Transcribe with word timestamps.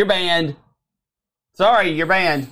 You're 0.00 0.06
banned. 0.08 0.56
Sorry, 1.52 1.90
you're 1.92 2.06
banned. 2.06 2.48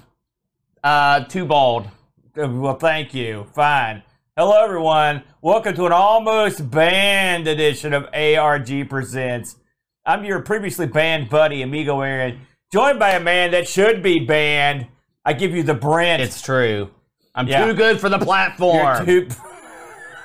Uh, 0.84 1.24
too 1.24 1.46
bald. 1.46 1.88
Well, 2.36 2.74
thank 2.74 3.14
you. 3.14 3.46
Fine. 3.54 4.02
Hello, 4.36 4.62
everyone. 4.62 5.22
Welcome 5.40 5.74
to 5.76 5.86
an 5.86 5.92
almost 5.92 6.70
banned 6.70 7.48
edition 7.48 7.94
of 7.94 8.06
ARG 8.12 8.90
Presents. 8.90 9.56
I'm 10.04 10.26
your 10.26 10.42
previously 10.42 10.84
banned 10.88 11.30
buddy, 11.30 11.62
Amigo 11.62 12.02
Aaron, 12.02 12.40
joined 12.70 12.98
by 12.98 13.12
a 13.12 13.20
man 13.20 13.52
that 13.52 13.66
should 13.66 14.02
be 14.02 14.26
banned. 14.26 14.86
I 15.24 15.32
give 15.32 15.52
you 15.52 15.62
the 15.62 15.72
Brent. 15.72 16.20
It's 16.20 16.42
true. 16.42 16.90
I'm 17.34 17.48
Yeah. 17.48 17.64
too 17.64 17.72
good 17.72 17.98
for 17.98 18.10
the 18.10 18.18
You're 18.18 18.26
platform. 18.26 19.06
too. 19.06 19.28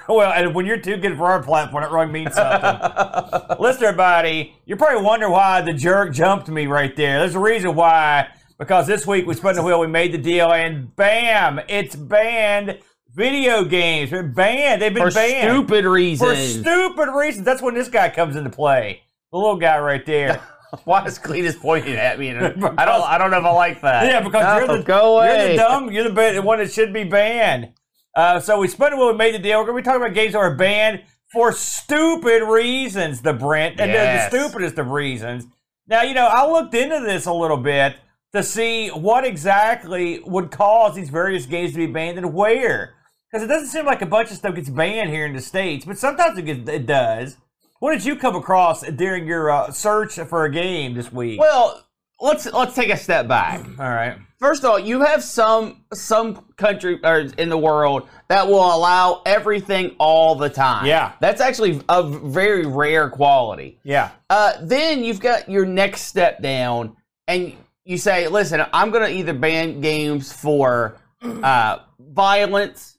well, 0.09 0.31
and 0.33 0.53
when 0.53 0.65
you're 0.65 0.79
too 0.79 0.97
good 0.97 1.17
for 1.17 1.25
our 1.25 1.41
platform, 1.41 1.83
it 1.83 1.91
really 1.91 2.07
means 2.07 2.33
something. 2.35 3.57
Listen, 3.59 3.83
everybody, 3.83 4.55
you're 4.65 4.77
probably 4.77 5.03
wondering 5.03 5.31
why 5.31 5.61
the 5.61 5.73
jerk 5.73 6.13
jumped 6.13 6.49
me 6.49 6.67
right 6.67 6.95
there. 6.95 7.19
There's 7.19 7.35
a 7.35 7.39
reason 7.39 7.75
why. 7.75 8.27
Because 8.57 8.87
this 8.87 9.07
week 9.07 9.25
we 9.25 9.33
spun 9.33 9.55
the 9.55 9.63
wheel, 9.63 9.79
we 9.79 9.87
made 9.87 10.13
the 10.13 10.17
deal, 10.17 10.51
and 10.51 10.95
bam, 10.95 11.59
it's 11.67 11.95
banned. 11.95 12.79
Video 13.13 13.63
games, 13.63 14.09
they're 14.09 14.23
banned. 14.23 14.81
They've 14.81 14.93
been 14.93 15.03
for 15.03 15.11
banned 15.11 15.51
stupid 15.51 15.85
reasons. 15.85 16.31
for 16.31 16.61
stupid 16.61 17.11
reasons. 17.15 17.45
That's 17.45 17.61
when 17.61 17.75
this 17.75 17.87
guy 17.87 18.09
comes 18.09 18.35
into 18.35 18.49
play. 18.49 19.03
The 19.31 19.37
little 19.37 19.57
guy 19.57 19.77
right 19.79 20.03
there. 20.05 20.41
Why 20.85 21.05
is 21.05 21.19
Cletus 21.19 21.59
pointing 21.59 21.95
at 21.95 22.17
me? 22.17 22.31
I 22.31 22.49
don't. 22.49 22.79
I 22.79 23.17
don't 23.19 23.29
know 23.29 23.37
if 23.37 23.45
I 23.45 23.51
like 23.51 23.81
that. 23.81 24.07
Yeah, 24.07 24.21
because 24.21 24.41
No, 24.41 24.57
you're 24.57 24.77
the 24.79 24.83
go 24.83 25.23
You're 25.23 25.47
the 25.49 25.55
dumb. 25.55 25.91
You're 25.91 26.09
the 26.09 26.41
one 26.41 26.57
that 26.57 26.71
should 26.71 26.91
be 26.91 27.03
banned. 27.03 27.73
Uh, 28.15 28.39
so 28.39 28.59
we 28.59 28.67
spun 28.67 28.97
when 28.97 29.07
we 29.07 29.13
made 29.13 29.33
the 29.33 29.39
deal. 29.39 29.59
We're 29.59 29.65
going 29.65 29.77
to 29.77 29.81
be 29.81 29.85
talking 29.85 30.01
about 30.03 30.13
games 30.13 30.33
that 30.33 30.39
are 30.39 30.55
banned 30.55 31.03
for 31.31 31.51
stupid 31.51 32.43
reasons. 32.43 33.21
The 33.21 33.33
Brent 33.33 33.79
and 33.79 33.91
they're 33.91 34.29
the 34.29 34.37
stupidest 34.37 34.77
of 34.77 34.87
reasons. 34.87 35.45
Now 35.87 36.03
you 36.03 36.13
know 36.13 36.27
I 36.27 36.49
looked 36.49 36.73
into 36.75 36.99
this 37.01 37.25
a 37.25 37.33
little 37.33 37.57
bit 37.57 37.95
to 38.33 38.43
see 38.43 38.89
what 38.89 39.25
exactly 39.25 40.19
would 40.25 40.51
cause 40.51 40.95
these 40.95 41.09
various 41.09 41.45
games 41.45 41.71
to 41.71 41.77
be 41.77 41.87
banned 41.87 42.17
and 42.17 42.33
where. 42.33 42.95
Because 43.31 43.43
it 43.43 43.47
doesn't 43.47 43.69
seem 43.69 43.85
like 43.85 44.03
a 44.03 44.05
bunch 44.05 44.29
of 44.29 44.37
stuff 44.37 44.53
gets 44.53 44.69
banned 44.69 45.09
here 45.09 45.25
in 45.25 45.33
the 45.33 45.41
states, 45.41 45.85
but 45.85 45.97
sometimes 45.97 46.37
it, 46.37 46.43
gets, 46.43 46.69
it 46.69 46.85
does. 46.85 47.37
What 47.79 47.93
did 47.93 48.05
you 48.05 48.15
come 48.15 48.35
across 48.35 48.83
during 48.83 49.27
your 49.27 49.49
uh, 49.49 49.71
search 49.71 50.13
for 50.15 50.45
a 50.45 50.51
game 50.51 50.93
this 50.93 51.11
week? 51.11 51.39
Well, 51.39 51.83
let's 52.21 52.45
let's 52.45 52.75
take 52.75 52.89
a 52.89 52.97
step 52.97 53.27
back. 53.27 53.65
All 53.79 53.89
right. 53.89 54.17
First 54.43 54.65
of 54.65 54.71
all, 54.71 54.79
you 54.79 54.99
have 54.99 55.23
some 55.23 55.85
some 55.93 56.43
country 56.57 56.99
or 57.01 57.19
in 57.37 57.47
the 57.47 57.57
world 57.57 58.09
that 58.27 58.45
will 58.45 58.75
allow 58.75 59.21
everything 59.25 59.95
all 59.99 60.35
the 60.35 60.49
time. 60.49 60.85
Yeah. 60.85 61.13
that's 61.21 61.39
actually 61.39 61.79
a 61.87 62.03
very 62.03 62.65
rare 62.65 63.09
quality. 63.09 63.79
Yeah. 63.83 64.11
Uh, 64.29 64.55
then 64.61 65.01
you've 65.05 65.21
got 65.21 65.49
your 65.49 65.65
next 65.65 66.01
step 66.01 66.41
down, 66.41 66.97
and 67.25 67.53
you 67.85 67.97
say, 67.97 68.27
"Listen, 68.27 68.65
I'm 68.73 68.91
going 68.91 69.09
to 69.09 69.17
either 69.17 69.33
ban 69.33 69.79
games 69.79 70.33
for 70.33 70.97
uh, 71.21 71.77
violence 71.97 72.97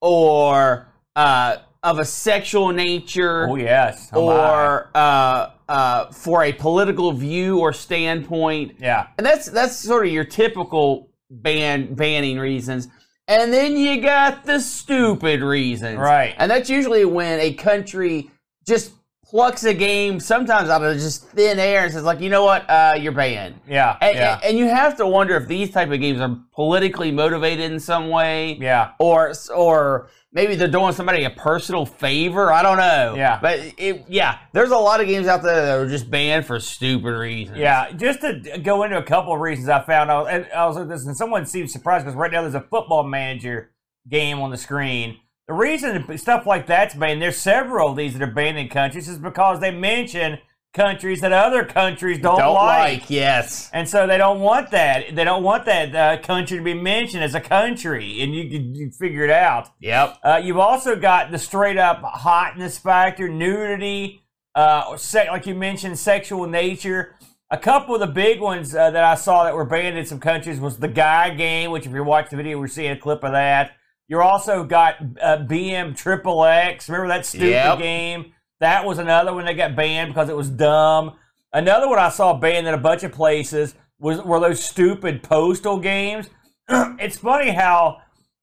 or 0.00 0.86
uh, 1.16 1.56
of 1.82 1.98
a 1.98 2.04
sexual 2.04 2.70
nature, 2.70 3.48
Oh 3.50 3.56
yes. 3.56 4.10
Or 4.12 4.90
uh, 4.94 5.50
uh, 5.68 6.10
for 6.12 6.44
a 6.44 6.52
political 6.52 7.12
view 7.12 7.58
or 7.58 7.72
standpoint." 7.72 8.76
yeah. 8.80 9.08
And 9.18 9.26
that's 9.26 9.46
that's 9.46 9.76
sort 9.76 10.06
of 10.06 10.12
your 10.12 10.24
typical 10.24 11.10
ban 11.30 11.94
banning 11.94 12.38
reasons. 12.38 12.88
And 13.26 13.52
then 13.52 13.76
you 13.76 14.02
got 14.02 14.44
the 14.44 14.60
stupid 14.60 15.40
reasons. 15.40 15.98
Right. 15.98 16.34
And 16.38 16.50
that's 16.50 16.68
usually 16.68 17.04
when 17.06 17.40
a 17.40 17.54
country 17.54 18.30
just 18.66 18.92
plucks 19.24 19.64
a 19.64 19.72
game 19.74 20.20
sometimes 20.20 20.68
out 20.68 20.84
of 20.84 20.96
just 20.96 21.26
thin 21.28 21.58
air 21.58 21.84
and 21.84 21.92
says 21.92 22.04
like, 22.04 22.20
you 22.20 22.28
know 22.28 22.44
what, 22.44 22.68
uh, 22.68 22.94
you're 22.98 23.12
banned. 23.12 23.58
Yeah. 23.66 23.96
And, 24.00 24.14
yeah. 24.14 24.40
and 24.44 24.58
you 24.58 24.66
have 24.68 24.96
to 24.98 25.06
wonder 25.06 25.36
if 25.36 25.48
these 25.48 25.70
type 25.70 25.90
of 25.90 26.00
games 26.00 26.20
are 26.20 26.38
politically 26.52 27.10
motivated 27.10 27.72
in 27.72 27.80
some 27.80 28.10
way, 28.10 28.58
yeah. 28.60 28.92
or 29.00 29.32
or 29.54 30.10
maybe 30.34 30.56
they're 30.56 30.68
doing 30.68 30.92
somebody 30.92 31.24
a 31.24 31.30
personal 31.30 31.86
favor. 31.86 32.52
I 32.52 32.62
don't 32.62 32.76
know. 32.76 33.14
Yeah. 33.16 33.38
but 33.40 33.60
it, 33.78 34.04
yeah, 34.08 34.40
there's 34.52 34.72
a 34.72 34.76
lot 34.76 35.00
of 35.00 35.06
games 35.06 35.26
out 35.26 35.42
there 35.42 35.64
that 35.64 35.78
are 35.78 35.88
just 35.88 36.10
banned 36.10 36.44
for 36.44 36.60
stupid 36.60 37.14
reasons. 37.16 37.58
Yeah, 37.58 37.90
just 37.92 38.20
to 38.20 38.60
go 38.62 38.82
into 38.82 38.98
a 38.98 39.02
couple 39.02 39.32
of 39.32 39.40
reasons 39.40 39.68
I 39.68 39.80
found 39.82 40.10
out, 40.10 40.26
and 40.26 40.46
I 40.54 40.66
was 40.66 40.76
like 40.76 40.88
this, 40.88 41.06
and 41.06 41.16
someone 41.16 41.46
seemed 41.46 41.70
surprised 41.70 42.04
because 42.04 42.16
right 42.16 42.30
now 42.30 42.42
there's 42.42 42.54
a 42.54 42.60
football 42.60 43.04
manager 43.04 43.70
game 44.08 44.40
on 44.40 44.50
the 44.50 44.58
screen. 44.58 45.18
The 45.46 45.54
reason 45.54 46.18
stuff 46.18 46.46
like 46.46 46.66
that's 46.66 46.94
banned, 46.94 47.22
there's 47.22 47.36
several 47.36 47.90
of 47.90 47.96
these 47.96 48.14
that 48.14 48.22
are 48.22 48.32
banned 48.32 48.58
in 48.58 48.68
countries, 48.68 49.08
is 49.08 49.18
because 49.18 49.60
they 49.60 49.70
mention 49.70 50.38
countries 50.74 51.20
that 51.20 51.32
other 51.32 51.64
countries 51.64 52.18
don't, 52.18 52.38
don't 52.38 52.54
like. 52.54 53.00
like. 53.02 53.10
Yes. 53.10 53.70
And 53.72 53.88
so 53.88 54.06
they 54.06 54.18
don't 54.18 54.40
want 54.40 54.70
that. 54.72 55.14
They 55.14 55.24
don't 55.24 55.42
want 55.42 55.64
that 55.66 55.94
uh, 55.94 56.20
country 56.22 56.58
to 56.58 56.64
be 56.64 56.74
mentioned 56.74 57.22
as 57.24 57.34
a 57.34 57.40
country, 57.40 58.20
and 58.20 58.34
you 58.34 58.50
can 58.50 58.74
you 58.74 58.90
figure 58.90 59.24
it 59.24 59.30
out. 59.30 59.70
Yep. 59.80 60.18
Uh, 60.22 60.40
you've 60.42 60.58
also 60.58 60.96
got 60.96 61.30
the 61.30 61.38
straight 61.38 61.78
up 61.78 62.02
hotness 62.02 62.76
factor, 62.78 63.28
nudity, 63.28 64.22
uh, 64.54 64.96
se- 64.96 65.28
like 65.30 65.46
you 65.46 65.54
mentioned, 65.54 65.98
sexual 65.98 66.46
nature. 66.46 67.14
A 67.50 67.58
couple 67.58 67.94
of 67.94 68.00
the 68.00 68.06
big 68.08 68.40
ones 68.40 68.74
uh, 68.74 68.90
that 68.90 69.04
I 69.04 69.14
saw 69.14 69.44
that 69.44 69.54
were 69.54 69.64
banned 69.66 69.96
in 69.96 70.04
some 70.06 70.18
countries 70.18 70.58
was 70.58 70.78
the 70.78 70.88
guy 70.88 71.30
game, 71.30 71.70
which 71.70 71.86
if 71.86 71.92
you 71.92 72.02
watch 72.02 72.30
the 72.30 72.36
video, 72.36 72.58
we're 72.58 72.66
seeing 72.66 72.90
a 72.90 72.96
clip 72.98 73.22
of 73.22 73.32
that. 73.32 73.72
You're 74.08 74.22
also 74.22 74.64
got 74.64 74.96
uh, 75.22 75.38
BMX 75.38 75.96
Triple 75.96 76.44
X. 76.44 76.88
Remember 76.88 77.08
that 77.08 77.24
stupid 77.24 77.48
Yep. 77.50 77.78
game? 77.78 78.33
That 78.64 78.86
was 78.86 78.96
another 78.96 79.34
one 79.34 79.44
that 79.44 79.58
got 79.58 79.76
banned 79.76 80.08
because 80.08 80.30
it 80.30 80.36
was 80.36 80.48
dumb. 80.48 81.18
Another 81.52 81.86
one 81.86 81.98
I 81.98 82.08
saw 82.08 82.32
banned 82.32 82.66
in 82.66 82.72
a 82.72 82.78
bunch 82.78 83.02
of 83.02 83.12
places 83.12 83.74
was 83.98 84.22
were 84.22 84.40
those 84.40 84.64
stupid 84.64 85.22
postal 85.22 85.78
games. 85.78 86.30
it's 86.70 87.18
funny 87.18 87.50
how 87.50 87.98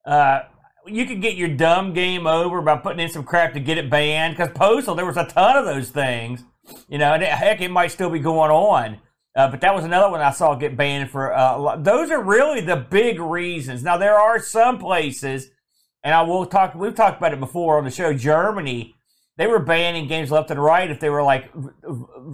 uh, 0.05 0.41
you 0.85 1.07
could 1.07 1.23
get 1.23 1.37
your 1.37 1.49
dumb 1.49 1.95
game 1.95 2.27
over 2.27 2.61
by 2.61 2.77
putting 2.77 2.99
in 2.99 3.09
some 3.09 3.23
crap 3.23 3.53
to 3.53 3.59
get 3.59 3.79
it 3.79 3.89
banned. 3.89 4.37
Because 4.37 4.53
Postal, 4.53 4.93
there 4.93 5.07
was 5.07 5.17
a 5.17 5.25
ton 5.25 5.57
of 5.57 5.65
those 5.65 5.89
things, 5.89 6.43
you 6.87 6.99
know, 6.99 7.15
and 7.15 7.23
it, 7.23 7.29
heck, 7.29 7.59
it 7.59 7.71
might 7.71 7.87
still 7.87 8.11
be 8.11 8.19
going 8.19 8.51
on. 8.51 8.99
Uh, 9.35 9.49
but 9.49 9.59
that 9.61 9.73
was 9.73 9.85
another 9.85 10.11
one 10.11 10.21
I 10.21 10.29
saw 10.29 10.53
get 10.53 10.77
banned 10.77 11.09
for. 11.09 11.33
Uh. 11.33 11.77
Those 11.77 12.11
are 12.11 12.21
really 12.21 12.61
the 12.61 12.75
big 12.75 13.19
reasons. 13.19 13.81
Now 13.81 13.97
there 13.97 14.19
are 14.19 14.37
some 14.39 14.77
places, 14.77 15.49
and 16.03 16.13
I 16.13 16.21
will 16.21 16.45
talk. 16.45 16.75
We've 16.75 16.93
talked 16.93 17.17
about 17.17 17.33
it 17.33 17.39
before 17.39 17.79
on 17.79 17.85
the 17.85 17.89
show. 17.91 18.13
Germany, 18.13 18.97
they 19.41 19.47
were 19.47 19.57
banning 19.57 20.05
games 20.07 20.29
left 20.29 20.51
and 20.51 20.63
right 20.63 20.91
if 20.91 20.99
they 20.99 21.09
were 21.09 21.23
like 21.23 21.49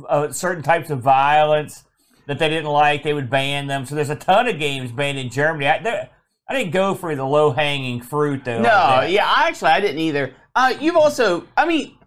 uh, 0.10 0.30
certain 0.30 0.62
types 0.62 0.90
of 0.90 1.00
violence 1.00 1.86
that 2.26 2.38
they 2.38 2.50
didn't 2.50 2.70
like. 2.70 3.02
They 3.02 3.14
would 3.14 3.30
ban 3.30 3.68
them. 3.68 3.86
So 3.86 3.96
there's 3.96 4.10
a 4.10 4.16
ton 4.18 4.50
of 4.50 4.60
games 4.60 4.92
banned 4.92 5.18
in 5.18 5.30
Germany. 5.30 5.68
I, 5.68 5.80
there- 5.82 6.10
I 6.50 6.54
didn't 6.54 6.72
go 6.72 6.96
for 6.96 7.16
the 7.16 7.24
low 7.24 7.52
hanging 7.52 8.02
fruit 8.02 8.44
though. 8.44 8.62
No, 8.62 8.68
like 8.70 9.12
yeah, 9.14 9.26
I 9.26 9.48
actually 9.48 9.72
I 9.72 9.80
didn't 9.80 10.00
either. 10.00 10.34
Uh, 10.54 10.74
you've 10.82 10.98
also, 10.98 11.46
I 11.56 11.66
mean, 11.66 11.98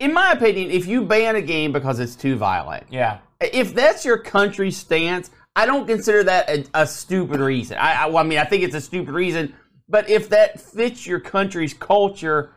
in 0.00 0.12
my 0.12 0.32
opinion, 0.32 0.70
if 0.70 0.86
you 0.86 1.02
ban 1.04 1.36
a 1.36 1.40
game 1.42 1.72
because 1.72 1.98
it's 1.98 2.14
too 2.16 2.36
violent, 2.36 2.84
yeah, 2.90 3.18
if 3.40 3.72
that's 3.74 4.04
your 4.04 4.18
country's 4.18 4.76
stance, 4.76 5.30
I 5.56 5.64
don't 5.64 5.86
consider 5.86 6.24
that 6.24 6.48
a, 6.50 6.64
a 6.74 6.86
stupid 6.86 7.40
reason. 7.40 7.78
I, 7.78 8.04
I, 8.04 8.06
well, 8.06 8.18
I 8.18 8.22
mean, 8.22 8.38
I 8.38 8.44
think 8.44 8.64
it's 8.64 8.74
a 8.74 8.80
stupid 8.82 9.12
reason, 9.14 9.54
but 9.88 10.10
if 10.10 10.28
that 10.30 10.60
fits 10.60 11.06
your 11.06 11.20
country's 11.20 11.72
culture, 11.74 12.50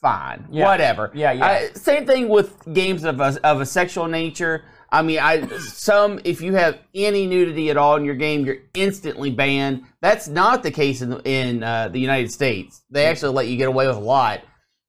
fine, 0.00 0.46
Yeah. 0.50 0.64
whatever. 0.66 1.10
Yeah, 1.14 1.32
yeah. 1.32 1.46
I, 1.46 1.70
same 1.74 2.06
thing 2.06 2.28
with 2.28 2.72
games 2.72 3.04
of 3.04 3.20
a, 3.20 3.38
of 3.44 3.60
a 3.60 3.66
sexual 3.66 4.06
nature. 4.06 4.64
I 4.92 5.02
mean, 5.02 5.18
I 5.18 5.46
some 5.58 6.20
if 6.24 6.40
you 6.40 6.54
have 6.54 6.78
any 6.94 7.26
nudity 7.26 7.70
at 7.70 7.76
all 7.76 7.96
in 7.96 8.04
your 8.04 8.14
game, 8.14 8.46
you're 8.46 8.58
instantly 8.74 9.30
banned. 9.32 9.82
That's 10.00 10.28
not 10.28 10.62
the 10.62 10.70
case 10.70 11.02
in 11.02 11.18
in 11.24 11.62
uh, 11.64 11.88
the 11.88 11.98
United 11.98 12.30
States. 12.30 12.82
They 12.90 13.06
actually 13.06 13.34
let 13.34 13.48
you 13.48 13.56
get 13.56 13.68
away 13.68 13.86
with 13.88 13.96
a 13.96 14.00
lot. 14.00 14.42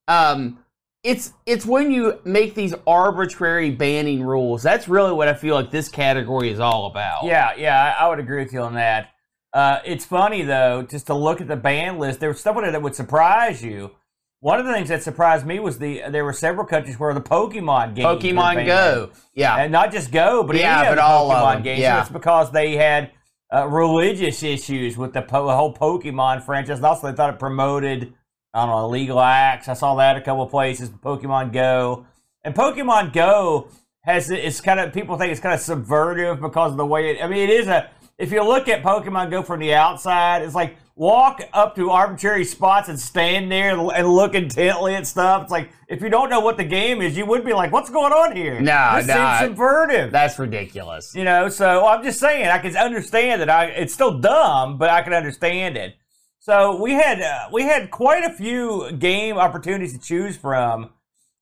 Um, 0.07 0.59
it's 1.03 1.33
it's 1.45 1.65
when 1.65 1.91
you 1.91 2.19
make 2.25 2.53
these 2.53 2.75
arbitrary 2.85 3.71
banning 3.71 4.21
rules. 4.23 4.61
That's 4.61 4.87
really 4.87 5.13
what 5.13 5.27
I 5.27 5.33
feel 5.33 5.55
like 5.55 5.71
this 5.71 5.89
category 5.89 6.51
is 6.51 6.59
all 6.59 6.85
about. 6.87 7.23
yeah, 7.25 7.53
yeah. 7.57 7.95
I, 7.99 8.05
I 8.05 8.09
would 8.09 8.19
agree 8.19 8.43
with 8.43 8.53
you 8.53 8.61
on 8.61 8.75
that. 8.75 9.09
Uh, 9.53 9.79
it's 9.85 10.05
funny 10.05 10.43
though, 10.43 10.83
just 10.83 11.07
to 11.07 11.15
look 11.15 11.41
at 11.41 11.47
the 11.47 11.55
ban 11.55 11.97
list. 11.97 12.19
There 12.19 12.29
was 12.29 12.39
stuff 12.39 12.55
on 12.55 12.63
there 12.63 12.71
that 12.71 12.81
would 12.81 12.95
surprise 12.95 13.63
you. 13.63 13.91
One 14.39 14.59
of 14.59 14.65
the 14.67 14.73
things 14.73 14.89
that 14.89 15.01
surprised 15.01 15.45
me 15.45 15.59
was 15.59 15.79
the 15.79 16.03
there 16.09 16.23
were 16.23 16.33
several 16.33 16.65
countries 16.65 16.99
where 16.99 17.13
the 17.13 17.21
Pokemon 17.21 17.95
games, 17.95 18.05
were 18.05 18.29
Pokemon. 18.31 18.65
Go. 18.67 19.09
Yeah. 19.33 19.57
and 19.57 19.71
not 19.71 19.91
just 19.91 20.11
Go, 20.11 20.43
but 20.43 20.55
Yeah, 20.55 20.89
but 20.89 20.95
the 20.95 21.03
all 21.03 21.31
of 21.31 21.37
Pokemon 21.37 21.53
them, 21.55 21.63
games. 21.63 21.79
yeah. 21.79 22.01
It's 22.01 22.09
because 22.09 22.51
they 22.51 22.75
had 22.75 23.11
uh, 23.53 23.67
religious 23.67 24.43
issues 24.43 24.95
with 24.97 25.13
the 25.13 25.21
po- 25.23 25.49
whole 25.49 25.73
Pokemon 25.73 26.43
franchise, 26.43 26.77
and 26.77 26.85
also 26.85 27.09
they 27.09 27.15
thought 27.15 27.33
it 27.33 27.39
promoted 27.39 28.13
I 28.53 28.61
don't 28.65 28.69
know 28.69 28.85
illegal 28.85 29.19
acts. 29.19 29.67
I 29.67 29.73
saw 29.73 29.95
that 29.95 30.17
a 30.17 30.21
couple 30.21 30.43
of 30.43 30.51
places. 30.51 30.89
Pokemon 30.89 31.51
Go 31.51 32.05
and 32.43 32.53
Pokemon 32.53 33.13
Go 33.13 33.69
has 34.01 34.29
it's 34.29 34.61
kind 34.61 34.79
of 34.79 34.93
people 34.93 35.17
think 35.17 35.31
it's 35.31 35.41
kind 35.41 35.53
of 35.55 35.59
subvertive 35.61 36.39
because 36.41 36.71
of 36.71 36.77
the 36.77 36.85
way 36.85 37.11
it. 37.11 37.23
I 37.23 37.27
mean, 37.27 37.39
it 37.39 37.49
is 37.49 37.67
a 37.67 37.89
if 38.17 38.31
you 38.31 38.43
look 38.43 38.67
at 38.67 38.83
Pokemon 38.83 39.29
Go 39.29 39.43
from 39.43 39.59
the 39.59 39.73
outside, 39.73 40.41
it's 40.41 40.55
like 40.55 40.77
walk 40.95 41.41
up 41.53 41.75
to 41.75 41.91
arbitrary 41.91 42.43
spots 42.43 42.89
and 42.89 42.99
stand 42.99 43.51
there 43.51 43.77
and 43.77 44.09
look 44.09 44.33
intently 44.33 44.95
at 44.95 45.05
stuff. 45.05 45.43
It's 45.43 45.51
like 45.51 45.69
if 45.87 46.01
you 46.01 46.09
don't 46.09 46.29
know 46.29 46.39
what 46.39 46.57
the 46.57 46.63
game 46.63 47.01
is, 47.01 47.15
you 47.15 47.25
would 47.25 47.45
be 47.45 47.53
like, 47.53 47.71
"What's 47.71 47.89
going 47.89 48.11
on 48.11 48.35
here?" 48.35 48.59
No, 48.59 48.93
this 48.95 49.07
no. 49.07 49.13
seems 49.13 49.57
subvertive. 49.57 50.11
That's 50.11 50.39
ridiculous. 50.39 51.13
You 51.15 51.23
know, 51.23 51.49
so 51.49 51.85
I'm 51.85 52.03
just 52.03 52.19
saying 52.19 52.47
I 52.47 52.57
can 52.57 52.75
understand 52.75 53.41
that. 53.41 53.49
I 53.49 53.65
it's 53.65 53.93
still 53.93 54.19
dumb, 54.19 54.77
but 54.77 54.89
I 54.89 55.01
can 55.03 55.13
understand 55.13 55.77
it. 55.77 55.95
So 56.39 56.81
we 56.81 56.93
had 56.93 57.21
uh, 57.21 57.49
we 57.51 57.63
had 57.63 57.91
quite 57.91 58.23
a 58.23 58.31
few 58.31 58.91
game 58.93 59.37
opportunities 59.37 59.93
to 59.93 59.99
choose 59.99 60.37
from. 60.37 60.91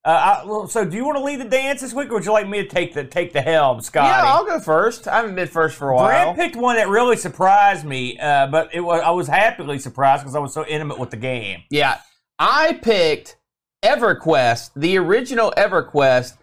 Uh, 0.06 0.42
I, 0.44 0.46
well, 0.46 0.68
so 0.68 0.86
do 0.86 0.96
you 0.96 1.04
want 1.04 1.18
to 1.18 1.24
lead 1.24 1.40
the 1.40 1.46
dance 1.46 1.82
this 1.82 1.92
week, 1.92 2.12
or 2.12 2.14
would 2.14 2.26
you 2.26 2.32
like 2.32 2.48
me 2.48 2.62
to 2.62 2.68
take 2.68 2.94
the 2.94 3.04
take 3.04 3.34
the 3.34 3.42
helm, 3.42 3.82
Scotty? 3.82 4.08
Yeah, 4.08 4.22
I'll 4.24 4.46
go 4.46 4.60
first. 4.60 5.08
I 5.08 5.16
haven't 5.16 5.34
been 5.34 5.48
first 5.48 5.76
for 5.76 5.90
a 5.90 5.96
while. 5.96 6.08
Brad 6.08 6.36
picked 6.36 6.56
one 6.56 6.76
that 6.76 6.90
really 6.90 7.18
surprised 7.18 7.86
me, 7.86 8.20
uh, 8.20 8.46
but 8.46 8.70
it 8.72 8.82
was 8.82 9.02
I 9.04 9.10
was 9.10 9.28
happily 9.28 9.80
surprised 9.80 10.22
because 10.22 10.36
I 10.36 10.40
was 10.40 10.54
so 10.54 10.64
intimate 10.68 11.00
with 11.00 11.10
the 11.10 11.18
game. 11.18 11.64
Yeah, 11.72 12.02
I 12.38 12.74
picked 12.84 13.38
EverQuest, 13.84 14.72
the 14.76 14.96
original 15.00 15.52
EverQuest, 15.58 16.38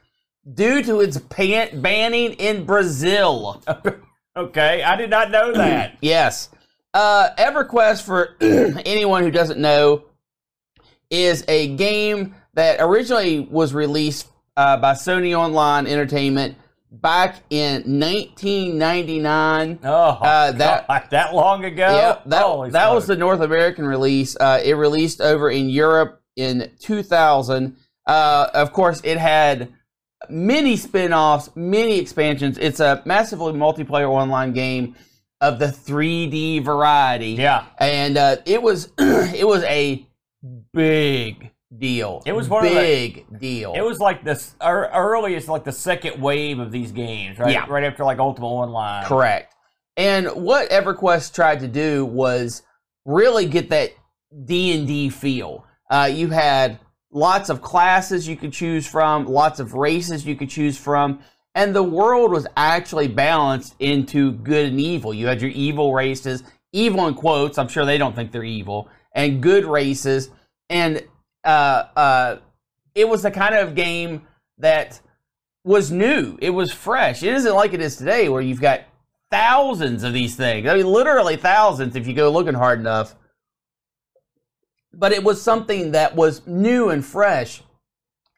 due 0.55 0.83
to 0.83 0.99
its 0.99 1.19
pan- 1.19 1.81
banning 1.81 2.33
in 2.33 2.65
Brazil. 2.65 3.63
okay, 4.37 4.83
I 4.83 4.97
did 4.97 5.09
not 5.09 5.31
know 5.31 5.53
that. 5.53 5.99
yes, 6.03 6.49
uh, 6.95 7.29
EverQuest, 7.39 8.03
for 8.03 8.35
anyone 8.41 9.23
who 9.23 9.31
doesn't 9.31 9.61
know, 9.61 10.07
is 11.11 11.45
a 11.47 11.77
game 11.77 12.35
that 12.55 12.79
originally 12.81 13.41
was 13.41 13.73
released 13.75 14.29
uh, 14.57 14.77
by 14.77 14.93
Sony 14.93 15.35
Online 15.37 15.87
Entertainment 15.87 16.57
back 16.91 17.37
in 17.51 17.83
1999. 17.99 19.79
Oh, 19.85 19.91
Uh, 19.91 20.53
that- 20.53 20.87
God, 20.87 21.03
that 21.11 21.35
long 21.35 21.65
ago. 21.65 21.87
Yeah, 21.95 22.19
that, 22.27 22.43
Holy 22.43 22.71
that 22.71 22.93
was 22.93 23.07
the. 23.07 23.17
North 23.17 23.41
American 23.41 23.87
release. 23.87 24.37
Uh, 24.39 24.61
it 24.63 24.75
released 24.75 25.21
over 25.21 25.51
in 25.51 25.69
Europe 25.71 26.21
in 26.37 26.71
2000. 26.81 27.77
Uh, 28.07 28.49
of 28.55 28.73
course, 28.73 29.01
it 29.05 29.17
had 29.19 29.73
many 30.29 30.77
spin-offs, 30.77 31.51
many 31.55 31.99
expansions. 31.99 32.59
It's 32.59 32.81
a 32.81 33.01
massively 33.05 33.53
multiplayer 33.53 34.09
online 34.09 34.53
game 34.53 34.97
of 35.41 35.59
the 35.59 35.67
3D 35.67 36.63
variety. 36.65 37.31
yeah. 37.33 37.65
And 37.79 38.17
uh, 38.17 38.37
it 38.45 38.63
was 38.63 38.93
it 38.99 39.47
was 39.47 39.63
a 39.65 40.07
big 40.73 41.52
deal. 41.79 42.23
It 42.27 42.33
was 42.33 42.49
one 42.49 42.65
of 42.67 42.71
the- 42.73 42.77
big 42.79 43.39
deal. 43.39 43.73
It 43.75 43.83
was 43.85 43.99
like 43.99 44.25
this 44.25 44.55
ear- 44.63 44.91
earliest, 44.93 45.49
like 45.49 45.65
the 45.65 45.73
second 45.73 46.21
wave 46.21 46.59
of 46.59 46.71
these 46.73 46.93
games, 46.93 47.39
right? 47.39 47.53
Yeah. 47.53 47.67
Right 47.69 47.85
after 47.85 48.05
like 48.05 48.19
Ultima 48.19 48.47
Online. 48.47 49.05
Correct. 49.05 49.55
And 49.97 50.29
what 50.29 50.71
EverQuest 50.71 51.35
tried 51.35 51.61
to 51.61 51.69
do 51.69 52.05
was 52.05 52.63
really 53.05 53.47
get 53.47 53.71
that 53.71 53.91
D 54.45 54.77
and 54.77 54.87
D 54.87 55.11
feel. 55.11 55.65
Uh, 55.91 56.09
you 56.13 56.29
had 56.31 56.79
lots 57.11 57.51
of 57.51 57.61
classes 57.61 58.27
you 58.27 58.37
could 58.37 58.53
choose 58.53 58.87
from, 58.87 59.27
lots 59.27 59.61
of 59.61 59.75
races 59.75 60.25
you 60.27 60.35
could 60.35 60.49
choose 60.49 60.79
from, 60.79 61.21
and 61.55 61.77
the 61.77 61.83
world 61.83 62.31
was 62.31 62.47
actually 62.57 63.09
balanced 63.09 63.75
into 63.79 64.33
good 64.33 64.67
and 64.69 64.81
evil. 64.81 65.13
You 65.13 65.27
had 65.27 65.43
your 65.43 65.51
evil 65.51 65.93
races, 65.93 66.43
evil 66.73 67.07
in 67.09 67.15
quotes. 67.15 67.59
I'm 67.59 67.69
sure 67.69 67.85
they 67.85 67.99
don't 67.99 68.17
think 68.17 68.33
they're 68.33 68.43
evil, 68.45 68.89
and 69.15 69.43
good 69.43 69.67
races, 69.67 70.31
and 70.71 71.03
uh, 71.45 71.85
uh, 71.97 72.37
it 72.95 73.09
was 73.09 73.23
the 73.23 73.31
kind 73.31 73.55
of 73.55 73.75
game 73.75 74.27
that 74.59 75.01
was 75.65 75.91
new. 75.91 76.39
It 76.41 76.51
was 76.51 76.73
fresh. 76.73 77.23
It 77.23 77.35
isn't 77.35 77.55
like 77.55 77.73
it 77.73 77.81
is 77.81 77.97
today, 77.97 78.29
where 78.29 78.43
you've 78.43 78.61
got 78.61 78.83
thousands 79.31 80.03
of 80.03 80.13
these 80.13 80.37
things. 80.37 80.69
I 80.69 80.77
mean, 80.77 80.87
literally 80.87 81.37
thousands 81.37 81.97
if 81.97 82.07
you 82.07 82.15
go 82.15 82.31
looking 82.31 82.55
hard 82.55 82.79
enough. 82.79 83.15
But 84.93 85.13
it 85.13 85.25
was 85.25 85.41
something 85.41 85.93
that 85.93 86.15
was 86.15 86.47
new 86.47 86.91
and 86.91 87.05
fresh, 87.05 87.63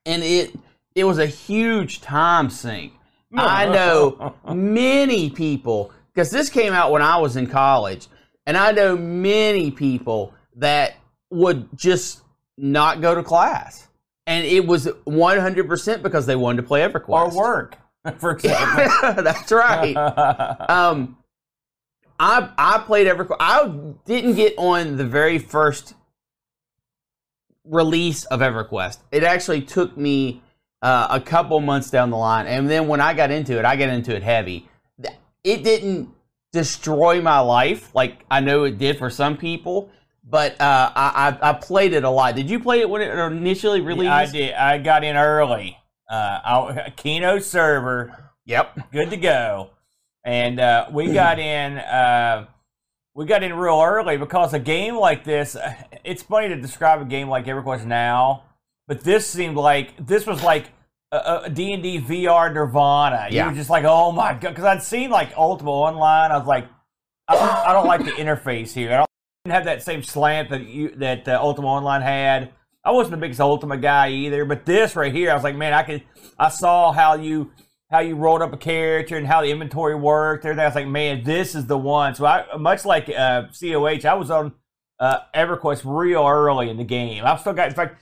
and 0.07 0.23
it 0.23 0.55
it 0.95 1.05
was 1.05 1.19
a 1.19 1.27
huge 1.27 2.01
time 2.01 2.49
sink. 2.49 2.93
I 3.37 3.67
know 3.69 4.37
many 4.55 5.31
people 5.31 5.91
because 6.13 6.31
this 6.31 6.49
came 6.49 6.73
out 6.73 6.93
when 6.93 7.03
I 7.03 7.17
was 7.17 7.37
in 7.37 7.49
college, 7.49 8.07
and 8.47 8.57
I 8.57 8.71
know 8.71 8.97
many 8.97 9.73
people 9.73 10.33
that 10.55 10.95
would 11.31 11.69
just 11.77 12.23
not 12.57 13.01
go 13.01 13.15
to 13.15 13.23
class, 13.23 13.89
and 14.27 14.47
it 14.47 14.67
was 14.67 14.87
100% 14.87 16.03
because 16.03 16.27
they 16.27 16.37
wanted 16.37 16.63
to 16.63 16.69
play 16.69 16.81
EverQuest 16.81 17.09
or 17.09 17.37
work, 17.37 17.79
for 18.19 18.33
example. 18.33 19.23
That's 19.23 19.51
right. 19.53 19.97
Um, 20.71 21.19
I 22.19 22.49
I 22.57 22.79
played 22.87 23.09
EverQuest. 23.09 23.37
I 23.41 23.69
didn't 24.07 24.35
get 24.35 24.55
on 24.57 24.97
the 24.97 25.05
very 25.05 25.39
first 25.39 25.95
release 27.65 28.25
of 28.27 28.41
EverQuest. 28.41 28.99
It 29.11 29.25
actually 29.25 29.63
took 29.63 29.97
me 29.97 30.43
uh, 30.83 31.09
a 31.11 31.21
couple 31.21 31.59
months 31.61 31.91
down 31.91 32.11
the 32.11 32.17
line, 32.17 32.47
and 32.47 32.71
then 32.71 32.87
when 32.87 33.01
I 33.01 33.15
got 33.15 33.31
into 33.31 33.59
it, 33.59 33.65
I 33.65 33.77
got 33.77 33.89
into 33.89 34.15
it 34.15 34.23
heavy. 34.23 34.69
It 35.43 35.65
didn't 35.65 36.09
destroy 36.53 37.21
my 37.21 37.41
life 37.41 37.93
like 37.95 38.25
I 38.31 38.41
know 38.41 38.65
it 38.65 38.79
did 38.79 38.97
for 38.97 39.11
some 39.11 39.37
people, 39.37 39.91
but 40.25 40.61
uh, 40.61 40.91
I, 40.95 41.37
I 41.43 41.53
played 41.53 41.93
it 41.93 42.05
a 42.05 42.11
lot. 42.11 42.35
Did 42.35 42.49
you 42.51 42.59
play 42.61 42.81
it 42.81 42.89
when 42.89 43.03
it 43.03 43.11
initially 43.33 43.81
released? 43.81 44.11
I 44.11 44.27
did. 44.27 44.55
I 44.55 44.79
got 44.79 45.05
in 45.05 45.17
early. 45.17 45.79
Uh, 46.11 46.41
I, 46.45 46.93
Kino 46.97 47.39
server, 47.39 48.31
Yep. 48.47 48.91
good 48.93 49.11
to 49.11 49.17
go, 49.17 49.71
and 50.25 50.61
uh, 50.61 50.87
we 50.93 51.13
got 51.13 51.39
in. 51.39 51.79
Uh, 51.79 52.47
we 53.15 53.27
got 53.27 53.43
in 53.43 53.55
real 53.55 53.81
early 53.81 54.17
because 54.17 54.53
a 54.55 54.59
game 54.59 54.97
like 54.97 55.25
this. 55.25 55.55
uh, 55.57 55.73
It's 56.05 56.23
funny 56.23 56.49
to 56.49 56.57
describe 56.61 57.01
a 57.01 57.05
game 57.05 57.29
like 57.29 57.47
EverQuest 57.47 57.87
now, 57.87 58.43
but 58.89 59.03
this 59.03 59.27
seemed 59.27 59.57
like 59.57 59.95
this 60.05 60.27
was 60.27 60.43
like 60.43 60.73
a, 61.13 61.43
a 61.45 61.51
D&D 61.51 62.01
VR 62.01 62.53
Nirvana. 62.53 63.29
You 63.31 63.37
Yeah. 63.37 63.49
were 63.49 63.55
just 63.55 63.71
like, 63.71 63.85
oh 63.87 64.11
my 64.13 64.33
god, 64.35 64.51
because 64.51 64.65
I'd 64.65 64.83
seen 64.83 65.11
like 65.11 65.33
Ultima 65.37 65.71
Online. 65.71 66.33
I 66.33 66.37
was 66.39 66.47
like, 66.47 66.67
I 67.29 67.35
don't, 67.35 67.49
I 67.69 67.73
don't 67.73 67.87
like 67.87 68.05
the 68.05 68.11
interface 68.13 68.73
here. 68.73 69.05
Didn't 69.45 69.57
have 69.57 69.65
that 69.67 69.83
same 69.83 70.03
slant 70.03 70.49
that 70.49 70.67
you 70.67 70.95
that 70.97 71.29
uh, 71.29 71.39
Ultima 71.39 71.67
Online 71.67 72.01
had. 72.01 72.53
I 72.83 72.93
wasn't 72.93 73.11
the 73.11 73.17
biggest 73.19 73.43
Ultima 73.43 73.77
guy 73.77 74.09
either, 74.09 74.47
but 74.47 74.65
this 74.65 74.97
right 74.97 75.13
here, 75.13 75.31
I 75.31 75.35
was 75.35 75.45
like, 75.45 75.55
man, 75.55 75.75
I 75.75 75.83
could. 75.83 76.03
I 76.39 76.49
saw 76.49 76.93
how 76.93 77.13
you 77.17 77.53
how 77.91 77.99
you 77.99 78.17
rolled 78.17 78.41
up 78.41 78.55
a 78.55 78.57
character 78.57 79.19
and 79.19 79.27
how 79.27 79.43
the 79.43 79.51
inventory 79.51 79.97
worked. 79.97 80.47
Everything. 80.47 80.63
I 80.63 80.67
was 80.69 80.75
like, 80.75 80.87
man, 80.87 81.25
this 81.25 81.55
is 81.55 81.67
the 81.67 81.77
one. 81.77 82.15
So 82.15 82.25
I 82.25 82.57
much 82.57 82.87
like 82.87 83.11
uh, 83.11 83.49
COH, 83.49 84.07
I 84.09 84.15
was 84.15 84.31
on 84.31 84.55
uh, 84.99 85.19
EverQuest 85.35 85.83
real 85.85 86.27
early 86.27 86.71
in 86.71 86.79
the 86.79 86.85
game. 86.85 87.27
I've 87.27 87.41
still 87.41 87.53
got, 87.53 87.69
in 87.69 87.75
fact. 87.75 88.01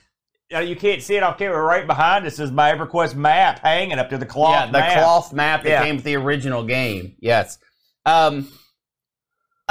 You 0.49 0.77
can't 0.77 1.03
see 1.03 1.15
it 1.17 1.23
on 1.23 1.37
camera. 1.37 1.61
Right 1.61 1.85
behind 1.85 2.25
us 2.25 2.39
is 2.39 2.51
my 2.51 2.71
EverQuest 2.71 3.15
map 3.15 3.59
hanging 3.59 3.99
up 3.99 4.09
to 4.11 4.17
the 4.17 4.25
cloth. 4.25 4.53
yeah, 4.53 4.65
the 4.67 4.71
map. 4.79 4.93
cloth 4.99 5.33
map 5.33 5.63
that 5.63 5.69
Yeah. 5.69 5.83
came 5.83 5.95
with 5.97 6.05
the 6.05 6.15
original 6.15 6.63
game. 6.63 7.15
Yes. 7.19 7.57
Um, 8.05 8.47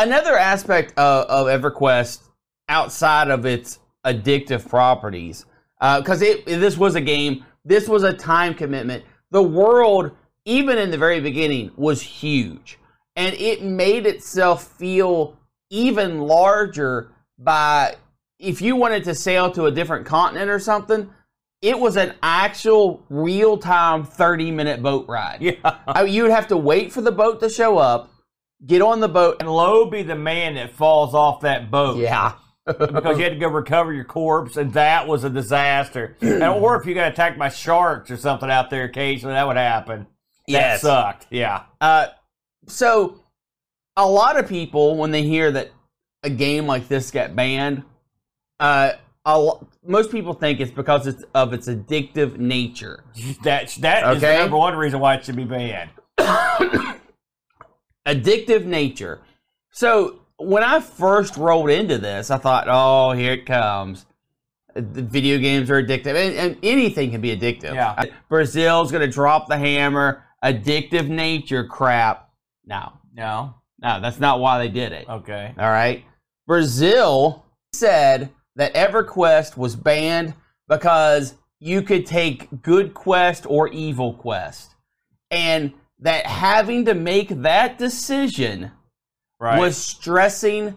another 0.03 0.37
aspect 0.37 0.93
of, 0.99 1.27
of 1.27 1.47
EverQuest 1.47 2.29
outside 2.69 3.29
of 3.29 3.47
its 3.47 3.79
addictive 4.05 4.69
properties, 4.69 5.47
uh, 5.81 6.01
because 6.01 6.23
it 6.23 6.45
this 6.47 6.77
was 6.77 6.95
a 6.95 7.01
game, 7.01 7.45
this 7.65 7.89
was 7.89 8.03
a 8.03 8.13
time 8.13 8.55
commitment. 8.55 9.05
The 9.31 9.43
world, 9.43 10.13
even 10.45 10.79
in 10.79 10.91
the 10.91 10.99
very 10.99 11.21
beginning, 11.21 11.71
was 11.77 12.03
huge, 12.03 12.79
and 13.17 13.35
it 13.37 13.63
made 13.63 14.07
itself 14.07 14.67
feel 14.67 15.37
even 15.71 16.21
larger 16.21 17.13
by 17.39 17.97
if 18.39 18.61
you 18.61 18.77
wanted 18.77 19.05
to 19.05 19.15
sail 19.15 19.51
to 19.53 19.67
a 19.67 19.71
different 19.71 20.07
continent 20.07 20.51
or 20.51 20.59
something. 20.59 21.11
It 21.63 21.79
was 21.79 21.97
an 21.97 22.15
actual 22.25 23.05
real 23.09 23.57
time 23.57 24.03
30 24.05 24.51
minute 24.51 24.83
boat 24.83 25.07
ride. 25.09 25.39
Yeah. 25.41 25.77
I 25.87 26.03
mean, 26.03 26.13
you 26.13 26.23
would 26.23 26.33
have 26.33 26.49
to 26.49 26.57
wait 26.57 26.93
for 26.93 27.03
the 27.03 27.13
boat 27.13 27.39
to 27.39 27.49
show 27.49 27.79
up, 27.79 28.12
get 28.67 28.83
on 28.83 29.01
the 29.01 29.09
boat, 29.09 29.37
And 29.41 29.51
Lowe 29.53 29.87
be 29.87 30.03
the 30.03 30.15
man 30.17 30.55
that 30.55 30.71
falls 30.73 31.15
off 31.15 31.41
that 31.43 31.71
boat. 31.71 31.99
yeah. 31.99 32.35
because 32.65 33.19
you 33.19 33.25
had 33.25 33.33
to 33.33 33.39
go 33.41 33.49
recover 33.49 33.93
your 33.93 34.05
corpse, 34.05 34.57
and 34.57 34.73
that 34.75 35.09
was 35.09 35.25
a 35.25 35.31
disaster. 35.31 36.17
and, 36.21 36.43
or 36.45 36.77
if 36.81 36.87
you 36.87 36.95
got 36.95 37.11
attacked 37.11 37.37
by 37.39 37.49
sharks 37.49 38.09
or 38.11 38.17
something 38.17 38.49
out 38.51 38.71
there 38.71 38.85
occasionally, 38.85 39.35
that 39.35 39.47
would 39.49 39.57
happen. 39.57 40.07
That 40.47 40.53
Yes. 40.53 40.83
sucked. 40.83 41.27
Yeah. 41.31 41.63
Uh, 41.81 42.07
so, 42.69 43.21
a 43.97 44.07
lot 44.09 44.39
of 44.39 44.49
people, 44.49 44.97
when 44.97 45.11
they 45.11 45.23
hear 45.25 45.51
that 45.51 45.73
a 46.23 46.31
game 46.31 46.67
like 46.69 46.87
this 46.87 47.11
got 47.11 47.35
banned, 47.35 47.83
uh, 48.61 48.93
a 49.25 49.39
lo- 49.39 49.67
most 49.85 50.13
people 50.13 50.33
think 50.33 50.61
it's 50.61 50.71
because 50.71 51.07
it's 51.09 51.25
of 51.35 51.53
its 51.53 51.67
addictive 51.69 52.39
nature. 52.39 53.03
That 53.43 53.75
that 53.81 54.15
is 54.17 54.21
the 54.21 54.35
number 54.39 54.57
one 54.57 54.77
reason 54.77 55.01
why 55.01 55.15
it 55.17 55.25
should 55.25 55.35
be 55.37 55.45
banned. 55.45 55.91
addictive 58.07 58.65
nature. 58.65 59.21
So 59.71 60.21
when 60.37 60.63
I 60.63 60.81
first 60.81 61.37
rolled 61.37 61.71
into 61.71 61.99
this, 61.99 62.31
I 62.31 62.39
thought, 62.39 62.67
"Oh, 62.69 63.13
here 63.13 63.33
it 63.33 63.47
comes." 63.47 64.07
The 64.75 65.03
video 65.03 65.39
games 65.39 65.71
are 65.71 65.83
addictive, 65.83 66.15
and, 66.15 66.35
and 66.35 66.57
anything 66.63 67.11
can 67.11 67.21
be 67.21 67.37
addictive. 67.37 67.75
Yeah. 67.75 68.05
Brazil's 68.31 68.91
going 68.91 69.07
to 69.07 69.13
drop 69.13 69.49
the 69.49 69.59
hammer. 69.59 70.25
Addictive 70.43 71.09
nature 71.09 71.65
crap. 71.65 72.31
No, 72.65 72.93
No. 73.15 73.55
No, 73.83 74.01
that's 74.01 74.21
not 74.21 74.39
why 74.39 74.59
they 74.59 74.69
did 74.69 74.93
it. 74.93 75.09
Okay. 75.09 75.53
All 75.59 75.71
right. 75.71 76.05
Brazil 76.47 77.45
said 77.73 78.31
that 78.55 78.73
EverQuest 78.75 79.57
was 79.57 79.75
banned 79.75 80.35
because 80.69 81.35
you 81.59 81.83
could 81.83 82.07
take 82.07 82.63
good 82.63 82.95
quest 82.95 83.45
or 83.49 83.69
evil 83.69 84.15
quest. 84.15 84.77
And 85.33 85.73
that 86.03 86.27
having 86.27 86.85
to 86.85 86.95
make 86.95 87.29
that 87.43 87.79
decision 87.79 88.71
Right. 89.41 89.59
was 89.59 89.77
stressing 89.77 90.77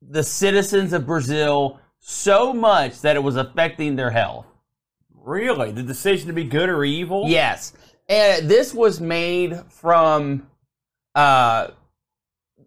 the 0.00 0.22
citizens 0.22 0.92
of 0.92 1.06
Brazil 1.06 1.80
so 1.98 2.52
much 2.52 3.00
that 3.00 3.16
it 3.16 3.22
was 3.22 3.34
affecting 3.36 3.96
their 3.96 4.10
health. 4.10 4.46
really 5.22 5.70
the 5.70 5.82
decision 5.82 6.28
to 6.28 6.32
be 6.32 6.44
good 6.44 6.68
or 6.70 6.82
evil? 6.84 7.24
Yes. 7.28 7.74
And 8.08 8.48
this 8.48 8.72
was 8.72 9.00
made 9.00 9.60
from 9.68 10.46
uh, 11.14 11.68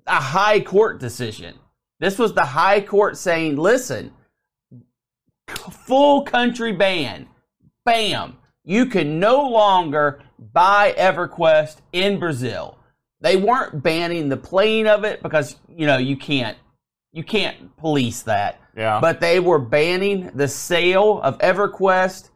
a 0.05 0.15
high 0.21 0.59
court 0.59 0.99
decision. 0.99 1.55
This 1.99 2.19
was 2.19 2.33
the 2.33 2.45
high 2.45 2.81
court 2.81 3.17
saying, 3.17 3.55
listen, 3.57 4.11
full 5.47 6.23
country 6.23 6.73
ban. 6.73 7.27
Bam. 7.85 8.37
You 8.63 8.85
can 8.85 9.19
no 9.19 9.47
longer 9.47 10.21
buy 10.53 10.93
EverQuest 10.97 11.77
in 11.91 12.19
Brazil. 12.19 12.77
They 13.21 13.35
weren't 13.35 13.83
banning 13.83 14.29
the 14.29 14.37
playing 14.37 14.87
of 14.87 15.03
it 15.03 15.21
because, 15.21 15.57
you 15.69 15.87
know, 15.87 15.97
you 15.97 16.17
can't 16.17 16.57
you 17.13 17.23
can't 17.23 17.75
police 17.77 18.23
that. 18.23 18.59
Yeah. 18.75 18.99
But 18.99 19.21
they 19.21 19.39
were 19.39 19.59
banning 19.59 20.31
the 20.33 20.47
sale 20.47 21.21
of 21.21 21.37
EverQuest 21.37 22.29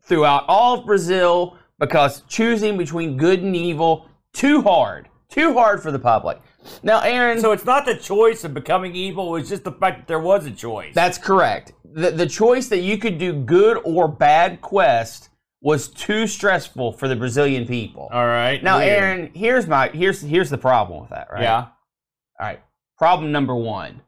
throughout 0.00 0.44
all 0.48 0.78
of 0.78 0.86
Brazil 0.86 1.58
because 1.78 2.22
choosing 2.22 2.78
between 2.78 3.16
good 3.16 3.42
and 3.42 3.54
evil 3.54 4.08
too 4.32 4.62
hard, 4.62 5.08
too 5.28 5.52
hard 5.52 5.82
for 5.82 5.92
the 5.92 5.98
public. 5.98 6.40
Now, 6.82 7.00
Aaron, 7.00 7.40
so 7.40 7.52
it's 7.52 7.64
not 7.64 7.84
the 7.84 7.96
choice 7.96 8.44
of 8.44 8.54
becoming 8.54 8.94
evil; 8.94 9.34
it's 9.36 9.48
just 9.48 9.64
the 9.64 9.72
fact 9.72 9.98
that 9.98 10.08
there 10.08 10.20
was 10.20 10.46
a 10.46 10.50
choice. 10.50 10.94
that's 10.94 11.18
correct. 11.18 11.72
The 11.94 12.10
the 12.10 12.26
choice 12.26 12.68
that 12.68 12.80
you 12.80 12.98
could 12.98 13.18
do 13.18 13.32
good 13.32 13.78
or 13.84 14.08
bad 14.08 14.60
quest 14.60 15.28
was 15.60 15.88
too 15.88 16.26
stressful 16.26 16.92
for 16.92 17.06
the 17.06 17.16
Brazilian 17.16 17.66
people. 17.66 18.08
All 18.12 18.26
right. 18.26 18.62
now, 18.62 18.78
weird. 18.78 19.02
Aaron, 19.02 19.30
here's 19.34 19.66
my 19.66 19.88
here's 19.88 20.20
here's 20.20 20.50
the 20.50 20.58
problem 20.58 21.00
with 21.00 21.10
that, 21.10 21.28
right? 21.32 21.42
Yeah. 21.42 21.56
All 21.56 22.46
right. 22.46 22.60
Problem 22.98 23.32
number 23.32 23.54
one. 23.54 24.02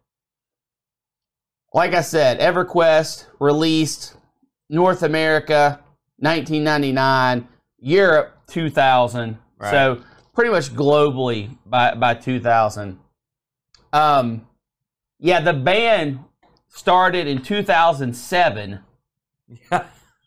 Like 1.73 1.95
I 1.95 2.03
said, 2.03 2.39
EverQuest 2.41 3.27
released 3.41 4.17
North 4.69 5.03
America 5.03 5.81
1999, 6.19 7.49
Europe 7.79 8.37
2000. 8.49 9.39
Right. 9.59 9.71
So 9.71 10.03
pretty 10.35 10.51
much 10.51 10.71
globally 10.75 11.57
by 11.67 11.95
by 11.95 12.15
2000. 12.15 12.99
Um, 13.93 14.47
yeah, 15.19 15.41
the 15.41 15.53
ban 15.53 16.25
started 16.75 17.27
in 17.27 17.41
2007 17.41 18.81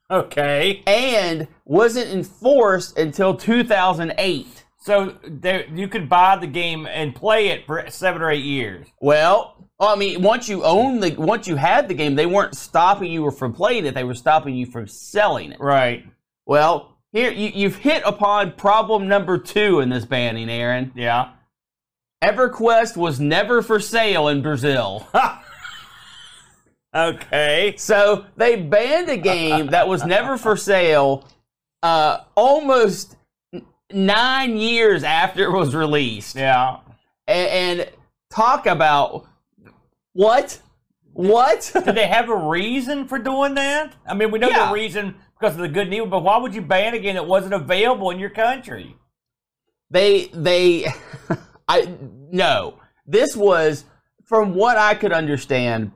Okay. 0.10 0.84
and 0.88 1.48
wasn't 1.66 2.10
enforced 2.10 2.98
until 2.98 3.36
2008. 3.36 4.64
So 4.80 5.18
there, 5.28 5.68
you 5.68 5.90
could 5.90 6.08
buy 6.08 6.38
the 6.38 6.48
game 6.48 6.88
and 6.88 7.14
play 7.14 7.50
it 7.50 7.66
for 7.66 7.84
seven 7.90 8.22
or 8.22 8.32
eight 8.32 8.46
years. 8.46 8.88
Well, 9.02 9.68
I 9.80 9.98
mean, 9.98 10.22
once 10.22 10.48
you 10.48 10.64
own 10.64 11.02
the, 11.02 11.14
once 11.18 11.46
you 11.46 11.58
had 11.58 11.90
the 11.90 11.94
game, 11.94 12.16
they 12.16 12.26
weren't 12.26 12.56
stopping 12.56 13.12
you 13.12 13.30
from 13.32 13.54
playing 13.54 13.86
it; 13.86 13.94
they 13.94 14.06
were 14.06 14.16
stopping 14.16 14.56
you 14.56 14.66
from 14.66 14.88
selling 14.88 15.52
it. 15.52 15.60
Right. 15.60 16.06
Well, 16.46 16.98
here 17.12 17.32
you, 17.32 17.52
you've 17.54 17.76
hit 17.76 18.02
upon 18.06 18.54
problem 18.54 19.10
number 19.10 19.38
two 19.38 19.82
in 19.82 19.90
this 19.90 20.06
banning, 20.06 20.50
Aaron. 20.50 20.94
Yeah. 20.96 21.32
EverQuest 22.24 22.96
was 22.96 23.20
never 23.20 23.62
for 23.62 23.80
sale 23.80 24.30
in 24.30 24.42
Brazil, 24.42 25.08
Okay. 26.98 27.76
so 27.78 28.26
they 28.36 28.56
banned 28.56 29.10
a 29.10 29.18
game 29.18 29.68
that 29.68 29.88
was 29.88 30.04
never 30.04 30.38
for 30.38 30.58
sale, 30.58 31.28
uh, 31.84 32.20
almost 32.36 33.16
nine 33.94 34.58
years 34.58 35.04
after 35.04 35.44
it 35.44 35.52
was 35.52 35.76
released. 35.76 36.36
Yeah. 36.36 36.78
and, 37.28 37.80
and 37.80 37.90
talk 38.32 38.66
about 38.66 39.28
what, 40.14 40.60
what? 41.14 41.72
Did 41.86 41.96
they 41.96 42.08
have 42.08 42.30
a 42.30 42.36
reason 42.36 43.08
for 43.08 43.20
doing 43.20 43.54
that? 43.56 43.94
I 44.08 44.14
mean, 44.14 44.32
we 44.32 44.40
know 44.40 44.50
Yeah. 44.50 44.68
the 44.68 44.74
reason 44.74 45.16
because 45.40 45.54
of 45.56 45.62
the 45.62 45.68
good 45.68 45.94
evil, 45.94 46.08
but 46.08 46.24
why 46.24 46.38
would 46.38 46.56
you 46.56 46.62
ban 46.64 46.96
a 46.96 47.00
game 47.00 47.14
that 47.16 47.28
wasn't 47.28 47.54
available 47.54 48.10
in 48.10 48.20
your 48.20 48.32
country? 48.32 48.96
they 49.90 50.26
they 50.34 50.86
I 51.68 51.96
no. 52.32 52.80
This 53.06 53.38
was 53.38 53.86
from 54.26 54.54
what 54.54 54.78
I 54.78 54.96
could 54.96 55.14
understand 55.14 55.92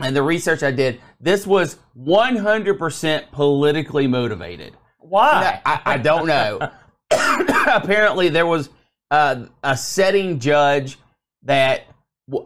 and 0.00 0.16
the 0.16 0.22
research 0.22 0.62
I 0.62 0.70
did, 0.70 1.00
this 1.20 1.46
was 1.46 1.76
100% 1.98 3.30
politically 3.30 4.06
motivated. 4.06 4.76
Why? 4.98 5.60
I, 5.64 5.80
I 5.84 5.98
don't 5.98 6.26
know. 6.26 6.70
Apparently, 7.10 8.28
there 8.28 8.46
was 8.46 8.70
uh, 9.10 9.46
a 9.62 9.76
setting 9.76 10.38
judge 10.38 10.98
that 11.42 11.86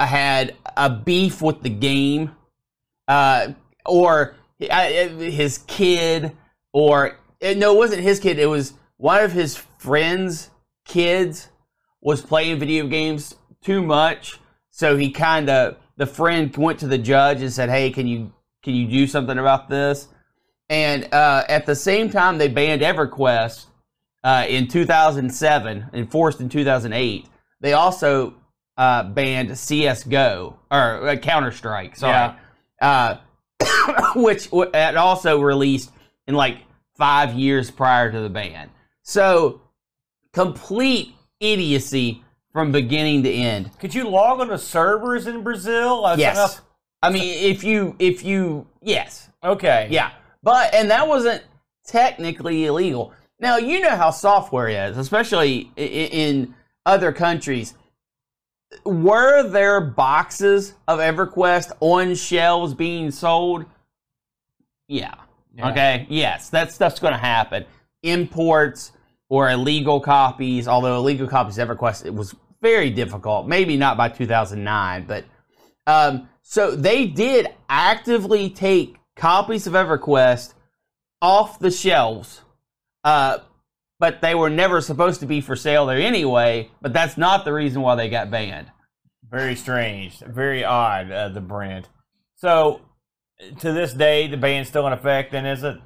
had 0.01 0.57
a 0.77 0.91
beef 0.91 1.41
with 1.41 1.63
the 1.63 1.71
game, 1.71 2.35
uh, 3.07 3.49
or 3.85 4.35
uh, 4.69 4.89
his 4.89 5.59
kid, 5.67 6.33
or 6.73 7.19
uh, 7.43 7.55
no, 7.57 7.75
it 7.75 7.79
wasn't 7.79 8.03
his 8.03 8.19
kid. 8.19 8.39
It 8.39 8.47
was 8.47 8.73
one 8.97 9.23
of 9.23 9.33
his 9.33 9.57
friends' 9.79 10.51
kids 10.87 11.49
was 12.01 12.23
playing 12.23 12.59
video 12.59 12.87
games 12.87 13.35
too 13.63 13.83
much, 13.83 14.41
so 14.71 14.97
he 14.97 15.11
kind 15.11 15.49
of 15.49 15.77
the 15.97 16.07
friend 16.07 16.55
went 16.57 16.81
to 16.81 16.87
the 16.87 16.99
judge 16.99 17.41
and 17.43 17.53
said, 17.53 17.69
"Hey, 17.69 17.91
can 17.91 18.07
you 18.07 18.33
can 18.63 18.75
you 18.75 18.87
do 18.87 19.07
something 19.07 19.39
about 19.39 19.69
this?" 19.69 20.09
And 20.69 21.13
uh, 21.13 21.45
at 21.49 21.67
the 21.67 21.75
same 21.75 22.11
time, 22.11 22.39
they 22.39 22.49
banned 22.49 22.83
EverQuest 22.83 23.67
uh, 24.25 24.45
in 24.49 24.67
2007, 24.67 25.91
enforced 25.93 26.41
in 26.41 26.49
2008. 26.49 27.27
They 27.61 27.73
also 27.73 28.35
uh, 28.77 29.05
banned 29.05 29.57
CS:GO 29.57 30.59
or 30.71 31.09
uh, 31.09 31.17
Counter 31.17 31.53
Strike. 31.53 31.97
Sorry, 31.97 32.35
uh, 32.81 33.17
which 34.17 34.49
had 34.75 34.97
also 34.97 35.41
released 35.41 35.93
in 36.27 36.35
like 36.35 36.59
five 36.97 37.35
years 37.35 37.71
prior 37.71 38.11
to 38.11 38.21
the 38.21 38.31
ban. 38.31 38.71
So 39.03 39.63
complete 40.33 41.15
idiocy 41.41 42.25
from 42.57 42.73
beginning 42.73 43.23
to 43.23 43.31
end. 43.31 43.71
Could 43.79 43.95
you 43.95 44.09
log 44.09 44.41
on 44.41 44.49
to 44.49 44.57
servers 44.57 45.27
in 45.27 45.43
Brazil? 45.43 46.07
Uh, 46.07 46.17
Yes. 46.17 46.37
enough- 46.39 46.61
I 47.03 47.11
mean, 47.11 47.23
if 47.53 47.63
you 47.63 47.95
if 47.99 48.25
you 48.25 48.67
yes, 48.81 49.29
Okay. 49.45 49.89
yeah, 49.91 50.13
but 50.43 50.73
and 50.73 50.91
that 50.91 51.07
wasn't 51.07 51.43
technically 51.85 52.65
illegal. 52.65 53.13
Now 53.39 53.59
you 53.59 53.81
know 53.81 53.95
how 53.95 54.09
software 54.11 54.69
is, 54.71 54.97
especially 54.97 55.71
i- 55.77 55.83
i- 55.83 55.85
in 55.85 56.55
other 56.87 57.13
countries. 57.13 57.75
Were 58.87 59.43
there 59.43 59.79
boxes 59.83 60.73
of 60.89 60.99
EverQuest 60.99 61.73
on 61.81 62.15
shelves 62.15 62.73
being 62.73 63.11
sold? 63.11 63.67
Yeah. 64.89 65.13
Yeah. 65.55 65.69
Okay. 65.73 66.07
Yes, 66.09 66.49
that 66.49 66.73
stuff's 66.73 67.01
going 67.01 67.13
to 67.13 67.19
happen. 67.19 67.67
Imports 68.03 68.93
or 69.29 69.51
illegal 69.51 70.01
copies, 70.01 70.67
although 70.67 70.97
illegal 70.97 71.29
copies 71.29 71.59
of 71.59 71.69
EverQuest 71.69 72.07
it 72.07 72.15
was 72.15 72.35
very 72.61 72.91
difficult. 72.91 73.47
Maybe 73.47 73.77
not 73.77 73.97
by 73.97 74.09
2009, 74.09 75.07
but 75.07 75.25
um, 75.87 76.29
so 76.43 76.75
they 76.75 77.07
did 77.07 77.49
actively 77.69 78.51
take 78.51 78.97
copies 79.17 79.67
of 79.67 79.73
EverQuest 79.73 80.55
off 81.23 81.59
the 81.59 81.71
shelves, 81.71 82.43
uh, 83.05 83.39
but 83.99 84.21
they 84.21 84.35
were 84.35 84.51
never 84.51 84.81
supposed 84.81 85.21
to 85.21 85.27
be 85.27 85.41
for 85.41 85.57
sale 85.57 85.87
there 85.87 85.99
anyway. 85.99 86.71
But 86.81 86.93
that's 86.93 87.17
not 87.17 87.45
the 87.45 87.53
reason 87.53 87.83
why 87.83 87.95
they 87.95 88.09
got 88.09 88.31
banned. 88.31 88.71
Very 89.29 89.57
strange. 89.57 90.19
Very 90.21 90.65
odd, 90.65 91.11
uh, 91.11 91.29
the 91.31 91.41
Brent. 91.41 91.89
So, 92.37 92.81
to 93.61 93.73
this 93.73 93.93
day, 93.93 94.29
the 94.29 94.37
ban's 94.37 94.69
still 94.69 94.87
in 94.87 94.93
effect, 94.93 95.33
then, 95.33 95.47
is 95.47 95.63
it? 95.63 95.77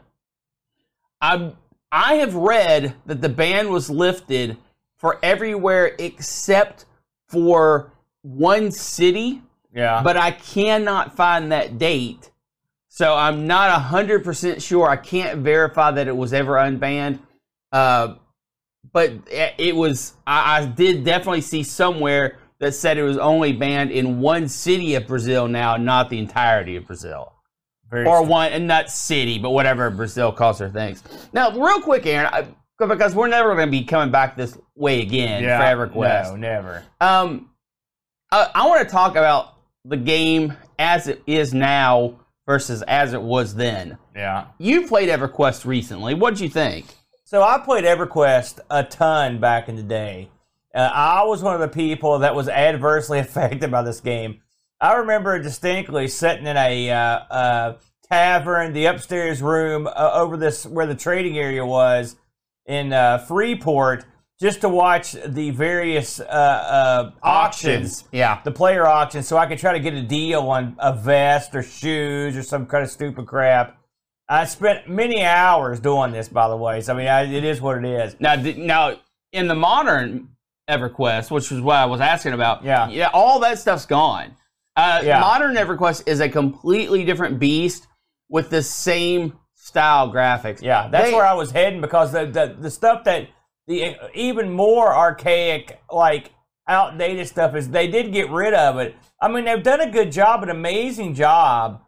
I 1.21 1.53
I 1.93 2.15
have 2.15 2.35
read 2.35 2.95
that 3.07 3.21
the 3.21 3.29
ban 3.29 3.71
was 3.71 3.91
lifted 3.91 4.57
for 5.01 5.19
everywhere 5.23 5.95
except 5.99 6.85
for 7.27 7.91
one 8.23 8.71
city, 8.71 9.41
Yeah. 9.73 10.03
but 10.05 10.19
I 10.19 10.31
cannot 10.33 11.17
find 11.17 11.51
that 11.53 11.79
date. 11.79 12.31
So 12.89 13.15
I'm 13.17 13.47
not 13.47 13.71
100% 13.81 14.61
sure. 14.63 14.87
I 14.87 14.97
can't 14.97 15.39
verify 15.39 15.91
that 15.93 16.07
it 16.07 16.15
was 16.17 16.35
ever 16.35 16.53
unbanned. 16.55 17.19
Uh, 17.73 18.17
but 18.93 19.13
it 19.31 19.75
was, 19.75 20.15
I, 20.27 20.59
I 20.59 20.67
did 20.67 21.03
definitely 21.05 21.41
see 21.41 21.63
somewhere 21.63 22.37
that 22.59 22.75
said 22.75 22.99
it 22.99 23.03
was 23.03 23.17
only 23.17 23.53
banned 23.55 23.91
in 23.93 24.21
one 24.21 24.49
city 24.49 24.97
of 24.97 25.07
Brazil 25.07 25.49
now, 25.49 25.77
not 25.79 26.11
the 26.11 26.19
entirety 26.19 26.77
of 26.77 26.87
Brazil 26.87 27.33
Very 27.91 28.05
or 28.05 28.17
strange. 28.17 28.29
one, 28.31 28.53
and 28.53 28.67
not 28.67 28.91
city, 28.91 29.39
but 29.39 29.51
whatever 29.51 29.89
Brazil 29.89 30.31
calls 30.31 30.59
their 30.59 30.69
things. 30.69 31.03
Now, 31.33 31.53
real 31.59 31.81
quick, 31.81 32.05
Aaron, 32.05 32.29
I, 32.35 32.47
because 32.89 33.15
we're 33.15 33.29
never 33.29 33.55
going 33.55 33.69
to 33.69 33.71
be 33.71 33.85
coming 33.85 34.11
back 34.11 34.37
this 34.37 34.57
way 34.75 35.03
again 35.03 35.43
for 35.43 35.49
EverQuest. 35.49 36.31
No, 36.31 36.37
never. 36.37 36.85
Um, 37.01 37.51
I, 38.31 38.51
I 38.55 38.67
want 38.67 38.87
to 38.87 38.91
talk 38.91 39.13
about 39.13 39.55
the 39.85 39.97
game 39.97 40.55
as 40.79 41.09
it 41.09 41.23
is 41.27 41.53
now 41.55 42.19
versus 42.47 42.83
as 42.83 43.13
it 43.13 43.23
was 43.23 43.55
then. 43.55 43.99
Yeah. 44.15 44.47
You 44.59 44.87
played 44.87 45.09
EverQuest 45.09 45.65
recently. 45.65 46.15
What 46.15 46.35
did 46.35 46.41
you 46.41 46.49
think? 46.49 46.87
So 47.25 47.43
I 47.43 47.59
played 47.59 47.85
EverQuest 47.85 48.61
a 48.71 48.83
ton 48.83 49.39
back 49.39 49.69
in 49.69 49.77
the 49.77 49.83
day. 49.83 50.31
Uh, 50.75 50.91
I 50.93 51.25
was 51.25 51.43
one 51.43 51.55
of 51.55 51.61
the 51.61 51.69
people 51.69 52.21
that 52.21 52.35
was 52.35 52.49
adversely 52.49 53.19
affected 53.21 53.71
by 53.71 53.83
this 53.83 54.01
game. 54.01 54.41
I 54.81 54.95
remember 54.95 55.39
distinctly 55.39 56.09
sitting 56.09 56.47
in 56.47 56.57
a 56.57 56.91
uh, 56.91 56.97
uh, 56.97 57.77
tavern, 58.11 58.73
the 58.73 58.87
upstairs 58.87 59.43
room 59.43 59.87
uh, 59.87 60.11
over 60.13 60.37
this 60.37 60.65
where 60.65 60.87
the 60.87 60.95
trading 60.95 61.39
area 61.39 61.65
was 61.65 62.17
in 62.71 62.93
uh, 62.93 63.19
Freeport, 63.19 64.05
just 64.41 64.61
to 64.63 64.69
watch 64.69 65.13
the 65.27 65.51
various 65.51 66.21
uh, 66.21 66.23
uh, 66.25 67.11
auctions, 67.23 68.05
Yeah. 68.13 68.41
the 68.45 68.53
player 68.53 68.87
auctions, 68.87 69.27
so 69.27 69.37
I 69.37 69.47
could 69.47 69.59
try 69.59 69.73
to 69.73 69.81
get 69.81 69.93
a 69.95 70.03
deal 70.03 70.43
on 70.49 70.77
a 70.79 70.95
vest 70.95 71.55
or 71.55 71.63
shoes 71.63 72.37
or 72.37 72.43
some 72.43 72.67
kind 72.67 72.85
of 72.85 72.91
stupid 72.91 73.27
crap. 73.27 73.77
I 74.29 74.45
spent 74.45 74.89
many 74.89 75.25
hours 75.25 75.81
doing 75.81 76.13
this, 76.13 76.29
by 76.29 76.49
the 76.49 76.57
way. 76.57 76.81
So 76.81 76.95
I 76.95 76.97
mean, 76.97 77.09
I, 77.09 77.23
it 77.25 77.43
is 77.45 77.61
what 77.61 77.77
it 77.79 77.85
is. 77.85 78.15
Now, 78.21 78.37
now 78.37 78.95
in 79.33 79.49
the 79.49 79.57
modern 79.57 80.29
EverQuest, 80.71 81.33
which 81.33 81.51
was 81.51 81.61
what 81.61 81.77
I 81.77 81.87
was 81.87 82.01
asking 82.01 82.33
about, 82.35 82.63
Yeah. 82.65 82.89
yeah, 82.89 83.11
all 83.13 83.41
that 83.41 83.59
stuff's 83.59 83.85
gone. 83.87 84.37
Uh, 84.77 85.03
Yeah. 85.05 85.19
Modern 85.19 85.57
EverQuest 85.57 86.07
is 86.07 86.21
a 86.21 86.29
completely 86.29 87.05
different 87.05 87.41
beast 87.41 87.89
with 88.29 88.49
the 88.51 88.63
same 88.63 89.33
style 89.71 90.13
graphics. 90.13 90.61
Yeah, 90.63 90.89
that's 90.89 91.07
They- 91.11 91.15
where 91.15 91.25
I 91.27 91.33
was 91.35 91.51
heading 91.53 91.81
because 91.81 92.13
the, 92.13 92.27
the 92.27 92.57
the 92.59 92.71
stuff 92.71 93.05
that 93.05 93.29
the 93.67 93.95
even 94.15 94.51
more 94.51 94.93
archaic, 94.95 95.81
like 95.91 96.33
outdated 96.69 97.27
stuff 97.29 97.55
is 97.55 97.69
they 97.71 97.87
did 97.87 98.13
get 98.13 98.29
rid 98.31 98.53
of 98.53 98.79
it. 98.79 98.95
I 99.23 99.29
mean, 99.29 99.45
they've 99.45 99.63
done 99.63 99.81
a 99.81 99.91
good 99.91 100.11
job, 100.13 100.43
an 100.43 100.51
amazing 100.51 101.15
job 101.15 101.83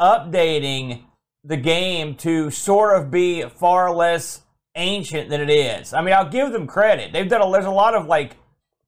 updating 0.00 1.04
the 1.44 1.56
game 1.56 2.14
to 2.16 2.50
sort 2.50 2.96
of 2.98 3.10
be 3.10 3.42
far 3.42 3.94
less 3.94 4.42
ancient 4.74 5.28
than 5.30 5.40
it 5.40 5.50
is. 5.50 5.92
I 5.92 6.02
mean, 6.02 6.14
I'll 6.14 6.28
give 6.28 6.52
them 6.52 6.66
credit. 6.66 7.12
They've 7.12 7.28
done 7.28 7.42
a, 7.42 7.50
there's 7.52 7.64
a 7.64 7.70
lot 7.70 7.94
of 7.94 8.06
like 8.06 8.36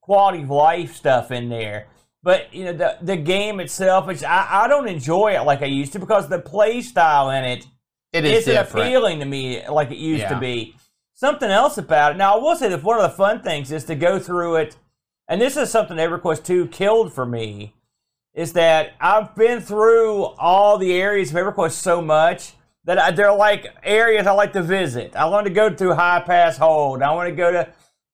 quality 0.01 0.43
of 0.43 0.49
life 0.49 0.95
stuff 0.95 1.31
in 1.31 1.49
there. 1.49 1.87
But 2.23 2.53
you 2.53 2.65
know 2.65 2.73
the 2.73 2.97
the 3.01 3.17
game 3.17 3.59
itself, 3.59 4.07
it's, 4.09 4.23
I, 4.23 4.65
I 4.65 4.67
don't 4.67 4.87
enjoy 4.87 5.35
it 5.35 5.41
like 5.41 5.61
I 5.63 5.65
used 5.65 5.93
to 5.93 5.99
because 5.99 6.29
the 6.29 6.37
play 6.39 6.81
style 6.81 7.31
in 7.31 7.43
it 7.43 7.65
it 8.13 8.25
is 8.25 8.39
isn't 8.41 8.53
different. 8.53 8.87
appealing 8.87 9.19
to 9.19 9.25
me 9.25 9.67
like 9.67 9.91
it 9.91 9.97
used 9.97 10.21
Yeah. 10.23 10.29
to 10.29 10.39
be. 10.39 10.75
Something 11.13 11.51
else 11.51 11.77
about 11.77 12.13
it. 12.13 12.17
Now, 12.17 12.35
I 12.35 12.37
will 12.39 12.55
say 12.55 12.67
that 12.69 12.83
one 12.83 12.97
of 12.97 13.03
the 13.03 13.15
fun 13.15 13.41
things 13.41 13.71
is 13.71 13.83
to 13.85 13.95
go 13.95 14.17
through 14.19 14.55
it, 14.55 14.75
and 15.27 15.39
this 15.39 15.55
is 15.55 15.69
something 15.69 15.97
EverQuest 15.97 16.43
2 16.43 16.67
killed 16.67 17.13
for 17.13 17.25
me, 17.25 17.75
is 18.33 18.53
that 18.53 18.93
I've 18.99 19.35
been 19.35 19.61
through 19.61 20.23
all 20.39 20.77
the 20.77 20.93
areas 20.93 21.29
of 21.29 21.35
EverQuest 21.37 21.73
so 21.73 22.01
much 22.01 22.53
that 22.85 22.97
I, 22.97 23.11
they're 23.11 23.31
like 23.33 23.67
areas 23.83 24.25
I 24.25 24.31
like 24.31 24.53
to 24.53 24.63
visit. 24.63 25.15
I 25.15 25.25
want 25.25 25.45
to 25.45 25.53
go 25.53 25.73
through 25.73 25.93
High 25.93 26.21
Pass 26.21 26.57
Hold. 26.57 27.03
I 27.03 27.13
want 27.13 27.29
to 27.29 27.35
go 27.35 27.51
to 27.51 27.67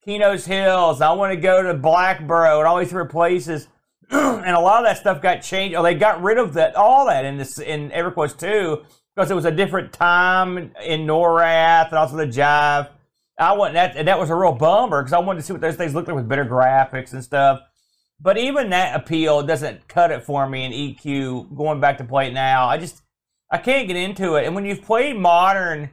Qeynos 0.06 0.46
Hills. 0.46 1.00
I 1.00 1.12
want 1.14 1.32
to 1.34 1.40
go 1.40 1.64
to 1.64 1.74
Blackburrow 1.74 2.58
and 2.60 2.68
all 2.68 2.78
these 2.78 2.90
different 2.90 3.12
places. 3.12 3.70
and 4.10 4.56
a 4.56 4.60
lot 4.60 4.80
of 4.84 4.86
that 4.90 4.98
stuff 4.98 5.22
got 5.22 5.38
changed. 5.42 5.78
Or 5.78 5.84
they 5.84 5.96
got 5.96 6.22
rid 6.22 6.38
of 6.38 6.54
that 6.56 6.76
all 6.76 7.06
that 7.06 7.24
in 7.24 7.38
this 7.38 7.58
in 7.60 7.90
EverQuest 7.92 8.38
2 8.40 8.84
because 9.18 9.32
it 9.32 9.34
was 9.34 9.46
a 9.46 9.52
different 9.52 9.92
time 9.92 10.72
in 10.86 11.08
Norrath 11.08 11.88
and 11.88 11.98
also 11.98 12.16
the 12.18 12.28
Jive. 12.28 12.88
I 13.40 13.54
went 13.54 13.74
that 13.74 13.96
and 13.96 14.08
that 14.08 14.20
was 14.20 14.30
a 14.30 14.36
real 14.36 14.52
bummer 14.52 15.02
because 15.02 15.12
I 15.12 15.18
wanted 15.18 15.40
to 15.40 15.46
see 15.46 15.54
what 15.54 15.62
those 15.62 15.76
things 15.76 15.96
looked 15.96 16.08
like 16.08 16.16
with 16.16 16.30
better 16.30 16.46
graphics 16.46 17.14
and 17.14 17.24
stuff. 17.24 17.62
But 18.22 18.38
even 18.38 18.70
that 18.70 18.96
appeal 18.96 19.42
doesn't 19.42 19.88
cut 19.88 20.12
it 20.12 20.24
for 20.24 20.48
me 20.48 20.66
in 20.66 20.72
EQ. 20.72 21.56
Going 21.56 21.80
back 21.80 21.98
to 21.98 22.04
play 22.04 22.28
it 22.28 22.34
now, 22.34 22.68
I 22.68 22.78
just 22.78 23.02
I 23.50 23.58
can't 23.58 23.88
get 23.88 23.98
into 23.98 24.36
it. 24.36 24.46
And 24.46 24.54
when 24.54 24.66
you've 24.66 24.84
played 24.84 25.18
modern 25.18 25.90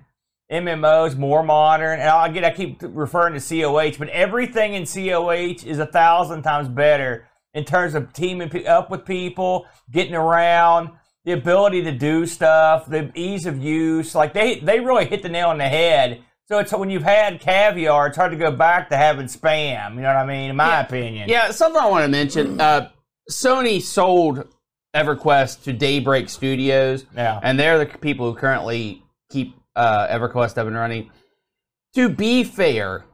MMOs, 0.52 1.16
more 1.16 1.42
modern, 1.42 2.00
and 2.00 2.08
I 2.10 2.28
get 2.28 2.44
I 2.44 2.50
keep 2.50 2.82
referring 2.82 3.40
to 3.40 3.40
COH, 3.40 3.98
but 3.98 4.10
everything 4.10 4.74
in 4.74 4.84
COH 4.84 5.64
is 5.66 5.78
a 5.78 5.86
thousand 5.86 6.42
times 6.42 6.68
better 6.68 7.26
in 7.54 7.64
terms 7.64 7.94
of 7.94 8.12
teaming 8.12 8.66
up 8.66 8.90
with 8.90 9.06
people, 9.06 9.64
getting 9.90 10.14
around, 10.14 10.90
the 11.24 11.32
ability 11.32 11.82
to 11.84 11.92
do 11.92 12.26
stuff, 12.26 12.86
the 12.86 13.10
ease 13.14 13.46
of 13.46 13.58
use. 13.62 14.14
Like 14.14 14.32
they 14.34 14.56
they 14.60 14.80
really 14.80 15.06
hit 15.06 15.22
the 15.22 15.28
nail 15.28 15.48
on 15.48 15.58
the 15.58 15.68
head. 15.68 16.22
So 16.46 16.58
it's 16.58 16.72
when 16.72 16.90
you've 16.90 17.02
had 17.02 17.40
caviar, 17.40 18.08
it's 18.08 18.16
hard 18.18 18.32
to 18.32 18.36
go 18.36 18.50
back 18.50 18.90
to 18.90 18.96
having 18.96 19.26
spam. 19.26 19.94
You 19.94 20.02
know 20.02 20.08
what 20.08 20.16
I 20.16 20.26
mean? 20.26 20.50
In 20.50 20.56
my 20.56 20.68
Yeah. 20.68 20.80
opinion. 20.82 21.28
Yeah, 21.30 21.50
something 21.52 21.80
I 21.80 21.86
want 21.86 22.04
to 22.04 22.08
mention. 22.08 22.60
Uh, 22.60 22.90
Sony 23.30 23.80
sold 23.80 24.46
EverQuest 24.94 25.62
to 25.64 25.72
Daybreak 25.72 26.28
Studios, 26.28 27.06
Yeah. 27.16 27.40
and 27.42 27.58
they're 27.58 27.78
the 27.78 27.86
people 27.86 28.30
who 28.30 28.38
currently 28.38 29.02
keep 29.30 29.56
uh, 29.74 30.06
EverQuest 30.08 30.58
up 30.58 30.66
and 30.66 30.76
running. 30.76 31.10
To 31.94 32.10
be 32.10 32.44
fair, 32.44 33.04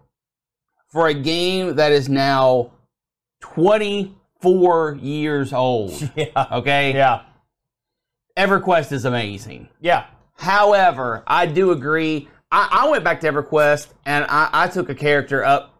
for 0.90 1.06
a 1.06 1.14
game 1.14 1.76
that 1.76 1.92
is 1.92 2.08
now 2.08 2.72
24 3.40 4.98
years 5.00 5.52
old, 5.52 6.10
Yeah. 6.16 6.46
okay, 6.52 6.92
Yeah. 6.94 7.22
EverQuest 8.40 8.92
is 8.92 9.04
amazing. 9.04 9.68
Yeah. 9.80 10.06
However, 10.34 11.22
I 11.26 11.46
do 11.46 11.72
agree. 11.72 12.28
I, 12.50 12.68
I 12.84 12.88
went 12.88 13.04
back 13.04 13.20
to 13.20 13.30
EverQuest 13.32 13.88
and 14.06 14.24
I, 14.28 14.48
I 14.52 14.68
took 14.68 14.88
a 14.88 14.94
character 14.94 15.44
up 15.44 15.74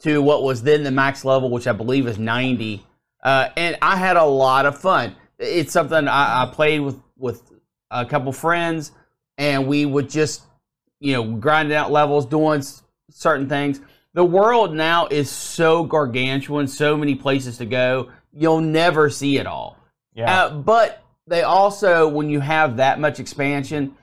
to 0.00 0.22
what 0.22 0.42
was 0.42 0.62
then 0.62 0.82
the 0.82 0.90
max 0.90 1.24
level, 1.24 1.50
which 1.50 1.66
I 1.66 1.72
believe 1.72 2.06
is 2.06 2.18
90. 2.18 2.84
Uh, 3.22 3.48
and 3.56 3.76
I 3.82 3.96
had 3.96 4.16
a 4.16 4.24
lot 4.24 4.66
of 4.66 4.78
fun. 4.78 5.14
It's 5.38 5.72
something 5.72 6.08
I, 6.08 6.44
I 6.44 6.46
played 6.46 6.80
with, 6.80 6.98
with 7.18 7.42
a 7.90 8.06
couple 8.06 8.32
friends 8.32 8.92
and 9.36 9.66
we 9.66 9.84
would 9.84 10.08
just, 10.08 10.42
you 11.00 11.12
know, 11.12 11.24
grind 11.36 11.70
out 11.72 11.92
levels, 11.92 12.24
doing 12.24 12.60
s- 12.60 12.82
certain 13.10 13.48
things. 13.48 13.80
The 14.14 14.24
world 14.24 14.74
now 14.74 15.08
is 15.08 15.28
so 15.30 15.84
gargantuan, 15.84 16.68
so 16.68 16.96
many 16.96 17.14
places 17.14 17.58
to 17.58 17.66
go. 17.66 18.10
You'll 18.32 18.62
never 18.62 19.10
see 19.10 19.36
it 19.36 19.46
all. 19.46 19.76
Yeah. 20.14 20.44
Uh, 20.44 20.54
but 20.54 21.02
they 21.26 21.42
also, 21.42 22.08
when 22.08 22.30
you 22.30 22.40
have 22.40 22.76
that 22.76 23.00
much 23.00 23.18
expansion, 23.20 23.96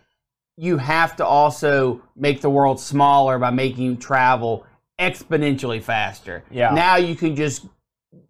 you 0.58 0.78
have 0.78 1.16
to 1.16 1.26
also 1.26 2.02
make 2.16 2.42
the 2.42 2.50
world 2.50 2.80
smaller 2.80 3.40
by 3.40 3.50
making 3.50 3.98
travel 3.98 4.66
exponentially 5.00 5.82
faster. 5.82 6.44
Yeah. 6.52 6.72
Now 6.72 6.98
you 6.98 7.16
can 7.16 7.36
just 7.36 7.66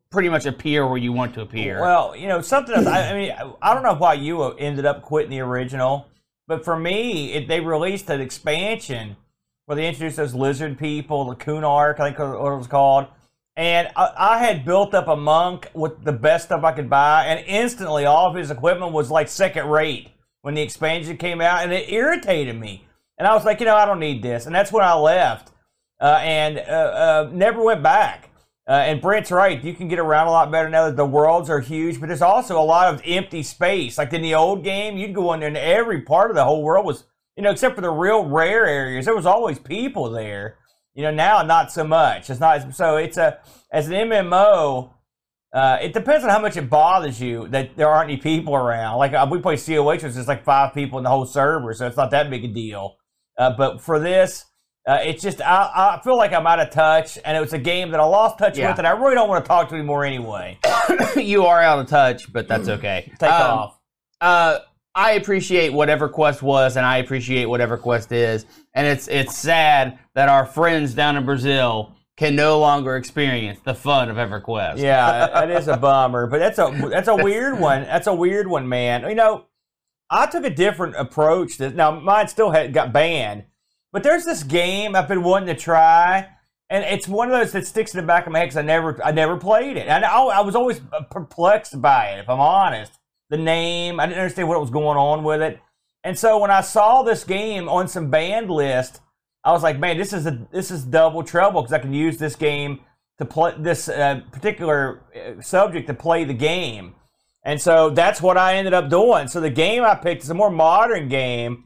pretty 0.10 0.30
much 0.30 0.46
appear 0.46 0.88
where 0.88 0.98
you 0.98 1.12
want 1.12 1.34
to 1.34 1.42
appear. 1.42 1.82
Well, 1.82 2.16
you 2.16 2.28
know, 2.28 2.40
something 2.42 2.76
else. 2.76 2.86
I, 2.86 3.10
I 3.10 3.14
mean, 3.14 3.56
I 3.62 3.74
don't 3.74 3.84
know 3.84 3.96
why 3.96 4.14
you 4.14 4.44
ended 4.44 4.86
up 4.86 5.02
quitting 5.02 5.32
the 5.32 5.40
original, 5.40 6.08
but 6.48 6.64
for 6.64 6.78
me, 6.78 7.34
it, 7.34 7.48
they 7.48 7.60
released 7.60 8.10
an 8.10 8.22
expansion 8.22 9.18
where 9.66 9.76
they 9.76 9.88
introduced 9.88 10.18
those 10.18 10.36
lizard 10.36 10.78
people, 10.78 11.26
the 11.26 11.36
Kunark, 11.36 12.00
I 12.00 12.10
think 12.10 12.20
what 12.20 12.54
it 12.54 12.58
was 12.58 12.68
called. 12.68 13.08
And 13.56 13.90
I, 13.96 14.14
I 14.18 14.38
had 14.40 14.66
built 14.66 14.94
up 14.94 15.08
a 15.08 15.16
monk 15.16 15.70
with 15.74 16.04
the 16.04 16.12
best 16.12 16.46
stuff 16.46 16.64
I 16.64 16.72
could 16.72 16.90
buy, 16.90 17.26
and 17.26 17.46
instantly 17.46 18.06
all 18.06 18.30
of 18.30 18.36
his 18.36 18.52
equipment 18.52 18.94
was 18.94 19.12
like 19.12 19.28
second 19.28 19.68
rate 19.68 20.10
when 20.42 20.56
the 20.56 20.62
expansion 20.62 21.18
came 21.18 21.42
out, 21.42 21.64
and 21.64 21.72
it 21.72 21.92
irritated 21.92 22.60
me. 22.60 22.86
And 23.18 23.28
I 23.28 23.34
was 23.36 23.46
like, 23.46 23.60
you 23.60 23.66
know, 23.66 23.76
I 23.76 23.86
don't 23.86 24.00
need 24.00 24.24
this, 24.24 24.46
and 24.46 24.56
that's 24.56 24.72
when 24.72 24.84
I 24.84 24.96
left, 24.96 25.52
uh, 26.02 26.20
and 26.22 26.58
uh, 26.58 26.62
uh, 26.62 27.30
never 27.32 27.64
went 27.64 27.84
back. 27.84 28.30
Uh, 28.68 28.72
and 28.72 29.02
Brent's 29.02 29.30
right. 29.30 29.62
You 29.62 29.74
can 29.74 29.90
get 29.90 30.00
around 30.00 30.28
a 30.28 30.32
lot 30.32 30.50
better 30.50 30.70
now 30.70 30.86
that 30.86 30.96
the 30.96 31.06
worlds 31.06 31.50
are 31.50 31.60
huge, 31.60 32.00
but 32.00 32.08
there's 32.08 32.22
also 32.22 32.58
a 32.58 32.64
lot 32.64 32.94
of 32.94 33.02
empty 33.06 33.44
space. 33.44 33.98
Like 33.98 34.14
in 34.14 34.22
the 34.22 34.36
old 34.36 34.64
game, 34.64 34.98
you'd 34.98 35.14
go 35.14 35.34
in 35.34 35.42
there 35.42 35.50
and 35.50 35.58
every 35.58 36.02
part 36.02 36.32
of 36.32 36.36
the 36.36 36.46
whole 36.46 36.64
world 36.64 36.86
was, 36.86 37.04
you 37.36 37.44
know, 37.44 37.52
except 37.52 37.76
for 37.76 37.82
the 37.82 37.90
real 37.90 38.24
rare 38.24 38.66
areas, 38.66 39.04
there 39.04 39.16
was 39.16 39.26
always 39.26 39.60
people 39.60 40.10
there. 40.10 40.60
You 40.96 41.04
know, 41.04 41.12
now 41.12 41.42
not 41.44 41.72
so 41.72 41.84
much. 41.84 42.30
It's 42.30 42.40
not 42.40 42.74
so. 42.76 42.98
It's 42.98 43.18
a 43.18 43.40
as 43.72 43.88
an 43.88 43.94
MMO. 43.94 44.92
Uh, 45.54 45.78
it 45.82 45.94
depends 45.94 46.24
on 46.24 46.30
how 46.32 46.40
much 46.40 46.58
it 46.58 46.70
bothers 46.70 47.22
you 47.22 47.48
that 47.50 47.76
there 47.78 47.88
aren't 47.88 48.10
any 48.10 48.20
people 48.20 48.56
around. 48.56 48.98
Like 48.98 49.14
uh, 49.14 49.28
we 49.30 49.40
play 49.40 49.56
COH, 49.58 49.86
which 49.86 50.04
is 50.04 50.28
like 50.28 50.44
five 50.44 50.74
people 50.74 50.98
in 50.98 51.04
the 51.04 51.10
whole 51.12 51.26
server, 51.26 51.74
so 51.74 51.86
it's 51.88 51.98
not 51.98 52.12
that 52.12 52.30
big 52.30 52.44
a 52.44 52.48
deal. 52.48 52.96
Uh, 53.38 53.56
but 53.56 53.80
for 53.82 54.00
this, 54.00 54.46
uh, 54.88 55.00
it's 55.04 55.22
just 55.24 55.42
I, 55.42 55.98
I 56.00 56.02
feel 56.04 56.18
like 56.18 56.34
I'm 56.34 56.46
out 56.48 56.60
of 56.60 56.72
touch, 56.72 57.18
and 57.24 57.38
it 57.38 57.40
was 57.40 57.54
a 57.54 57.60
game 57.60 57.92
that 57.92 58.00
I 58.00 58.04
lost 58.04 58.38
touch 58.40 58.58
Yeah. 58.58 58.70
with, 58.70 58.80
and 58.80 58.88
I 58.88 58.92
really 58.92 59.14
don't 59.16 59.30
want 59.30 59.44
to 59.46 59.48
talk 59.48 59.70
to 59.70 59.76
anymore 59.76 60.06
anyway. 60.06 60.58
you 61.16 61.46
are 61.46 61.62
out 61.62 61.80
of 61.80 61.88
touch, 61.88 62.32
but 62.34 62.48
that's 62.48 62.70
okay. 62.70 63.12
Take 63.20 63.32
Um, 63.32 63.70
off. 64.22 64.60
I 64.96 65.14
appreciate 65.14 65.74
what 65.74 65.90
EverQuest 65.90 66.42
was, 66.42 66.78
and 66.78 66.86
I 66.86 66.98
appreciate 66.98 67.46
what 67.46 67.62
EverQuest 67.62 68.12
is. 68.12 68.46
And 68.76 68.86
it's 68.86 69.08
it's 69.08 69.36
sad 69.36 69.98
that 70.14 70.30
our 70.30 70.46
friends 70.46 70.94
down 70.94 71.18
in 71.18 71.26
Brazil 71.26 71.94
can 72.16 72.36
no 72.36 72.60
longer 72.60 72.96
experience 72.96 73.60
the 73.64 73.74
fun 73.74 74.10
of 74.10 74.18
EverQuest. 74.18 74.78
Yeah, 74.78 75.28
that 75.28 75.50
is 75.50 75.68
a 75.68 75.78
bummer, 75.78 76.28
but 76.28 76.38
that's 76.38 76.60
a 76.60 76.88
that's 76.92 77.08
a 77.08 77.16
weird 77.16 77.60
one. 77.60 77.84
That's 77.84 78.06
a 78.08 78.14
weird 78.14 78.48
one, 78.48 78.70
man. 78.70 79.08
You 79.10 79.16
know, 79.16 79.46
I 80.12 80.28
took 80.28 80.46
a 80.46 80.50
different 80.52 80.96
approach. 80.96 81.58
To, 81.58 81.72
now 81.72 82.00
mine 82.00 82.28
still 82.28 82.52
had 82.52 82.72
got 82.72 82.94
banned, 82.94 83.46
But 83.92 84.04
there's 84.04 84.26
this 84.26 84.44
game 84.44 84.96
I've 84.96 85.08
been 85.08 85.24
wanting 85.24 85.56
to 85.56 85.60
try, 85.60 86.28
and 86.70 86.84
it's 86.84 87.08
one 87.08 87.32
of 87.32 87.40
those 87.40 87.52
that 87.54 87.66
sticks 87.66 87.96
in 87.96 88.02
the 88.02 88.06
back 88.06 88.28
of 88.28 88.32
my 88.34 88.40
head 88.40 88.46
because 88.46 88.58
I 88.58 88.62
never, 88.62 89.04
I 89.04 89.12
never 89.12 89.38
played 89.38 89.78
it, 89.78 89.88
and 89.88 90.06
I, 90.06 90.24
I 90.24 90.42
was 90.42 90.56
always 90.56 90.82
perplexed 91.10 91.82
by 91.82 92.10
it. 92.10 92.20
If 92.20 92.30
I'm 92.30 92.40
honest, 92.40 92.94
the 93.34 93.44
name, 93.44 94.00
I 94.00 94.06
didn't 94.06 94.20
understand 94.20 94.48
what 94.48 94.62
was 94.62 94.70
going 94.70 94.96
on 94.98 95.24
with 95.24 95.42
it, 95.42 95.60
and 96.04 96.18
so 96.18 96.38
when 96.38 96.52
I 96.52 96.62
saw 96.62 97.02
this 97.02 97.24
game 97.24 97.68
on 97.68 97.88
some 97.88 98.12
band 98.12 98.52
list, 98.52 99.02
I 99.44 99.52
was 99.52 99.64
like, 99.64 99.80
man, 99.80 99.98
this 99.98 100.14
is 100.14 100.28
a 100.28 100.48
this 100.52 100.70
is 100.70 100.84
double 100.84 101.24
trouble 101.24 101.62
because 101.62 101.74
I 101.74 101.80
can 101.80 101.94
use 101.94 102.18
this 102.18 102.36
game 102.36 102.82
to 103.18 103.26
play 103.26 103.54
this 103.58 103.90
uh, 103.90 104.22
particular 104.32 105.02
uh, 105.16 105.42
subject 105.42 105.88
to 105.88 105.94
play 105.94 106.26
the 106.26 106.34
game. 106.34 106.94
And 107.44 107.60
so 107.60 107.90
that's 107.90 108.22
what 108.22 108.38
I 108.38 108.56
ended 108.56 108.74
up 108.74 108.90
doing. 108.90 109.28
So 109.28 109.42
the 109.42 109.50
game 109.50 109.84
I 109.84 109.96
picked 109.96 110.24
is 110.24 110.30
a 110.30 110.34
more 110.34 110.52
modern 110.52 111.10
game. 111.10 111.66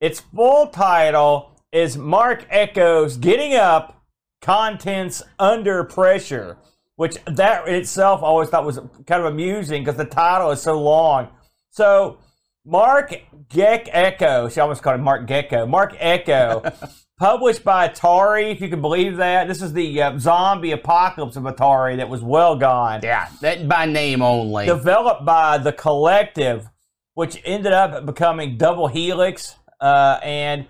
Its 0.00 0.20
full 0.20 0.68
title 0.68 1.52
is 1.72 1.98
Marc 1.98 2.48
Ecko's 2.48 3.16
Getting 3.16 3.54
Up 3.54 4.02
Contents 4.40 5.22
Under 5.38 5.84
Pressure, 5.84 6.58
which 6.96 7.16
that 7.24 7.68
itself 7.68 8.22
I 8.22 8.26
always 8.26 8.48
thought 8.48 8.64
was 8.64 8.78
kind 9.06 9.24
of 9.24 9.26
amusing 9.26 9.82
because 9.82 9.96
the 9.96 10.04
title 10.04 10.50
is 10.50 10.60
so 10.60 10.80
long. 10.80 11.28
So 11.70 12.18
Mark 12.64 13.12
Geck 13.48 13.88
Ecko, 13.90 14.48
she 14.48 14.60
almost 14.60 14.82
called 14.82 14.96
him 14.96 15.04
Mark 15.04 15.26
Gecko. 15.26 15.66
Marc 15.66 15.94
Ecko, 15.98 16.62
published 17.18 17.64
by 17.64 17.88
Atari, 17.88 18.52
if 18.52 18.60
you 18.60 18.68
can 18.68 18.80
believe 18.80 19.16
that. 19.16 19.48
This 19.48 19.62
is 19.62 19.72
the 19.72 20.02
uh, 20.02 20.18
zombie 20.18 20.72
apocalypse 20.72 21.36
of 21.36 21.44
Atari 21.44 21.96
that 21.96 22.08
was 22.08 22.22
well 22.22 22.56
gone. 22.56 23.00
Yeah, 23.02 23.28
that 23.40 23.66
by 23.68 23.86
name 23.86 24.22
only. 24.22 24.66
Developed 24.66 25.24
by 25.24 25.58
the 25.58 25.72
Collective, 25.72 26.68
which 27.14 27.40
ended 27.44 27.72
up 27.72 28.06
becoming 28.06 28.56
Double 28.56 28.86
Helix, 28.86 29.56
uh, 29.80 30.20
and 30.22 30.66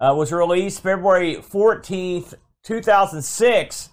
uh, 0.00 0.14
was 0.16 0.32
released 0.32 0.82
February 0.82 1.36
14th, 1.36 2.34
2006 2.64 3.90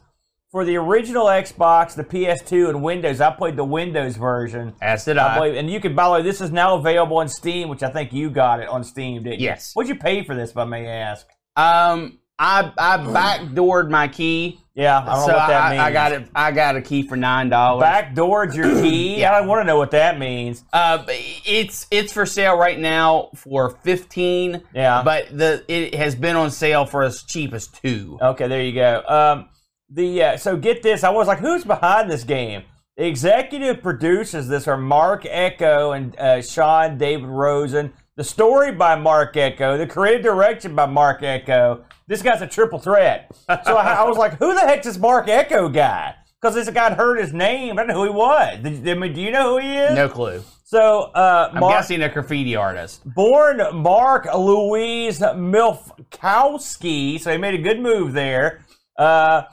for 0.51 0.65
the 0.65 0.75
original 0.75 1.25
Xbox, 1.27 1.95
the 1.95 2.03
PS2, 2.03 2.69
and 2.69 2.83
Windows. 2.83 3.21
I 3.21 3.31
played 3.31 3.55
the 3.55 3.63
Windows 3.63 4.17
version. 4.17 4.73
As 4.81 5.05
did 5.05 5.17
I. 5.17 5.35
I 5.35 5.37
believe, 5.37 5.55
and 5.55 5.69
you 5.69 5.79
can, 5.79 5.95
by 5.95 6.05
the 6.05 6.11
way, 6.11 6.21
this 6.21 6.41
is 6.41 6.51
now 6.51 6.75
available 6.75 7.17
on 7.17 7.29
Steam, 7.29 7.69
which 7.69 7.83
I 7.83 7.89
think 7.89 8.11
you 8.11 8.29
got 8.29 8.59
it 8.59 8.67
on 8.67 8.83
Steam, 8.83 9.23
didn't 9.23 9.39
you? 9.39 9.45
Yes. 9.45 9.71
What'd 9.73 9.89
you 9.89 9.95
pay 9.95 10.23
for 10.23 10.35
this, 10.35 10.51
if 10.51 10.57
I 10.57 10.65
may 10.65 10.87
ask? 10.87 11.25
Um, 11.55 12.19
I 12.37 12.71
I 12.77 12.97
backdoored 12.97 13.89
my 13.89 14.07
key. 14.07 14.59
Yeah, 14.73 14.99
I 14.99 15.05
don't 15.05 15.25
so 15.25 15.27
know 15.27 15.37
what 15.37 15.47
that 15.47 15.63
I, 15.63 15.69
means. 15.71 15.81
I 15.81 15.91
got 15.91 16.11
it. 16.11 16.27
I 16.33 16.51
got 16.51 16.75
a 16.75 16.81
key 16.81 17.07
for 17.07 17.15
nine 17.15 17.49
dollars. 17.49 17.83
Backdoored 17.83 18.55
your 18.55 18.81
key? 18.81 19.17
yeah. 19.19 19.31
I 19.31 19.41
want 19.41 19.61
to 19.61 19.63
know 19.65 19.77
what 19.77 19.91
that 19.91 20.17
means. 20.17 20.63
Uh, 20.73 21.03
it's 21.07 21.85
it's 21.91 22.11
for 22.11 22.25
sale 22.25 22.57
right 22.57 22.79
now 22.79 23.29
for 23.35 23.69
fifteen. 23.83 24.63
Yeah, 24.73 25.03
but 25.03 25.37
the 25.37 25.63
it 25.67 25.93
has 25.95 26.15
been 26.15 26.35
on 26.35 26.49
sale 26.49 26.85
for 26.85 27.03
as 27.03 27.21
cheap 27.23 27.53
as 27.53 27.67
two. 27.67 28.17
Okay, 28.19 28.47
there 28.47 28.63
you 28.63 28.73
go. 28.73 29.03
Um, 29.07 29.49
the 29.91 30.23
uh, 30.23 30.37
so 30.37 30.57
get 30.57 30.81
this. 30.81 31.03
I 31.03 31.09
was 31.09 31.27
like, 31.27 31.39
who's 31.39 31.63
behind 31.63 32.09
this 32.09 32.23
game? 32.23 32.63
The 32.97 33.05
executive 33.05 33.81
producers 33.81 34.47
this 34.47 34.67
are 34.67 34.77
Marc 34.77 35.25
Ecko 35.25 35.91
and 35.91 36.17
uh, 36.19 36.41
Sean 36.41 36.97
David 36.97 37.29
Rosen. 37.29 37.93
The 38.17 38.23
story 38.23 38.71
by 38.71 38.95
Marc 38.95 39.37
Ecko, 39.37 39.77
the 39.77 39.87
creative 39.87 40.21
direction 40.21 40.75
by 40.75 40.85
Marc 40.85 41.23
Ecko. 41.23 41.85
This 42.07 42.21
guy's 42.21 42.41
a 42.41 42.47
triple 42.47 42.77
threat. 42.77 43.31
So 43.65 43.77
I, 43.77 43.93
I 43.93 44.03
was 44.03 44.17
like, 44.17 44.37
who 44.37 44.53
the 44.53 44.59
heck's 44.59 44.85
this 44.85 44.97
Marc 44.97 45.29
Ecko 45.29 45.69
guy? 45.69 46.15
Because 46.39 46.55
this 46.55 46.69
guy 46.69 46.93
heard 46.93 47.19
his 47.19 47.33
name. 47.33 47.79
I 47.79 47.83
do 47.83 47.87
not 47.87 47.93
know 47.93 48.01
who 48.01 48.03
he 48.03 48.09
was. 48.09 48.59
Did, 48.63 48.89
I 48.89 48.93
mean, 48.95 49.13
do 49.13 49.21
you 49.21 49.31
know 49.31 49.53
who 49.53 49.65
he 49.65 49.77
is? 49.77 49.95
No 49.95 50.09
clue. 50.09 50.43
So, 50.63 51.03
uh, 51.13 51.51
I'm 51.53 51.61
guessing 51.61 52.01
a 52.01 52.09
graffiti 52.09 52.55
artist. 52.55 53.01
Born 53.05 53.61
Marc 53.73 54.25
Louis 54.33 55.17
Milecofsky, 55.19 57.19
so 57.19 57.31
he 57.31 57.37
made 57.37 57.55
a 57.55 57.61
good 57.61 57.79
move 57.79 58.13
there. 58.13 58.65
Uh, 58.97 59.43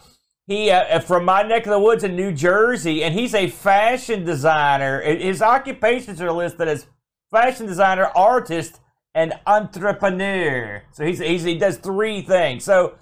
he 0.49 0.71
uh, 0.71 0.99
from 1.01 1.27
my 1.27 1.43
neck 1.43 1.67
of 1.67 1.73
the 1.73 1.79
woods 1.79 2.03
in 2.03 2.17
New 2.17 2.33
Jersey, 2.33 3.05
and 3.05 3.15
he's 3.15 3.35
a 3.35 3.49
fashion 3.49 4.25
designer. 4.25 5.01
His 5.03 5.43
occupations 5.43 6.23
are 6.23 6.33
listed 6.33 6.67
as 6.67 6.87
fashion 7.31 7.67
designer, 7.67 8.11
artist, 8.17 8.81
and 9.15 9.35
entrepreneur. 9.47 10.83
So 10.93 11.05
he's, 11.05 11.19
he's 11.19 11.45
he 11.45 11.59
does 11.59 11.77
three 11.77 12.23
things. 12.23 12.65
So 12.65 12.95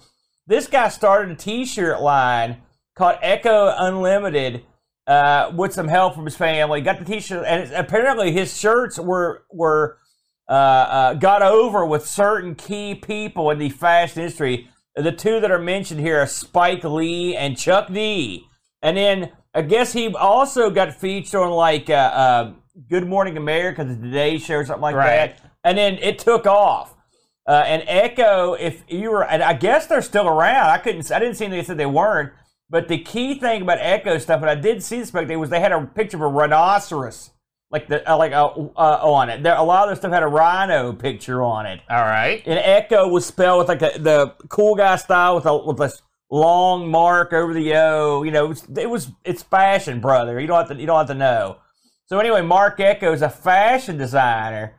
this 0.49 0.67
guy 0.67 0.89
started 0.89 1.31
a 1.31 1.37
T-shirt 1.37 2.03
line 2.03 2.63
called 2.97 3.19
Ecko 3.23 3.73
Unlimited 3.79 4.65
uh, 5.07 5.53
with 5.55 5.73
some 5.73 5.87
help 5.87 6.17
from 6.17 6.25
his 6.25 6.37
family. 6.37 6.81
Got 6.81 6.99
the 6.99 7.05
T-shirt, 7.05 7.45
and 7.47 7.73
apparently 7.73 8.33
his 8.33 8.59
shirts 8.59 8.99
were 8.99 9.45
were 9.53 9.99
uh, 10.49 10.53
uh, 10.53 11.15
got 11.15 11.43
over 11.43 11.87
with 11.87 12.09
certain 12.09 12.57
key 12.57 12.97
people 12.97 13.53
in 13.53 13.59
the 13.61 13.71
fashion 13.71 14.23
industry. 14.23 14.69
The 14.97 15.13
two 15.13 15.41
that 15.41 15.51
are 15.51 15.59
mentioned 15.59 16.01
here 16.01 16.21
are 16.21 16.27
Spike 16.27 16.83
Lee 16.83 17.37
and 17.37 17.57
Chuck 17.57 17.93
D. 17.93 18.47
And 18.81 18.97
then 18.97 19.33
I 19.55 19.63
guess 19.63 19.93
he 19.93 20.09
also 20.15 20.71
got 20.71 20.95
featured 20.95 21.41
on 21.41 21.51
like 21.51 21.91
uh, 21.91 21.93
uh, 21.93 22.53
Good 22.89 23.07
Morning 23.07 23.37
America, 23.37 23.85
the 23.85 23.95
Today 23.95 24.39
Show, 24.39 24.57
or 24.57 24.65
something 24.65 24.83
like 24.83 24.95
right. 24.95 25.37
that. 25.37 25.41
And 25.65 25.77
then 25.77 25.99
it 25.99 26.19
took 26.19 26.47
off. 26.47 26.95
Uh, 27.47 27.63
and 27.67 27.85
Ecko, 27.87 28.55
if 28.55 28.85
you 28.89 29.11
were, 29.11 29.25
and 29.25 29.43
I 29.43 29.53
guess 29.53 29.87
they're 29.87 30.03
still 30.03 30.27
around. 30.27 30.71
I 30.71 30.79
couldn't, 30.79 31.11
I 31.13 31.19
didn't 31.19 31.35
see 31.35 31.45
anything 31.45 31.61
that 31.61 31.67
said 31.67 31.79
they 31.79 31.87
weren't. 31.87 32.33
But 32.69 32.89
the 32.89 32.99
key 32.99 33.39
thing 33.39 33.63
about 33.63 33.79
Ecko 33.81 34.19
stuff, 34.19 34.41
and 34.41 34.51
I 34.51 34.57
did 34.57 34.83
see 34.83 34.99
this 34.99 35.11
back 35.11 35.29
was 35.29 35.51
they 35.51 35.61
had 35.61 35.73
a 35.73 35.87
picture 35.87 36.17
of 36.17 36.23
a 36.23 36.27
rhinoceros, 36.27 37.31
like 37.77 37.89
the 37.89 38.11
uh, 38.11 38.17
like 38.17 38.33
uh, 38.33 38.47
uh, 38.47 39.01
on 39.03 39.29
it. 39.29 39.43
There, 39.43 39.55
a 39.55 39.63
lot 39.63 39.85
of 39.85 39.89
their 39.91 39.97
stuff 39.97 40.13
had 40.13 40.23
a 40.23 40.29
rhino 40.29 40.93
picture 40.93 41.43
on 41.43 41.67
it. 41.67 41.81
All 41.91 42.03
right. 42.03 42.43
And 42.47 42.59
Ecko 42.59 43.09
was 43.09 43.27
spelled 43.27 43.59
with 43.59 43.69
like 43.69 43.81
the, 43.81 43.99
the 43.99 44.35
cool 44.49 44.75
guy 44.75 44.97
style 44.97 45.35
with 45.35 45.45
a 45.47 45.57
with 45.57 45.81
a 45.81 45.93
long 46.31 46.91
mark 46.91 47.33
over 47.33 47.53
the 47.53 47.75
O. 47.75 48.23
You 48.23 48.31
know, 48.31 48.47
it 48.47 48.49
was, 48.49 48.69
it 48.79 48.91
was 48.91 49.11
it's 49.25 49.43
fashion, 49.43 50.01
brother. 50.01 50.41
You 50.41 50.47
don't 50.47 50.57
have 50.57 50.69
to 50.69 50.81
you 50.81 50.87
don't 50.87 50.99
have 50.99 51.09
to 51.09 51.15
know. 51.15 51.59
So 52.07 52.19
anyway, 52.19 52.41
Marc 52.41 52.81
Ecko 52.81 53.13
is 53.13 53.23
a 53.23 53.29
fashion 53.29 53.99
designer, 53.99 54.77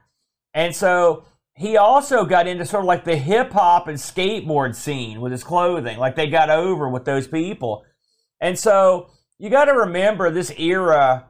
and 0.53 0.75
so 0.75 1.25
he 1.53 1.77
also 1.77 2.25
got 2.25 2.47
into 2.47 2.65
sort 2.65 2.83
of 2.83 2.87
like 2.87 3.03
the 3.03 3.17
hip 3.17 3.51
hop 3.51 3.87
and 3.87 3.97
skateboard 3.97 4.75
scene 4.75 5.21
with 5.21 5.31
his 5.31 5.43
clothing. 5.43 5.99
Like 5.99 6.15
they 6.15 6.27
got 6.27 6.49
over 6.49 6.89
with 6.89 7.05
those 7.05 7.27
people, 7.27 7.85
and 8.41 8.57
so 8.57 9.11
you 9.37 9.51
got 9.51 9.65
to 9.65 9.73
remember 9.73 10.31
this 10.31 10.51
era. 10.57 11.27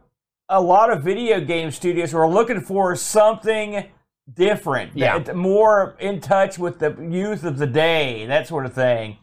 A 0.49 0.62
lot 0.62 0.91
of 0.91 1.03
video 1.03 1.41
game 1.41 1.71
studios 1.71 2.13
were 2.13 2.27
looking 2.27 2.62
for 2.62 2.95
something 2.95 3.89
different, 4.33 4.91
yeah. 4.95 5.19
more 5.33 5.95
in 5.99 6.21
touch 6.21 6.57
with 6.57 6.79
the 6.79 6.95
youth 7.10 7.43
of 7.43 7.57
the 7.57 7.67
day, 7.67 8.25
that 8.27 8.47
sort 8.47 8.65
of 8.65 8.73
thing. 8.73 9.17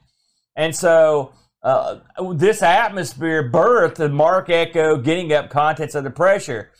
And 0.57 0.75
so 0.75 1.33
uh, 1.63 2.01
this 2.35 2.63
atmosphere 2.63 3.51
birthed 3.51 3.97
the 3.97 4.09
Marc 4.09 4.51
Ecko 4.51 4.99
getting 4.99 5.33
up 5.33 5.51
contents 5.51 5.95
under 5.95 6.11
pressure. 6.11 6.71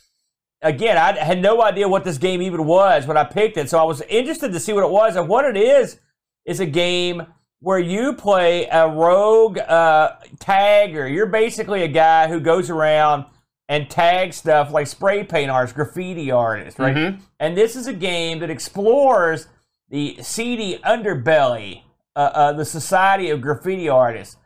Again, 0.61 0.97
I 0.97 1.13
had 1.13 1.41
no 1.41 1.61
idea 1.61 1.87
what 1.87 2.03
this 2.03 2.17
game 2.17 2.41
even 2.41 2.65
was 2.65 3.05
when 3.05 3.17
I 3.17 3.23
picked 3.23 3.57
it, 3.57 3.69
so 3.69 3.79
I 3.79 3.83
was 3.83 4.01
interested 4.01 4.53
to 4.53 4.59
see 4.59 4.73
what 4.73 4.83
it 4.83 4.89
was. 4.89 5.15
And 5.15 5.27
what 5.27 5.45
it 5.45 5.57
is 5.57 5.99
is 6.45 6.59
a 6.59 6.65
game 6.65 7.25
where 7.59 7.79
you 7.79 8.13
play 8.13 8.67
a 8.67 8.87
rogue 8.87 9.57
uh, 9.57 10.17
tagger. 10.37 11.11
You're 11.11 11.25
basically 11.25 11.83
a 11.83 11.87
guy 11.87 12.27
who 12.27 12.39
goes 12.39 12.69
around 12.69 13.25
and 13.67 13.89
tag 13.89 14.33
stuff 14.33 14.71
like 14.71 14.87
spray 14.87 15.23
paint 15.23 15.49
artists, 15.49 15.75
graffiti 15.75 16.31
artists, 16.31 16.79
right? 16.79 16.95
Mm-hmm. 16.95 17.21
And 17.39 17.57
this 17.57 17.75
is 17.75 17.87
a 17.87 17.93
game 17.93 18.39
that 18.39 18.49
explores 18.49 19.47
the 19.89 20.17
seedy 20.21 20.79
underbelly, 20.85 21.83
uh, 22.15 22.31
uh, 22.33 22.53
the 22.53 22.65
society 22.65 23.29
of 23.29 23.41
graffiti 23.41 23.89
artists. 23.89 24.37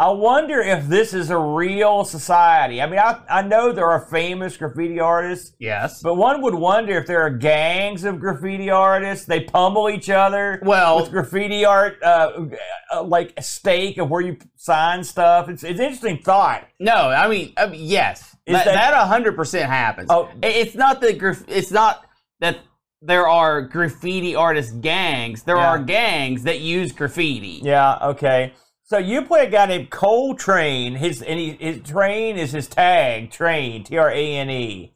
I 0.00 0.10
wonder 0.10 0.60
if 0.60 0.86
this 0.86 1.12
is 1.12 1.30
a 1.30 1.36
real 1.36 2.04
society. 2.04 2.80
I 2.80 2.86
mean, 2.86 3.00
I, 3.00 3.20
I 3.28 3.42
know 3.42 3.72
there 3.72 3.90
are 3.90 4.06
famous 4.06 4.56
graffiti 4.56 5.00
artists. 5.00 5.56
Yes. 5.58 6.00
But 6.02 6.14
one 6.14 6.40
would 6.42 6.54
wonder 6.54 6.96
if 6.96 7.08
there 7.08 7.22
are 7.22 7.30
gangs 7.30 8.04
of 8.04 8.20
graffiti 8.20 8.70
artists. 8.70 9.26
They 9.26 9.40
pummel 9.40 9.90
each 9.90 10.08
other. 10.08 10.62
Well, 10.62 11.00
with 11.00 11.10
graffiti 11.10 11.64
art, 11.64 12.00
uh, 12.00 12.46
uh, 12.94 13.02
like 13.02 13.34
a 13.36 13.42
stake 13.42 13.98
of 13.98 14.08
where 14.08 14.20
you 14.20 14.38
sign 14.54 15.02
stuff. 15.02 15.48
It's, 15.48 15.64
it's 15.64 15.80
an 15.80 15.86
interesting 15.86 16.18
thought. 16.22 16.68
No, 16.78 16.94
I 16.94 17.26
mean, 17.26 17.52
I 17.56 17.66
mean 17.66 17.80
yes. 17.82 18.36
Is 18.48 18.54
that, 18.54 18.64
that 18.64 18.94
100% 18.94 19.66
happens. 19.66 20.08
Oh, 20.10 20.30
it's 20.42 20.74
not 20.74 21.00
the 21.00 21.12
graf- 21.12 21.44
it's 21.48 21.70
not 21.70 22.04
that 22.40 22.58
there 23.02 23.28
are 23.28 23.62
graffiti 23.62 24.34
artist 24.34 24.80
gangs. 24.80 25.42
There 25.42 25.56
yeah. 25.56 25.68
are 25.68 25.78
gangs 25.78 26.44
that 26.44 26.60
use 26.60 26.92
graffiti. 26.92 27.60
Yeah, 27.62 27.98
okay. 28.02 28.54
So 28.84 28.96
you 28.96 29.22
play 29.22 29.46
a 29.46 29.50
guy 29.50 29.66
named 29.66 29.90
Coltrane. 29.90 30.94
His 30.94 31.20
and 31.20 31.38
he, 31.38 31.52
his 31.52 31.82
train 31.82 32.38
is 32.38 32.52
his 32.52 32.68
tag. 32.68 33.30
Train 33.30 33.84
T 33.84 33.98
R 33.98 34.10
A 34.10 34.36
N 34.36 34.50
E. 34.50 34.94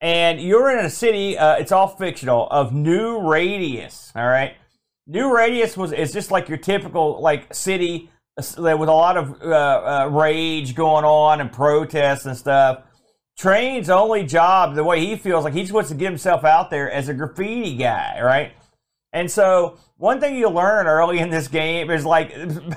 And 0.00 0.40
you're 0.40 0.70
in 0.70 0.84
a 0.84 0.90
city. 0.90 1.36
Uh, 1.36 1.56
it's 1.56 1.70
all 1.70 1.88
fictional 1.88 2.48
of 2.48 2.72
New 2.72 3.20
Radius. 3.20 4.10
All 4.16 4.26
right. 4.26 4.54
New 5.06 5.34
Radius 5.34 5.76
was 5.76 5.92
is 5.92 6.12
just 6.12 6.30
like 6.30 6.48
your 6.48 6.58
typical 6.58 7.20
like 7.20 7.52
city 7.54 8.10
uh, 8.38 8.42
with 8.76 8.88
a 8.88 8.92
lot 8.92 9.16
of 9.16 9.42
uh, 9.42 9.46
uh, 9.46 10.08
rage 10.10 10.74
going 10.74 11.04
on 11.04 11.40
and 11.40 11.52
protests 11.52 12.26
and 12.26 12.36
stuff. 12.36 12.84
Train's 13.36 13.90
only 13.90 14.24
job, 14.24 14.74
the 14.74 14.84
way 14.84 15.04
he 15.04 15.16
feels 15.16 15.44
like 15.44 15.52
he 15.52 15.60
just 15.60 15.72
wants 15.72 15.90
to 15.90 15.94
get 15.94 16.08
himself 16.08 16.44
out 16.44 16.70
there 16.70 16.90
as 16.90 17.08
a 17.08 17.14
graffiti 17.14 17.76
guy, 17.76 18.20
right? 18.22 18.52
And 19.12 19.30
so 19.30 19.78
one 19.96 20.20
thing 20.20 20.36
you 20.36 20.48
learn 20.48 20.86
early 20.86 21.18
in 21.18 21.30
this 21.30 21.48
game 21.48 21.90
is 21.90 22.04
like 22.04 22.34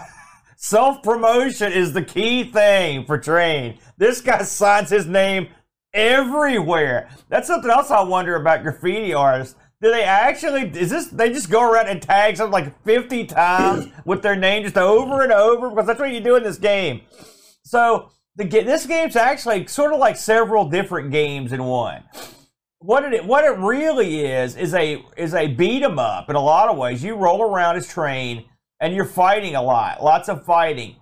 self 0.58 1.02
promotion 1.02 1.72
is 1.72 1.94
the 1.94 2.02
key 2.02 2.44
thing 2.44 3.06
for 3.06 3.18
Train. 3.18 3.80
This 3.98 4.20
guy 4.20 4.44
signs 4.44 4.90
his 4.90 5.06
name 5.06 5.48
everywhere. 5.94 7.10
That's 7.30 7.48
something 7.48 7.72
else 7.72 7.90
I 7.90 8.04
wonder 8.04 8.36
about 8.36 8.64
graffiti 8.64 9.14
artists. 9.14 9.56
Do 9.82 9.90
they 9.92 10.04
actually? 10.04 10.64
Is 10.78 10.90
this? 10.90 11.08
They 11.08 11.32
just 11.32 11.50
go 11.50 11.72
around 11.72 11.88
and 11.88 12.02
tag 12.02 12.36
something 12.36 12.52
like 12.52 12.84
fifty 12.84 13.26
times 13.26 13.88
with 14.04 14.22
their 14.22 14.36
name 14.36 14.64
just 14.64 14.78
over 14.78 15.22
and 15.22 15.32
over 15.32 15.70
because 15.70 15.88
that's 15.88 16.00
what 16.00 16.12
you 16.12 16.20
do 16.20 16.36
in 16.36 16.44
this 16.44 16.58
game. 16.58 17.02
So 17.64 18.12
the 18.40 18.46
this 18.46 18.86
game's 18.86 19.18
actually 19.18 19.68
sort 19.68 19.94
of 19.94 20.00
like 20.00 20.16
several 20.16 20.68
different 20.70 21.12
games 21.12 21.52
in 21.52 21.64
one. 21.66 22.04
What 22.80 23.14
it 23.14 23.26
what 23.26 23.44
it 23.44 23.58
really 23.58 24.26
is 24.26 24.56
is 24.56 24.74
a 24.74 25.04
is 25.18 25.34
a 25.34 25.48
beat 25.48 25.84
'em 25.84 26.00
up 26.00 26.30
in 26.30 26.38
a 26.38 26.42
lot 26.42 26.70
of 26.70 26.78
ways. 26.78 27.04
You 27.04 27.16
roll 27.16 27.42
around 27.42 27.76
as 27.76 27.88
train 27.88 28.46
and 28.80 28.96
you're 28.96 29.06
fighting 29.06 29.56
a 29.56 29.62
lot, 29.62 30.02
lots 30.02 30.30
of 30.30 30.46
fighting. 30.46 30.96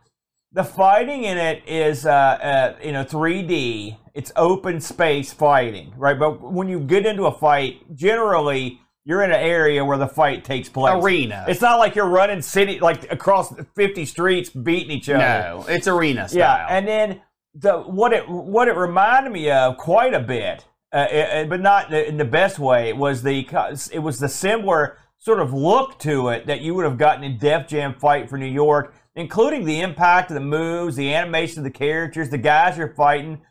The 0.51 0.63
fighting 0.63 1.25
in 1.25 1.37
it 1.37 1.61
is 1.67 2.07
uh, 2.07 2.09
uh, 2.09 2.75
you 2.83 2.91
know 2.91 3.03
3D. 3.03 3.97
It's 4.15 4.31
open 4.35 4.81
space 4.81 5.31
fighting, 5.31 5.93
right? 5.95 6.17
But 6.17 6.41
when 6.41 6.67
you 6.67 6.79
get 6.79 7.05
into 7.05 7.27
a 7.27 7.31
fight, 7.31 7.95
generally 7.95 8.79
you're 9.05 9.21
in 9.21 9.29
an 9.29 9.39
area 9.39 9.85
where 9.85 9.99
the 9.99 10.07
fight 10.07 10.43
takes 10.43 10.69
place. 10.69 11.01
Arena. 11.01 11.45
It's 11.47 11.61
not 11.61 11.77
like 11.77 11.95
you're 11.95 12.09
running 12.09 12.41
city 12.41 12.79
like 12.79 13.09
across 13.11 13.53
50 13.75 14.05
streets 14.05 14.49
beating 14.49 14.89
each 14.89 15.07
other. 15.07 15.19
No, 15.19 15.65
it's 15.69 15.87
arena 15.87 16.27
style. 16.27 16.39
Yeah, 16.39 16.67
and 16.67 16.87
then 16.87 17.21
the 17.59 17.79
what 17.79 18.13
it 18.13 18.27
what 18.29 18.67
it 18.67 18.75
reminded 18.75 19.31
me 19.31 19.49
of 19.49 19.77
quite 19.77 20.13
a 20.13 20.19
bit, 20.19 20.65
uh, 20.93 21.07
it, 21.09 21.49
but 21.49 21.59
not 21.59 21.93
in 21.93 22.17
the 22.17 22.25
best 22.25 22.59
way. 22.59 22.93
Was 22.93 23.23
the 23.23 23.47
it 23.91 23.99
was 23.99 24.19
the 24.19 24.29
similar 24.29 24.97
sort 25.17 25.39
of 25.39 25.53
look 25.53 25.99
to 25.99 26.29
it 26.29 26.45
that 26.45 26.61
you 26.61 26.75
would 26.75 26.85
have 26.85 26.97
gotten 26.97 27.23
in 27.23 27.37
Def 27.37 27.67
Jam 27.67 27.95
Fight 27.95 28.29
for 28.29 28.37
New 28.37 28.45
York, 28.45 28.93
including 29.15 29.65
the 29.65 29.81
impact 29.81 30.29
of 30.29 30.35
the 30.35 30.41
moves, 30.41 30.95
the 30.95 31.13
animation 31.13 31.59
of 31.59 31.63
the 31.63 31.71
characters, 31.71 32.29
the 32.29 32.37
guys 32.37 32.77
you're 32.77 32.93
fighting. 32.93 33.41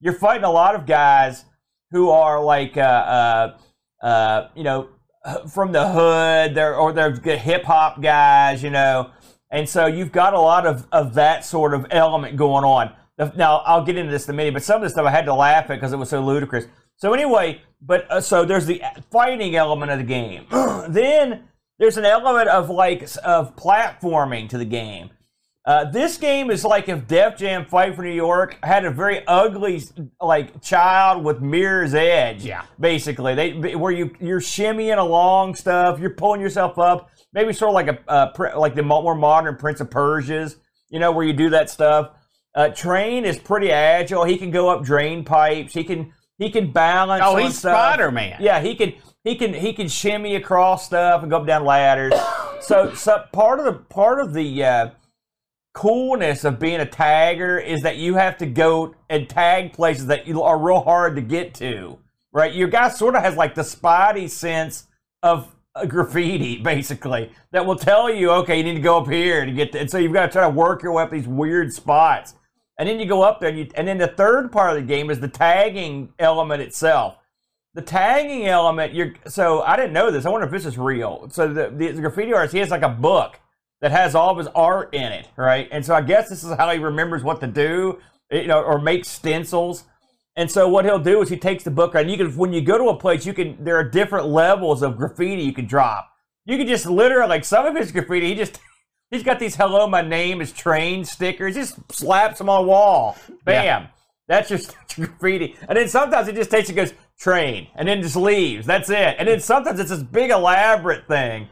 You're 0.00 0.12
fighting 0.12 0.44
a 0.44 0.50
lot 0.50 0.74
of 0.74 0.84
guys 0.84 1.46
who 1.90 2.10
are 2.10 2.42
like, 2.42 2.76
uh, 2.76 2.80
uh, 2.80 3.58
uh 4.02 4.48
you 4.54 4.64
know, 4.64 4.90
from 5.50 5.72
the 5.72 5.88
hood, 5.88 6.54
they're, 6.54 6.76
or 6.76 6.92
they're 6.92 7.14
hip 7.14 7.64
hop 7.64 8.02
guys, 8.02 8.62
you 8.62 8.68
know. 8.70 9.10
And 9.50 9.68
so 9.68 9.86
you've 9.86 10.12
got 10.12 10.34
a 10.34 10.40
lot 10.40 10.66
of, 10.66 10.86
of 10.92 11.14
that 11.14 11.44
sort 11.44 11.72
of 11.72 11.86
element 11.90 12.36
going 12.36 12.64
on. 12.64 12.92
Now, 13.18 13.58
I'll 13.58 13.84
get 13.84 13.96
into 13.96 14.10
this 14.10 14.26
in 14.26 14.34
a 14.34 14.36
minute, 14.36 14.54
but 14.54 14.62
some 14.62 14.76
of 14.76 14.82
this 14.82 14.92
stuff 14.92 15.06
I 15.06 15.10
had 15.10 15.26
to 15.26 15.34
laugh 15.34 15.70
at 15.70 15.76
because 15.76 15.92
it 15.92 15.96
was 15.96 16.10
so 16.10 16.20
ludicrous. 16.20 16.66
So, 16.96 17.12
anyway, 17.12 17.60
but 17.80 18.10
uh, 18.10 18.20
so 18.20 18.44
there's 18.44 18.66
the 18.66 18.82
fighting 19.10 19.54
element 19.54 19.92
of 19.92 19.98
the 19.98 20.04
game. 20.04 20.46
then 20.88 21.44
there's 21.78 21.96
an 21.96 22.04
element 22.04 22.48
of 22.48 22.70
like 22.70 23.02
of 23.24 23.56
platforming 23.56 24.48
to 24.48 24.58
the 24.58 24.64
game. 24.64 25.10
Uh, 25.66 25.90
this 25.90 26.18
game 26.18 26.50
is 26.50 26.62
like 26.62 26.90
if 26.90 27.06
Def 27.08 27.38
Jam 27.38 27.64
Fight 27.64 27.96
for 27.96 28.02
New 28.02 28.10
York 28.12 28.58
had 28.62 28.84
a 28.84 28.90
very 28.90 29.26
ugly 29.26 29.82
like 30.20 30.60
child 30.62 31.24
with 31.24 31.40
Mirror's 31.40 31.94
Edge. 31.94 32.44
Yeah. 32.44 32.64
Basically, 32.78 33.34
they 33.34 33.74
where 33.74 33.92
you 33.92 34.14
you're 34.20 34.40
shimmying 34.40 34.98
along 34.98 35.54
stuff, 35.54 35.98
you're 35.98 36.10
pulling 36.10 36.42
yourself 36.42 36.78
up, 36.78 37.10
maybe 37.32 37.54
sort 37.54 37.70
of 37.70 37.74
like 37.74 37.88
a 37.88 38.10
uh, 38.10 38.58
like 38.58 38.74
the 38.74 38.82
more 38.82 39.14
modern 39.14 39.56
Prince 39.56 39.80
of 39.80 39.90
Persia's, 39.90 40.56
you 40.90 40.98
know, 40.98 41.12
where 41.12 41.24
you 41.24 41.32
do 41.32 41.48
that 41.50 41.70
stuff. 41.70 42.10
Uh, 42.54 42.68
Train 42.68 43.24
is 43.24 43.38
pretty 43.38 43.72
agile. 43.72 44.24
He 44.24 44.36
can 44.36 44.50
go 44.50 44.68
up 44.68 44.84
drain 44.84 45.24
pipes. 45.24 45.74
He 45.74 45.82
can 45.82 46.12
he 46.38 46.50
can 46.50 46.70
balance. 46.72 47.22
Oh, 47.24 47.36
he's 47.36 47.58
Spider 47.58 48.10
Man. 48.10 48.36
Yeah, 48.40 48.60
he 48.60 48.74
can 48.74 48.94
he 49.24 49.34
can 49.36 49.54
he 49.54 49.72
can 49.72 49.88
shimmy 49.88 50.36
across 50.36 50.86
stuff 50.86 51.22
and 51.22 51.30
go 51.30 51.38
up 51.38 51.46
down 51.46 51.64
ladders. 51.64 52.12
so, 52.60 52.94
so 52.94 53.24
part 53.32 53.58
of 53.58 53.64
the 53.64 53.72
part 53.72 54.20
of 54.20 54.34
the 54.34 54.64
uh, 54.64 54.90
coolness 55.72 56.44
of 56.44 56.58
being 56.58 56.80
a 56.80 56.86
tagger 56.86 57.64
is 57.64 57.82
that 57.82 57.96
you 57.96 58.14
have 58.14 58.36
to 58.38 58.46
go 58.46 58.94
and 59.10 59.28
tag 59.28 59.72
places 59.72 60.06
that 60.06 60.26
you 60.26 60.42
are 60.42 60.58
real 60.58 60.80
hard 60.80 61.16
to 61.16 61.22
get 61.22 61.54
to. 61.54 61.98
Right, 62.32 62.52
your 62.52 62.68
guy 62.68 62.88
sort 62.88 63.14
of 63.14 63.22
has 63.22 63.36
like 63.36 63.54
the 63.54 63.62
spidey 63.62 64.28
sense 64.28 64.86
of 65.22 65.54
graffiti, 65.86 66.58
basically, 66.62 67.30
that 67.52 67.64
will 67.64 67.76
tell 67.76 68.12
you, 68.12 68.30
okay, 68.30 68.58
you 68.58 68.64
need 68.64 68.74
to 68.74 68.80
go 68.80 68.98
up 68.98 69.08
here 69.08 69.44
to 69.44 69.52
get 69.52 69.72
to, 69.72 69.80
and 69.80 69.90
so 69.90 69.98
you've 69.98 70.12
got 70.12 70.26
to 70.26 70.32
try 70.32 70.42
to 70.42 70.50
work 70.50 70.82
your 70.82 70.92
way 70.92 71.04
up 71.04 71.10
these 71.10 71.28
weird 71.28 71.72
spots. 71.72 72.34
And 72.78 72.88
then 72.88 72.98
you 72.98 73.06
go 73.06 73.22
up 73.22 73.40
there, 73.40 73.50
and, 73.50 73.58
you, 73.58 73.68
and 73.74 73.86
then 73.86 73.98
the 73.98 74.08
third 74.08 74.50
part 74.50 74.70
of 74.70 74.76
the 74.76 74.82
game 74.82 75.10
is 75.10 75.20
the 75.20 75.28
tagging 75.28 76.12
element 76.18 76.60
itself. 76.60 77.16
The 77.74 77.82
tagging 77.82 78.46
element, 78.46 78.94
you're 78.94 79.14
so 79.26 79.62
I 79.62 79.76
didn't 79.76 79.92
know 79.92 80.10
this. 80.10 80.26
I 80.26 80.30
wonder 80.30 80.46
if 80.46 80.52
this 80.52 80.66
is 80.66 80.78
real. 80.78 81.28
So 81.30 81.52
the, 81.52 81.70
the, 81.70 81.92
graffiti 82.00 82.32
artist, 82.32 82.52
he 82.52 82.60
has 82.60 82.70
like 82.70 82.82
a 82.82 82.88
book 82.88 83.40
that 83.80 83.90
has 83.90 84.14
all 84.14 84.30
of 84.30 84.38
his 84.38 84.46
art 84.54 84.94
in 84.94 85.12
it, 85.12 85.28
right? 85.36 85.68
And 85.72 85.84
so 85.84 85.94
I 85.94 86.00
guess 86.00 86.28
this 86.28 86.44
is 86.44 86.56
how 86.56 86.70
he 86.70 86.78
remembers 86.78 87.24
what 87.24 87.40
to 87.40 87.48
do, 87.48 87.98
you 88.30 88.46
know, 88.46 88.62
or 88.62 88.78
make 88.78 89.04
stencils. 89.04 89.84
And 90.36 90.50
so 90.50 90.68
what 90.68 90.84
he'll 90.84 91.00
do 91.00 91.20
is 91.22 91.28
he 91.28 91.36
takes 91.36 91.64
the 91.64 91.70
book 91.70 91.94
and 91.94 92.10
you 92.10 92.16
can 92.16 92.36
when 92.36 92.52
you 92.52 92.60
go 92.60 92.78
to 92.78 92.88
a 92.90 92.96
place, 92.96 93.26
you 93.26 93.34
can 93.34 93.62
there 93.62 93.76
are 93.76 93.88
different 93.88 94.26
levels 94.26 94.82
of 94.82 94.96
graffiti 94.96 95.42
you 95.42 95.52
can 95.52 95.66
drop. 95.66 96.10
You 96.44 96.56
can 96.56 96.66
just 96.66 96.86
literally 96.86 97.28
like 97.28 97.44
some 97.44 97.66
of 97.66 97.76
his 97.76 97.90
graffiti, 97.90 98.28
he 98.28 98.34
just 98.34 98.60
He's 99.14 99.22
got 99.22 99.38
these 99.38 99.56
"Hello, 99.56 99.86
my 99.86 100.02
name 100.02 100.40
is 100.40 100.52
Train" 100.52 101.04
stickers. 101.04 101.54
Just 101.54 101.76
slaps 101.92 102.38
them 102.38 102.48
on 102.48 102.64
the 102.64 102.68
wall. 102.68 103.16
Bam. 103.44 103.64
Yeah. 103.64 103.86
That's 104.26 104.48
just 104.48 104.74
graffiti. 104.96 105.56
And 105.68 105.78
then 105.78 105.88
sometimes 105.88 106.26
he 106.26 106.32
just 106.32 106.50
takes 106.50 106.68
and 106.68 106.76
goes 106.76 106.94
train, 107.18 107.68
and 107.76 107.86
then 107.86 108.02
just 108.02 108.16
leaves. 108.16 108.66
That's 108.66 108.90
it. 108.90 109.16
And 109.18 109.28
then 109.28 109.40
sometimes 109.40 109.78
it's 109.78 109.90
this 109.90 110.02
big 110.02 110.30
elaborate 110.30 111.06
thing. 111.06 111.48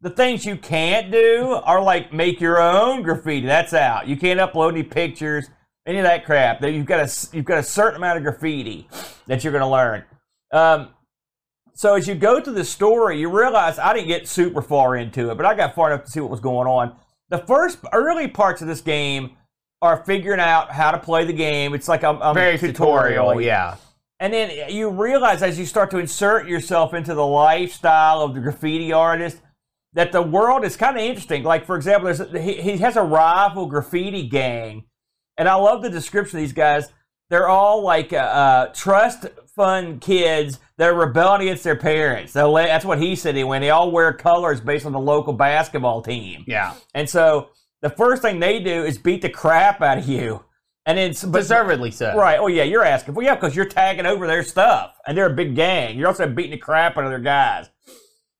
The 0.00 0.10
things 0.10 0.46
you 0.46 0.56
can't 0.56 1.10
do 1.10 1.60
are 1.64 1.82
like 1.82 2.12
make 2.12 2.40
your 2.40 2.60
own 2.60 3.02
graffiti. 3.02 3.46
That's 3.46 3.74
out. 3.74 4.06
You 4.06 4.16
can't 4.16 4.38
upload 4.40 4.72
any 4.72 4.84
pictures, 4.84 5.50
any 5.86 5.98
of 5.98 6.04
that 6.04 6.24
crap. 6.24 6.62
You've 6.62 6.86
got 6.86 7.00
a 7.00 7.36
you've 7.36 7.44
got 7.44 7.58
a 7.58 7.62
certain 7.62 7.96
amount 7.96 8.18
of 8.18 8.24
graffiti 8.24 8.88
that 9.26 9.42
you're 9.42 9.52
going 9.52 9.62
to 9.62 9.68
learn. 9.68 10.04
Um, 10.52 10.88
so 11.78 11.94
as 11.94 12.08
you 12.08 12.16
go 12.16 12.40
through 12.40 12.54
the 12.54 12.64
story, 12.64 13.20
you 13.20 13.30
realize 13.30 13.78
I 13.78 13.94
didn't 13.94 14.08
get 14.08 14.26
super 14.26 14.60
far 14.60 14.96
into 14.96 15.30
it, 15.30 15.36
but 15.36 15.46
I 15.46 15.54
got 15.54 15.76
far 15.76 15.92
enough 15.92 16.04
to 16.06 16.10
see 16.10 16.18
what 16.18 16.28
was 16.28 16.40
going 16.40 16.66
on. 16.66 16.96
The 17.28 17.38
first 17.38 17.78
early 17.92 18.26
parts 18.26 18.60
of 18.60 18.66
this 18.66 18.80
game 18.80 19.36
are 19.80 20.02
figuring 20.04 20.40
out 20.40 20.72
how 20.72 20.90
to 20.90 20.98
play 20.98 21.24
the 21.24 21.32
game. 21.32 21.74
It's 21.74 21.86
like 21.86 22.02
a, 22.02 22.32
very 22.34 22.58
tutorial, 22.58 23.26
tutorial, 23.26 23.40
yeah. 23.40 23.76
And 24.18 24.32
then 24.32 24.74
you 24.74 24.90
realize 24.90 25.40
as 25.40 25.56
you 25.56 25.66
start 25.66 25.92
to 25.92 25.98
insert 25.98 26.48
yourself 26.48 26.94
into 26.94 27.14
the 27.14 27.24
lifestyle 27.24 28.22
of 28.22 28.34
the 28.34 28.40
graffiti 28.40 28.92
artist 28.92 29.38
that 29.92 30.10
the 30.10 30.20
world 30.20 30.64
is 30.64 30.76
kind 30.76 30.96
of 30.96 31.04
interesting. 31.04 31.44
Like 31.44 31.64
for 31.64 31.76
example, 31.76 32.08
a, 32.08 32.40
he, 32.40 32.54
he 32.54 32.78
has 32.78 32.96
a 32.96 33.04
rival 33.04 33.66
graffiti 33.66 34.26
gang, 34.26 34.82
and 35.36 35.48
I 35.48 35.54
love 35.54 35.82
the 35.82 35.90
description 35.90 36.40
of 36.40 36.42
these 36.42 36.52
guys. 36.52 36.88
They're 37.30 37.48
all 37.48 37.82
like 37.82 38.12
uh, 38.12 38.16
uh, 38.16 38.66
trust 38.74 39.26
fund 39.58 40.00
kids 40.00 40.60
that 40.76 40.88
are 40.88 40.94
rebelling 40.94 41.42
against 41.42 41.64
their 41.64 41.76
parents. 41.76 42.32
That's 42.32 42.84
what 42.84 42.98
he 43.00 43.16
said. 43.16 43.42
When 43.44 43.60
they 43.60 43.70
all 43.70 43.90
wear 43.90 44.12
colors 44.12 44.60
based 44.60 44.86
on 44.86 44.92
the 44.92 45.00
local 45.00 45.32
basketball 45.32 46.00
team. 46.00 46.44
Yeah. 46.46 46.74
And 46.94 47.10
so 47.10 47.50
the 47.82 47.90
first 47.90 48.22
thing 48.22 48.38
they 48.38 48.60
do 48.60 48.84
is 48.84 48.98
beat 48.98 49.20
the 49.20 49.28
crap 49.28 49.82
out 49.82 49.98
of 49.98 50.08
you. 50.08 50.44
And 50.86 50.96
it's 50.96 51.24
but, 51.24 51.40
deservedly 51.40 51.90
so. 51.90 52.16
Right. 52.16 52.38
Oh 52.38 52.46
yeah, 52.46 52.62
you're 52.62 52.84
asking. 52.84 53.14
Well, 53.14 53.26
yeah, 53.26 53.34
because 53.34 53.54
you're 53.54 53.66
tagging 53.66 54.06
over 54.06 54.26
their 54.26 54.42
stuff, 54.42 54.96
and 55.06 55.18
they're 55.18 55.26
a 55.26 55.34
big 55.34 55.54
gang. 55.54 55.98
You're 55.98 56.08
also 56.08 56.26
beating 56.26 56.52
the 56.52 56.56
crap 56.56 56.96
out 56.96 57.04
of 57.04 57.10
their 57.10 57.18
guys. 57.18 57.68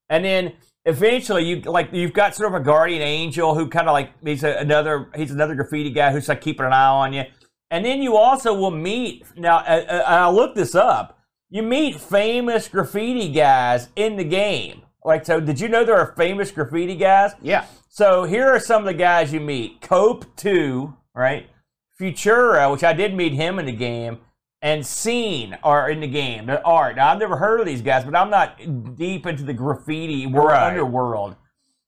And 0.08 0.24
then 0.24 0.54
eventually, 0.86 1.44
you 1.44 1.60
like 1.60 1.90
you've 1.92 2.14
got 2.14 2.34
sort 2.34 2.54
of 2.54 2.58
a 2.58 2.64
guardian 2.64 3.02
angel 3.02 3.54
who 3.54 3.68
kind 3.68 3.86
of 3.86 3.92
like 3.92 4.12
he's 4.24 4.44
a, 4.44 4.56
another 4.56 5.10
he's 5.14 5.30
another 5.30 5.54
graffiti 5.54 5.90
guy 5.90 6.10
who's 6.10 6.26
like 6.26 6.40
keeping 6.40 6.64
an 6.64 6.72
eye 6.72 6.86
on 6.86 7.12
you. 7.12 7.24
And 7.70 7.84
then 7.84 8.02
you 8.02 8.16
also 8.16 8.54
will 8.54 8.70
meet, 8.70 9.24
now, 9.36 9.58
uh, 9.58 9.84
uh, 9.88 10.04
I 10.06 10.30
looked 10.30 10.56
this 10.56 10.74
up, 10.74 11.18
you 11.50 11.62
meet 11.62 12.00
famous 12.00 12.68
graffiti 12.68 13.30
guys 13.30 13.88
in 13.96 14.16
the 14.16 14.24
game. 14.24 14.82
Like, 15.04 15.24
so 15.24 15.40
did 15.40 15.60
you 15.60 15.68
know 15.68 15.84
there 15.84 15.96
are 15.96 16.14
famous 16.16 16.50
graffiti 16.50 16.96
guys? 16.96 17.32
Yeah. 17.42 17.66
So 17.88 18.24
here 18.24 18.48
are 18.48 18.60
some 18.60 18.82
of 18.82 18.86
the 18.86 18.94
guys 18.94 19.32
you 19.32 19.40
meet 19.40 19.80
Cope 19.80 20.24
2, 20.36 20.94
right? 21.14 21.48
Futura, 22.00 22.70
which 22.70 22.84
I 22.84 22.92
did 22.92 23.14
meet 23.14 23.32
him 23.32 23.58
in 23.58 23.66
the 23.66 23.72
game, 23.72 24.18
and 24.62 24.86
Seen 24.86 25.58
are 25.62 25.90
in 25.90 26.00
the 26.00 26.06
game. 26.06 26.46
The 26.46 26.62
art. 26.62 26.96
Now, 26.96 27.10
I've 27.10 27.18
never 27.18 27.36
heard 27.36 27.60
of 27.60 27.66
these 27.66 27.82
guys, 27.82 28.04
but 28.04 28.14
I'm 28.14 28.30
not 28.30 28.96
deep 28.96 29.26
into 29.26 29.42
the 29.42 29.52
graffiti 29.52 30.26
world, 30.26 30.48
right. 30.48 30.68
underworld. 30.68 31.36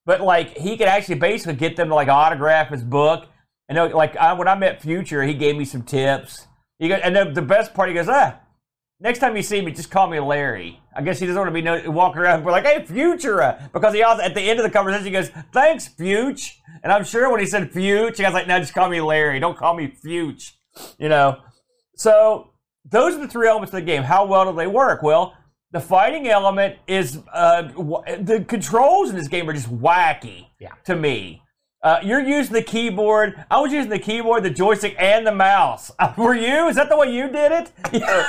But 0.05 0.21
like, 0.21 0.57
he 0.57 0.77
could 0.77 0.87
actually 0.87 1.15
basically 1.15 1.55
get 1.55 1.75
them 1.75 1.89
to 1.89 1.95
like 1.95 2.07
autograph 2.07 2.69
his 2.69 2.83
book 2.83 3.27
and 3.71 3.93
like 3.93 4.15
I, 4.17 4.33
when 4.33 4.47
I 4.47 4.55
met 4.55 4.81
Futura, 4.81 5.27
he 5.27 5.33
gave 5.33 5.55
me 5.55 5.65
some 5.65 5.81
tips. 5.83 6.47
He 6.77 6.87
goes, 6.89 6.99
and 7.03 7.15
the, 7.15 7.25
the 7.25 7.41
best 7.41 7.73
part, 7.73 7.89
he 7.89 7.95
goes, 7.95 8.09
ah, 8.09 8.39
next 8.99 9.19
time 9.19 9.35
you 9.35 9.41
see 9.43 9.61
me, 9.61 9.71
just 9.71 9.89
call 9.91 10.07
me 10.07 10.19
Larry. 10.19 10.79
I 10.95 11.01
guess 11.01 11.19
he 11.19 11.25
doesn't 11.25 11.39
want 11.39 11.47
to 11.47 11.53
be 11.53 11.61
no, 11.61 11.89
walking 11.91 12.21
around 12.21 12.39
and 12.41 12.45
like, 12.45 12.65
hey, 12.65 12.83
Futura, 12.83 13.71
because 13.71 13.93
he 13.93 14.03
also 14.03 14.23
at 14.23 14.35
the 14.35 14.41
end 14.41 14.59
of 14.59 14.63
the 14.63 14.69
conversation 14.69 15.05
he 15.05 15.11
goes, 15.11 15.29
thanks, 15.53 15.87
Futura. 15.89 16.51
And 16.83 16.91
I'm 16.91 17.03
sure 17.03 17.29
when 17.31 17.39
he 17.39 17.45
said 17.45 17.71
Futura, 17.71 18.19
I 18.19 18.27
was 18.27 18.33
like, 18.33 18.47
no, 18.47 18.59
just 18.59 18.73
call 18.73 18.89
me 18.89 18.99
Larry. 18.99 19.39
Don't 19.39 19.57
call 19.57 19.73
me 19.75 19.87
Futura. 20.03 20.51
You 20.99 21.09
know. 21.09 21.37
So 21.95 22.51
those 22.89 23.15
are 23.15 23.19
the 23.19 23.27
three 23.27 23.47
elements 23.47 23.71
of 23.73 23.79
the 23.79 23.85
game. 23.85 24.03
How 24.03 24.25
well 24.25 24.51
do 24.51 24.57
they 24.57 24.67
work? 24.67 25.01
Well, 25.03 25.35
The 25.71 25.79
fighting 25.79 26.27
element 26.27 26.77
is 26.87 27.19
uh, 27.31 27.61
w- 27.61 28.03
the 28.23 28.43
controls 28.47 29.09
in 29.11 29.15
this 29.15 29.27
game 29.29 29.49
are 29.49 29.53
just 29.53 29.69
wacky 29.69 30.47
Yeah. 30.59 30.71
to 30.85 30.95
me. 30.95 31.40
Uh, 31.83 31.99
you're 32.03 32.21
using 32.21 32.53
the 32.53 32.61
keyboard. 32.61 33.43
I 33.49 33.59
was 33.59 33.71
using 33.71 33.89
the 33.89 33.97
keyboard, 33.97 34.43
the 34.43 34.51
joystick, 34.51 34.95
and 34.99 35.25
the 35.25 35.31
mouse. 35.31 35.91
Uh, 35.97 36.13
were 36.15 36.35
you? 36.35 36.67
Is 36.67 36.75
that 36.75 36.89
the 36.89 36.97
way 36.97 37.11
you 37.11 37.27
did 37.27 37.51
it? 37.51 37.71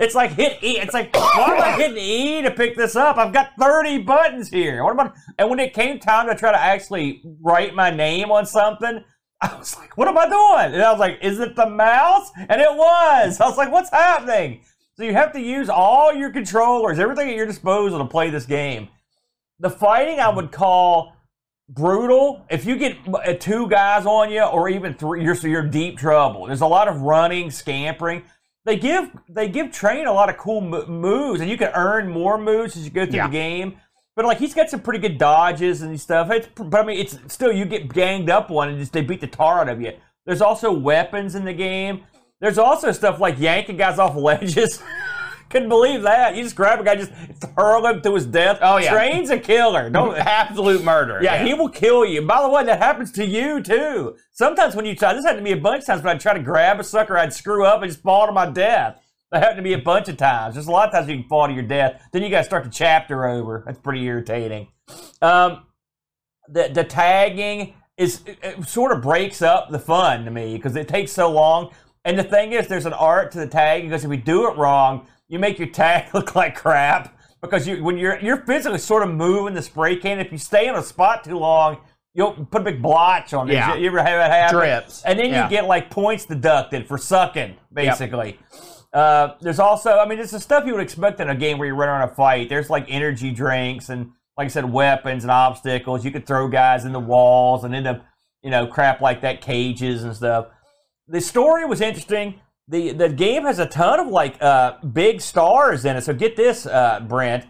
it's 0.00 0.16
like 0.16 0.32
hit 0.32 0.62
E. 0.62 0.78
It's 0.78 0.92
like 0.92 1.14
why 1.14 1.54
am 1.54 1.62
I 1.62 1.70
hitting 1.76 1.98
E 1.98 2.42
to 2.42 2.50
pick 2.50 2.76
this 2.76 2.96
up? 2.96 3.16
I've 3.16 3.32
got 3.32 3.52
30 3.60 3.98
buttons 3.98 4.48
here. 4.48 4.82
What 4.82 4.92
about? 4.92 5.14
And 5.38 5.48
when 5.48 5.60
it 5.60 5.72
came 5.72 6.00
time 6.00 6.26
to 6.26 6.34
try 6.34 6.50
to 6.50 6.60
actually 6.60 7.22
write 7.42 7.76
my 7.76 7.90
name 7.90 8.32
on 8.32 8.44
something, 8.44 9.04
I 9.40 9.56
was 9.56 9.76
like, 9.78 9.96
what 9.96 10.08
am 10.08 10.18
I 10.18 10.28
doing? 10.28 10.74
And 10.74 10.82
I 10.82 10.90
was 10.90 10.98
like, 10.98 11.18
is 11.22 11.38
it 11.38 11.54
the 11.54 11.70
mouse? 11.70 12.30
And 12.36 12.60
it 12.60 12.74
was. 12.74 13.40
I 13.40 13.46
was 13.46 13.56
like, 13.56 13.70
what's 13.70 13.90
happening? 13.90 14.62
So 14.96 15.04
you 15.04 15.12
have 15.12 15.32
to 15.34 15.40
use 15.40 15.68
all 15.68 16.12
your 16.12 16.30
controllers, 16.30 16.98
everything 16.98 17.28
at 17.28 17.36
your 17.36 17.46
disposal 17.46 17.98
to 17.98 18.06
play 18.06 18.30
this 18.30 18.46
game. 18.46 18.88
The 19.60 19.70
fighting 19.70 20.18
I 20.18 20.28
would 20.28 20.50
call 20.50 21.15
brutal. 21.68 22.44
If 22.50 22.64
you 22.64 22.76
get 22.76 22.96
uh, 23.12 23.34
two 23.34 23.68
guys 23.68 24.06
on 24.06 24.30
you, 24.30 24.42
or 24.42 24.68
even 24.68 24.94
three, 24.94 25.22
you're 25.24 25.34
so 25.34 25.46
you're 25.46 25.66
deep 25.66 25.98
trouble. 25.98 26.46
There's 26.46 26.60
a 26.60 26.66
lot 26.66 26.88
of 26.88 27.00
running, 27.02 27.50
scampering. 27.50 28.22
They 28.64 28.76
give 28.76 29.10
they 29.28 29.48
give 29.48 29.70
Train 29.72 30.06
a 30.06 30.12
lot 30.12 30.28
of 30.28 30.36
cool 30.38 30.60
moves, 30.60 31.40
and 31.40 31.48
you 31.50 31.56
can 31.56 31.70
earn 31.74 32.08
more 32.08 32.36
moves 32.38 32.76
as 32.76 32.84
you 32.84 32.90
go 32.90 33.04
through 33.06 33.14
Yeah. 33.16 33.26
the 33.28 33.32
game. 33.32 33.76
But 34.16 34.24
like 34.24 34.38
he's 34.38 34.54
got 34.54 34.70
some 34.70 34.80
pretty 34.80 34.98
good 35.00 35.18
dodges 35.18 35.82
and 35.82 36.00
stuff. 36.00 36.30
It's, 36.30 36.48
but 36.56 36.74
I 36.74 36.84
mean, 36.84 36.98
it's 36.98 37.18
still 37.28 37.52
you 37.52 37.64
get 37.66 37.92
ganged 37.92 38.30
up 38.30 38.50
on 38.50 38.70
and 38.70 38.78
just 38.78 38.92
they 38.92 39.02
beat 39.02 39.20
the 39.20 39.26
tar 39.26 39.60
out 39.60 39.68
of 39.68 39.80
you. 39.80 39.92
There's 40.24 40.40
also 40.40 40.72
weapons 40.72 41.34
in 41.34 41.44
the 41.44 41.52
game. 41.52 42.04
There's 42.40 42.58
also 42.58 42.92
stuff 42.92 43.20
like 43.20 43.38
yanking 43.38 43.76
guys 43.76 43.98
off 43.98 44.16
ledges. 44.16 44.82
Couldn't 45.48 45.68
believe 45.68 46.02
that. 46.02 46.34
You 46.34 46.42
just 46.42 46.56
grab 46.56 46.80
a 46.80 46.84
guy, 46.84 46.96
just 46.96 47.12
hurl 47.56 47.86
him 47.86 48.02
to 48.02 48.14
his 48.14 48.26
death. 48.26 48.58
Oh, 48.60 48.78
yeah. 48.78 48.92
Train's 48.92 49.30
a 49.30 49.38
killer. 49.38 49.88
Don't 49.90 50.16
Absolute 50.16 50.82
murder. 50.82 51.20
yeah, 51.22 51.44
he 51.44 51.54
will 51.54 51.68
kill 51.68 52.04
you. 52.04 52.22
By 52.22 52.42
the 52.42 52.48
way, 52.48 52.64
that 52.64 52.78
happens 52.78 53.12
to 53.12 53.24
you 53.24 53.62
too. 53.62 54.16
Sometimes 54.32 54.74
when 54.74 54.84
you 54.84 54.96
try, 54.96 55.14
this 55.14 55.24
happened 55.24 55.40
to 55.40 55.44
me 55.44 55.52
a 55.58 55.60
bunch 55.62 55.82
of 55.82 55.86
times 55.86 56.02
when 56.02 56.14
I 56.16 56.18
try 56.18 56.34
to 56.34 56.42
grab 56.42 56.80
a 56.80 56.84
sucker, 56.84 57.16
I'd 57.16 57.32
screw 57.32 57.64
up 57.64 57.82
and 57.82 57.90
just 57.90 58.02
fall 58.02 58.26
to 58.26 58.32
my 58.32 58.46
death. 58.50 59.00
That 59.32 59.42
happened 59.42 59.58
to 59.58 59.62
me 59.62 59.72
a 59.72 59.78
bunch 59.78 60.08
of 60.08 60.16
times. 60.16 60.54
There's 60.54 60.66
a 60.68 60.70
lot 60.72 60.88
of 60.88 60.92
times 60.94 61.08
you 61.08 61.16
can 61.16 61.28
fall 61.28 61.46
to 61.46 61.52
your 61.52 61.62
death. 61.64 62.00
Then 62.12 62.22
you 62.22 62.30
got 62.30 62.38
to 62.38 62.44
start 62.44 62.64
the 62.64 62.70
chapter 62.70 63.26
over. 63.26 63.62
That's 63.66 63.78
pretty 63.78 64.04
irritating. 64.04 64.68
Um, 65.20 65.64
the 66.48 66.68
the 66.72 66.84
tagging 66.84 67.74
is 67.96 68.22
sort 68.66 68.92
of 68.92 69.02
breaks 69.02 69.42
up 69.42 69.70
the 69.70 69.78
fun 69.78 70.24
to 70.26 70.30
me 70.30 70.54
because 70.56 70.76
it 70.76 70.86
takes 70.86 71.10
so 71.12 71.30
long. 71.30 71.72
And 72.04 72.16
the 72.16 72.22
thing 72.22 72.52
is, 72.52 72.68
there's 72.68 72.86
an 72.86 72.92
art 72.92 73.32
to 73.32 73.38
the 73.38 73.48
tagging 73.48 73.88
because 73.88 74.04
if 74.04 74.10
we 74.10 74.16
do 74.16 74.48
it 74.48 74.56
wrong, 74.56 75.08
you 75.28 75.38
make 75.38 75.58
your 75.58 75.68
tag 75.68 76.08
look 76.14 76.34
like 76.34 76.54
crap. 76.54 77.12
Because 77.42 77.68
you 77.68 77.84
when 77.84 77.96
you're 77.98 78.18
you're 78.20 78.38
physically 78.38 78.78
sort 78.78 79.02
of 79.02 79.14
moving 79.14 79.54
the 79.54 79.62
spray 79.62 79.96
can. 79.96 80.18
If 80.18 80.32
you 80.32 80.38
stay 80.38 80.68
in 80.68 80.74
a 80.74 80.82
spot 80.82 81.22
too 81.22 81.38
long, 81.38 81.78
you'll 82.14 82.32
put 82.50 82.62
a 82.62 82.64
big 82.64 82.80
blotch 82.82 83.34
on 83.34 83.48
it. 83.50 83.54
Yeah. 83.54 83.74
You 83.76 83.88
ever 83.88 83.98
have 83.98 84.06
that 84.06 84.30
happen? 84.30 84.56
Drips. 84.58 85.02
And 85.04 85.18
then 85.18 85.30
Yeah. 85.30 85.44
you 85.44 85.50
get 85.50 85.66
like 85.66 85.90
points 85.90 86.24
deducted 86.24 86.88
for 86.88 86.96
sucking, 86.98 87.56
basically. 87.72 88.38
Uh, 88.92 89.34
there's 89.42 89.58
also, 89.58 89.98
I 89.98 90.08
mean, 90.08 90.18
it's 90.18 90.32
the 90.32 90.40
stuff 90.40 90.64
you 90.66 90.72
would 90.72 90.82
expect 90.82 91.20
in 91.20 91.28
a 91.28 91.34
game 91.34 91.58
where 91.58 91.68
you 91.68 91.74
run 91.74 91.90
around 91.90 92.08
a 92.08 92.14
fight. 92.14 92.48
There's 92.48 92.70
like 92.70 92.86
energy 92.88 93.30
drinks 93.30 93.90
and, 93.90 94.12
like 94.38 94.46
I 94.46 94.48
said, 94.48 94.72
weapons 94.72 95.22
and 95.22 95.30
obstacles. 95.30 96.02
You 96.04 96.10
could 96.10 96.26
throw 96.26 96.48
guys 96.48 96.86
in 96.86 96.92
the 96.92 97.00
walls 97.00 97.64
and 97.64 97.74
end 97.74 97.86
up, 97.86 98.02
you 98.42 98.50
know, 98.50 98.66
crap 98.66 99.02
like 99.02 99.20
that, 99.20 99.42
cages 99.42 100.02
and 100.02 100.16
stuff. 100.16 100.46
The 101.08 101.20
story 101.20 101.66
was 101.66 101.82
interesting. 101.82 102.40
The 102.68 102.92
the 102.92 103.08
game 103.08 103.44
has 103.44 103.58
a 103.58 103.66
ton 103.66 104.00
of 104.00 104.08
like 104.08 104.42
uh, 104.42 104.78
big 104.92 105.20
stars 105.20 105.84
in 105.84 105.96
it. 105.96 106.02
So 106.02 106.12
get 106.12 106.36
this, 106.36 106.66
uh, 106.66 107.00
Brent. 107.00 107.46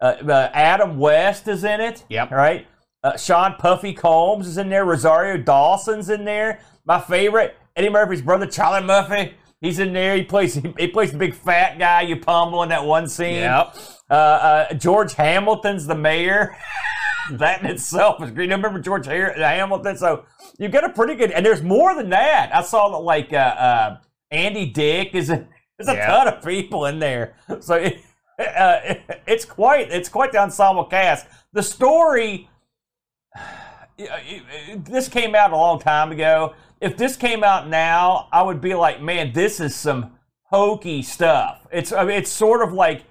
Uh, 0.00 0.16
uh, 0.26 0.50
Adam 0.54 0.98
West 0.98 1.48
is 1.48 1.64
in 1.64 1.80
it. 1.80 2.04
Yep. 2.08 2.30
Right. 2.30 2.66
Uh, 3.02 3.16
Sean 3.16 3.54
Puffy 3.54 3.92
Combs 3.92 4.46
is 4.46 4.58
in 4.58 4.68
there. 4.68 4.84
Rosario 4.84 5.36
Dawson's 5.42 6.08
in 6.08 6.24
there. 6.24 6.60
My 6.84 7.00
favorite, 7.00 7.56
Eddie 7.76 7.88
Murphy's 7.88 8.22
brother, 8.22 8.46
Charlie 8.46 8.86
Murphy. 8.86 9.34
He's 9.60 9.78
in 9.78 9.92
there. 9.92 10.16
He 10.16 10.22
plays. 10.22 10.54
He 10.78 10.88
plays 10.88 11.12
the 11.12 11.18
big 11.18 11.34
fat 11.34 11.78
guy 11.78 12.02
you 12.02 12.16
pummel 12.16 12.62
in 12.62 12.68
that 12.70 12.84
one 12.84 13.08
scene. 13.08 13.34
Yep. 13.34 13.76
Uh, 14.08 14.14
uh, 14.14 14.74
George 14.74 15.14
Hamilton's 15.14 15.86
the 15.86 15.94
mayor. 15.94 16.56
that 17.32 17.60
in 17.60 17.66
itself 17.66 18.22
is 18.22 18.30
great. 18.30 18.48
You 18.48 18.56
remember 18.56 18.80
George 18.80 19.06
Hamilton? 19.06 19.96
So 19.96 20.24
you've 20.58 20.72
got 20.72 20.84
a 20.84 20.90
pretty 20.90 21.14
good. 21.14 21.30
And 21.30 21.44
there's 21.44 21.62
more 21.62 21.94
than 21.94 22.10
that. 22.10 22.54
I 22.54 22.62
saw 22.62 22.88
that 22.90 23.04
like 23.04 23.32
uh, 23.32 23.36
uh, 23.36 23.96
Andy 24.30 24.66
Dick 24.66 25.14
is. 25.14 25.30
In, 25.30 25.48
there's 25.78 25.88
a 25.88 25.94
Yeah. 25.94 26.06
ton 26.06 26.28
of 26.28 26.44
people 26.44 26.86
in 26.86 26.98
there. 26.98 27.34
So 27.60 27.74
it, 27.74 28.00
uh, 28.38 28.80
it's 29.26 29.44
quite. 29.44 29.90
It's 29.90 30.08
quite 30.08 30.32
the 30.32 30.38
ensemble 30.38 30.84
cast. 30.84 31.26
The 31.52 31.62
story. 31.62 32.48
This 34.76 35.08
came 35.08 35.34
out 35.34 35.52
a 35.52 35.56
long 35.58 35.78
time 35.78 36.10
ago. 36.10 36.54
If 36.80 36.96
this 36.96 37.16
came 37.16 37.44
out 37.44 37.68
now, 37.68 38.28
I 38.32 38.40
would 38.40 38.62
be 38.62 38.74
like, 38.74 39.02
man, 39.02 39.32
this 39.34 39.60
is 39.60 39.76
some 39.76 40.12
hokey 40.44 41.02
stuff. 41.02 41.66
It's 41.70 41.92
I 41.92 42.04
mean, 42.04 42.16
it's 42.16 42.30
sort 42.30 42.62
of 42.62 42.72
like 42.72 43.04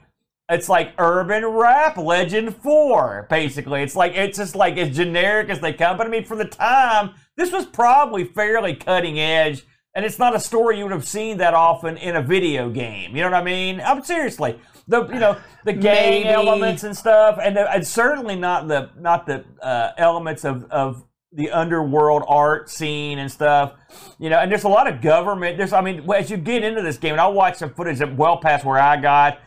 it's 0.50 0.68
like 0.68 0.94
urban 0.98 1.46
rap 1.46 1.96
legend 1.96 2.56
4 2.56 3.28
basically 3.30 3.84
it's 3.84 3.96
like 3.96 4.14
it's 4.16 4.40
just 4.40 4.56
like 4.56 4.78
as 4.78 4.96
generic 4.96 5.48
as 5.50 5.60
they 5.60 5.72
come 5.72 5.96
but 5.96 6.08
i 6.08 6.10
mean 6.10 6.26
for 6.26 6.36
the 6.36 6.44
time 6.44 7.12
this 7.38 7.52
was 7.52 7.68
probably 7.68 8.24
fairly 8.24 8.74
cutting 8.76 9.20
edge 9.20 9.64
and 9.96 10.06
it's 10.06 10.20
not 10.20 10.36
a 10.36 10.40
story 10.40 10.78
you 10.78 10.84
would 10.84 10.94
have 10.94 11.08
seen 11.08 11.38
that 11.38 11.54
often 11.54 11.98
in 11.98 12.16
a 12.16 12.22
video 12.22 12.70
game 12.70 13.16
you 13.16 13.22
know 13.22 13.30
what 13.30 13.40
i 13.40 13.44
mean 13.44 13.82
i'm 13.82 14.04
seriously 14.04 14.60
the 14.88 15.06
you 15.08 15.20
know 15.20 15.38
the 15.66 15.74
Maybe. 15.76 16.28
elements 16.28 16.84
and 16.84 16.96
stuff 16.96 17.40
and, 17.42 17.56
the, 17.56 17.72
and 17.72 17.86
certainly 17.86 18.36
not 18.36 18.68
the 18.68 18.90
not 18.98 19.26
the 19.26 19.46
uh, 19.62 19.92
elements 19.98 20.46
of 20.46 20.66
of 20.72 21.04
the 21.32 21.52
underworld 21.52 22.24
art 22.28 22.70
scene 22.70 23.20
and 23.20 23.32
stuff, 23.32 23.74
you 24.18 24.30
know, 24.30 24.40
and 24.40 24.52
there's 24.52 24.64
a 24.64 24.70
lot 24.70 24.88
of 24.88 25.02
government. 25.02 25.58
There's, 25.58 25.74
I 25.74 25.82
mean, 25.82 26.10
as 26.12 26.32
you 26.32 26.38
get 26.38 26.64
into 26.64 26.82
this 26.82 26.98
game, 26.98 27.12
and 27.12 27.22
I 27.22 27.28
watched 27.28 27.58
some 27.58 27.74
footage 27.74 28.00
that 28.00 28.16
well 28.16 28.38
past 28.38 28.66
where 28.66 28.80
I 28.80 28.98
got, 28.98 29.40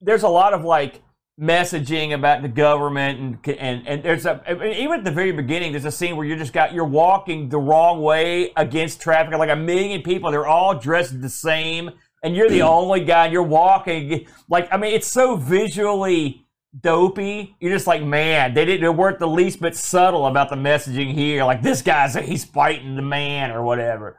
there's 0.00 0.24
a 0.24 0.28
lot 0.28 0.54
of 0.54 0.64
like 0.64 1.02
messaging 1.40 2.14
about 2.14 2.42
the 2.42 2.48
government 2.48 3.46
and 3.46 3.58
and 3.58 3.86
and 3.86 4.02
there's 4.02 4.26
a 4.26 4.42
I 4.46 4.54
mean, 4.54 4.72
even 4.72 4.98
at 4.98 5.04
the 5.04 5.12
very 5.12 5.30
beginning 5.30 5.70
there's 5.72 5.84
a 5.84 5.92
scene 5.92 6.16
where 6.16 6.26
you're 6.26 6.36
just 6.36 6.52
got 6.52 6.74
you're 6.74 6.84
walking 6.84 7.48
the 7.48 7.58
wrong 7.58 8.02
way 8.02 8.52
against 8.56 9.00
traffic. 9.00 9.32
Like 9.34 9.50
a 9.50 9.56
million 9.56 10.02
people 10.02 10.30
they're 10.32 10.46
all 10.46 10.76
dressed 10.76 11.20
the 11.20 11.28
same 11.28 11.90
and 12.24 12.34
you're 12.34 12.48
the 12.48 12.62
only 12.62 13.04
guy 13.04 13.26
and 13.26 13.32
you're 13.32 13.42
walking. 13.44 14.26
Like 14.48 14.68
I 14.72 14.76
mean 14.76 14.92
it's 14.92 15.06
so 15.06 15.36
visually 15.36 16.44
dopey. 16.78 17.56
You're 17.60 17.72
just 17.72 17.86
like 17.86 18.02
man 18.02 18.52
they 18.54 18.64
didn't 18.64 18.80
they 18.80 18.88
weren't 18.88 19.20
the 19.20 19.28
least 19.28 19.60
bit 19.60 19.76
subtle 19.76 20.26
about 20.26 20.50
the 20.50 20.56
messaging 20.56 21.14
here. 21.14 21.44
Like 21.44 21.62
this 21.62 21.82
guy's 21.82 22.14
he's 22.14 22.44
fighting 22.44 22.96
the 22.96 23.02
man 23.02 23.52
or 23.52 23.62
whatever. 23.62 24.18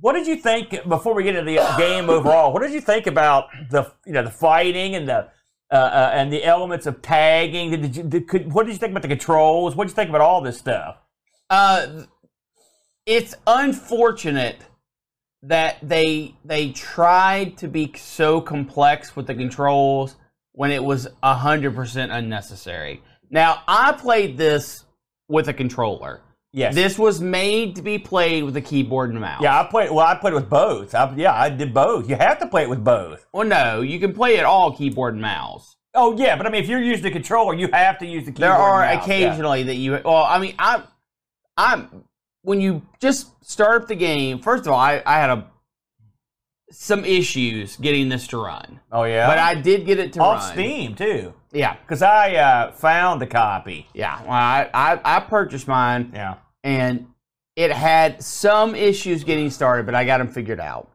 What 0.00 0.14
did 0.14 0.26
you 0.26 0.36
think 0.36 0.88
before 0.88 1.14
we 1.14 1.22
get 1.22 1.36
into 1.36 1.50
the 1.50 1.74
game 1.76 2.08
overall? 2.08 2.52
What 2.52 2.62
did 2.62 2.72
you 2.72 2.80
think 2.80 3.06
about 3.06 3.48
the 3.70 3.92
you 4.06 4.14
know 4.14 4.22
the 4.22 4.30
fighting 4.30 4.94
and 4.94 5.06
the 5.06 5.28
uh, 5.70 5.74
uh, 5.74 6.10
and 6.14 6.32
the 6.32 6.44
elements 6.44 6.86
of 6.86 7.02
tagging? 7.02 7.70
Did 7.70 7.96
you 7.96 8.02
did, 8.02 8.28
could, 8.28 8.52
what 8.52 8.66
did 8.66 8.72
you 8.72 8.78
think 8.78 8.92
about 8.92 9.02
the 9.02 9.08
controls? 9.08 9.74
What 9.74 9.84
did 9.84 9.90
you 9.90 9.96
think 9.96 10.10
about 10.10 10.20
all 10.20 10.40
this 10.40 10.58
stuff? 10.58 10.98
Uh, 11.50 12.04
it's 13.04 13.34
unfortunate 13.46 14.58
that 15.42 15.78
they 15.82 16.34
they 16.44 16.70
tried 16.70 17.56
to 17.58 17.68
be 17.68 17.92
so 17.96 18.40
complex 18.40 19.14
with 19.14 19.26
the 19.26 19.34
controls 19.34 20.16
when 20.52 20.70
it 20.70 20.82
was 20.82 21.08
hundred 21.22 21.74
percent 21.74 22.12
unnecessary. 22.12 23.02
Now 23.30 23.62
I 23.66 23.92
played 23.92 24.38
this 24.38 24.84
with 25.28 25.48
a 25.48 25.52
controller. 25.52 26.20
Yes. 26.52 26.74
This 26.74 26.98
was 26.98 27.20
made 27.20 27.76
to 27.76 27.82
be 27.82 27.98
played 27.98 28.44
with 28.44 28.56
a 28.56 28.60
keyboard 28.62 29.10
and 29.10 29.20
mouse. 29.20 29.42
yeah, 29.42 29.60
I 29.60 29.64
played. 29.64 29.90
Well, 29.90 30.06
I 30.06 30.14
played 30.14 30.32
with 30.32 30.48
both. 30.48 30.94
I, 30.94 31.12
yeah, 31.16 31.34
I 31.34 31.50
did 31.50 31.74
both. 31.74 32.08
You 32.08 32.16
have 32.16 32.38
to 32.38 32.46
play 32.46 32.62
it 32.62 32.70
with 32.70 32.82
both. 32.82 33.26
Well, 33.32 33.46
no, 33.46 33.82
you 33.82 34.00
can 34.00 34.14
play 34.14 34.36
it 34.36 34.44
all 34.44 34.74
keyboard 34.74 35.14
and 35.14 35.22
mouse. 35.22 35.76
Oh 35.94 36.16
yeah, 36.16 36.36
but 36.36 36.46
I 36.46 36.50
mean, 36.50 36.62
if 36.62 36.68
you're 36.68 36.82
using 36.82 37.02
the 37.02 37.10
controller, 37.10 37.54
you 37.54 37.68
have 37.72 37.98
to 37.98 38.06
use 38.06 38.24
the 38.24 38.32
keyboard. 38.32 38.50
There 38.50 38.56
are 38.56 38.82
and 38.82 38.98
mouse. 38.98 39.08
Yeah. 39.08 39.14
occasionally 39.16 39.62
that 39.64 39.74
you. 39.76 40.00
Well, 40.04 40.24
I 40.24 40.38
mean, 40.38 40.54
I, 40.58 40.82
I'm 41.56 42.04
when 42.42 42.60
you 42.60 42.82
just 43.00 43.28
start 43.44 43.82
up 43.82 43.88
the 43.88 43.94
game. 43.96 44.38
First 44.38 44.66
of 44.66 44.72
all, 44.72 44.78
I, 44.78 45.02
I 45.04 45.18
had 45.20 45.30
a 45.30 45.46
some 46.70 47.04
issues 47.04 47.76
getting 47.76 48.08
this 48.08 48.26
to 48.28 48.38
run, 48.38 48.80
Oh 48.90 49.04
yeah, 49.04 49.26
but 49.28 49.38
I 49.38 49.54
did 49.54 49.86
get 49.86 49.98
it 49.98 50.12
to 50.14 50.20
off 50.20 50.42
run. 50.42 50.52
Steam 50.52 50.94
too, 50.94 51.32
Yeah, 51.52 51.76
because 51.76 52.02
I 52.02 52.34
uh, 52.34 52.72
found 52.72 53.20
the 53.20 53.26
copy. 53.26 53.86
yeah. 53.94 54.20
Well, 54.22 54.32
I, 54.32 54.68
I 54.74 55.00
I 55.16 55.20
purchased 55.20 55.68
mine, 55.68 56.10
Yeah. 56.14 56.34
and 56.64 57.06
it 57.54 57.70
had 57.72 58.22
some 58.22 58.74
issues 58.74 59.22
getting 59.24 59.48
started, 59.50 59.86
but 59.86 59.94
I 59.94 60.04
got 60.04 60.18
them 60.18 60.28
figured 60.28 60.60
out. 60.60 60.90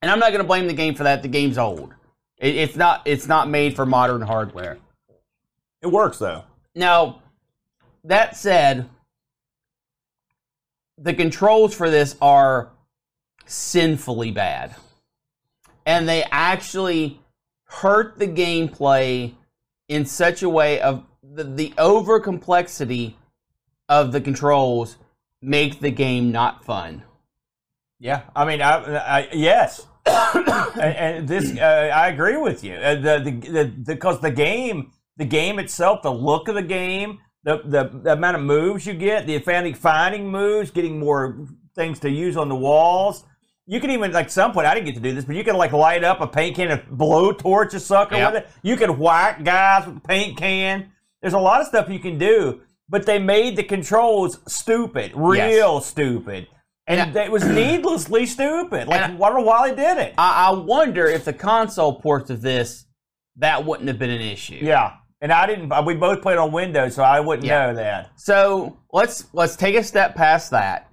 And 0.00 0.10
I'm 0.10 0.18
not 0.18 0.30
going 0.30 0.40
to 0.42 0.46
blame 0.46 0.66
the 0.66 0.72
game 0.74 0.94
for 0.94 1.02
that. 1.04 1.22
The 1.22 1.28
game's 1.28 1.58
old. 1.58 1.92
It, 2.38 2.54
it's 2.56 2.76
not. 2.76 3.02
It's 3.04 3.26
not 3.26 3.48
made 3.48 3.74
for 3.76 3.84
modern 3.86 4.22
hardware. 4.22 4.78
It 5.82 5.88
works 5.88 6.18
though. 6.18 6.44
Now, 6.74 7.22
that 8.04 8.36
said, 8.36 8.88
the 10.98 11.14
controls 11.14 11.74
for 11.74 11.90
this 11.90 12.16
are 12.22 12.70
sinfully 13.46 14.30
bad. 14.30 14.74
And 15.86 16.08
they 16.08 16.24
actually 16.30 17.20
hurt 17.64 18.18
the 18.18 18.28
gameplay 18.28 19.34
in 19.88 20.06
such 20.06 20.42
a 20.42 20.48
way 20.48 20.80
of 20.80 21.04
the, 21.22 21.44
the 21.44 21.74
over 21.78 22.20
complexity 22.20 23.16
of 23.88 24.12
the 24.12 24.20
controls 24.20 24.96
make 25.42 25.80
the 25.80 25.90
game 25.90 26.32
not 26.32 26.64
fun. 26.64 27.02
Yeah, 28.00 28.22
I 28.34 28.44
mean, 28.44 28.60
I, 28.60 28.96
I 28.96 29.28
yes, 29.32 29.86
and, 30.06 30.48
and 30.78 31.28
this 31.28 31.56
uh, 31.58 31.90
I 31.94 32.08
agree 32.08 32.36
with 32.36 32.64
you. 32.64 32.74
Uh, 32.74 32.94
the, 32.96 33.20
the, 33.24 33.64
the 33.84 33.94
because 33.94 34.20
the 34.20 34.30
game, 34.30 34.92
the 35.16 35.24
game 35.24 35.58
itself, 35.58 36.02
the 36.02 36.12
look 36.12 36.48
of 36.48 36.54
the 36.54 36.62
game, 36.62 37.20
the, 37.44 37.62
the 37.64 38.00
the 38.02 38.12
amount 38.12 38.36
of 38.36 38.42
moves 38.42 38.86
you 38.86 38.94
get, 38.94 39.26
the 39.26 39.38
finding 39.38 39.74
finding 39.74 40.30
moves, 40.30 40.70
getting 40.70 40.98
more 40.98 41.46
things 41.74 41.98
to 42.00 42.10
use 42.10 42.36
on 42.36 42.48
the 42.48 42.54
walls. 42.54 43.24
You 43.66 43.80
can 43.80 43.90
even 43.90 44.12
like 44.12 44.28
some 44.30 44.52
point 44.52 44.66
I 44.66 44.74
didn't 44.74 44.86
get 44.86 44.94
to 44.96 45.00
do 45.00 45.14
this, 45.14 45.24
but 45.24 45.36
you 45.36 45.44
can 45.44 45.56
like 45.56 45.72
light 45.72 46.04
up 46.04 46.20
a 46.20 46.26
paint 46.26 46.56
can 46.56 46.70
and 46.70 46.82
blow 46.90 47.32
torch 47.32 47.72
a 47.74 47.80
sucker 47.80 48.16
Yep. 48.16 48.32
with 48.32 48.42
it. 48.42 48.50
You 48.62 48.76
can 48.76 48.98
whack 48.98 49.42
guys 49.42 49.86
with 49.86 49.96
a 49.96 50.00
paint 50.00 50.36
can. 50.36 50.92
There's 51.22 51.32
a 51.34 51.38
lot 51.38 51.60
of 51.62 51.66
stuff 51.66 51.88
you 51.88 51.98
can 51.98 52.18
do, 52.18 52.60
but 52.90 53.06
they 53.06 53.18
made 53.18 53.56
the 53.56 53.62
controls 53.62 54.38
stupid, 54.46 55.12
real 55.14 55.80
stupid. 55.80 56.46
And 56.86 57.16
I- 57.18 57.24
it 57.24 57.30
was 57.32 57.42
needlessly 57.62 58.26
stupid. 58.26 58.86
Like, 58.88 59.00
And 59.00 59.22
I 59.24 59.28
don't 59.30 59.46
why 59.46 59.70
they 59.70 59.74
did 59.76 59.96
it. 59.96 60.14
I, 60.18 60.48
I 60.48 60.52
wonder 60.52 61.06
if 61.06 61.24
the 61.24 61.32
console 61.32 61.98
ports 62.00 62.28
of 62.28 62.42
this, 62.42 62.84
that 63.36 63.64
wouldn't 63.64 63.88
have 63.88 63.98
been 63.98 64.10
an 64.10 64.20
issue. 64.20 64.58
yeah. 64.60 64.96
And 65.22 65.32
I 65.32 65.46
didn't, 65.46 65.72
uh, 65.72 65.82
we 65.82 65.94
both 65.94 66.20
played 66.20 66.36
on 66.36 66.52
Windows, 66.52 66.94
so 66.96 67.02
I 67.02 67.18
wouldn't 67.20 67.46
Yeah. 67.46 67.68
know 67.68 67.74
that. 67.76 68.10
So 68.16 68.76
let's 68.92 69.24
let's 69.32 69.56
take 69.56 69.74
a 69.74 69.82
step 69.82 70.14
past 70.14 70.50
that. 70.50 70.90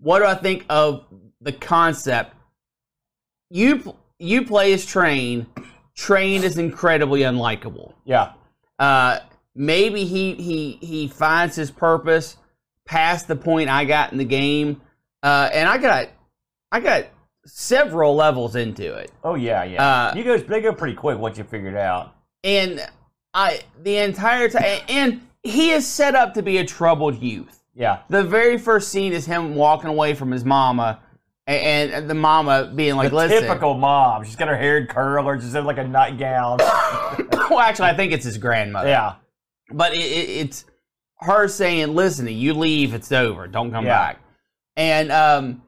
What 0.00 0.18
do 0.18 0.24
I 0.24 0.34
think 0.34 0.66
of 0.68 1.04
the 1.40 1.52
concept? 1.52 2.34
You 3.50 3.94
you 4.18 4.44
play 4.44 4.72
as 4.72 4.84
Train. 4.84 5.46
Train 5.94 6.44
is 6.44 6.58
incredibly 6.58 7.20
unlikable. 7.20 7.92
Yeah. 8.04 8.32
Uh, 8.78 9.20
maybe 9.54 10.04
he 10.04 10.34
he 10.34 10.78
he 10.80 11.08
finds 11.08 11.56
his 11.56 11.70
purpose 11.70 12.36
past 12.84 13.28
the 13.28 13.36
point 13.36 13.68
I 13.68 13.84
got 13.84 14.12
in 14.12 14.18
the 14.18 14.24
game, 14.24 14.80
uh, 15.22 15.50
and 15.52 15.68
I 15.68 15.78
got 15.78 16.08
I 16.70 16.80
got 16.80 17.06
several 17.46 18.14
levels 18.14 18.54
into 18.56 18.94
it. 18.94 19.10
Oh, 19.24 19.34
yeah, 19.34 19.64
yeah. 19.64 19.82
Uh, 20.10 20.14
you 20.14 20.22
go, 20.22 20.36
they 20.36 20.60
go 20.60 20.72
pretty 20.72 20.94
quick 20.94 21.18
once 21.18 21.38
you 21.38 21.44
figure 21.44 21.70
it 21.70 21.76
out. 21.76 22.14
and 22.44 22.86
I 23.32 23.60
the 23.82 23.96
entire 23.98 24.48
time, 24.50 24.80
and 24.88 25.22
he 25.42 25.70
is 25.70 25.86
set 25.86 26.14
up 26.14 26.34
to 26.34 26.42
be 26.42 26.58
a 26.58 26.64
troubled 26.64 27.22
youth. 27.22 27.62
Yeah. 27.74 28.00
The 28.10 28.22
very 28.22 28.58
first 28.58 28.90
scene 28.90 29.12
is 29.12 29.24
him 29.24 29.54
walking 29.54 29.88
away 29.88 30.12
from 30.14 30.30
his 30.30 30.44
mama, 30.44 31.00
and, 31.48 31.92
and 31.92 32.10
the 32.10 32.14
mama 32.14 32.70
being 32.74 32.94
like, 32.96 33.10
the 33.10 33.16
"Listen." 33.16 33.42
typical 33.42 33.74
mom. 33.74 34.24
She's 34.24 34.36
got 34.36 34.48
her 34.48 34.56
hair 34.56 34.78
in 34.78 34.86
curlers, 34.86 35.42
she's 35.42 35.54
in 35.54 35.64
like 35.64 35.78
a 35.78 35.86
nightgown. 35.88 36.58
well, 37.50 37.58
actually, 37.60 37.88
I 37.88 37.96
think 37.96 38.12
it's 38.12 38.24
his 38.24 38.38
grandmother. 38.38 38.88
yeah. 38.88 39.14
but 39.72 39.92
it, 39.94 39.98
it, 40.00 40.28
it's 40.30 40.64
her 41.20 41.48
saying, 41.48 41.94
"Listen, 41.94 42.28
you 42.28 42.54
leave, 42.54 42.94
it's 42.94 43.10
over. 43.12 43.46
Don't 43.46 43.70
come 43.70 43.84
Yeah. 43.86 43.98
back." 43.98 44.20
And 44.76 45.10
um, 45.10 45.62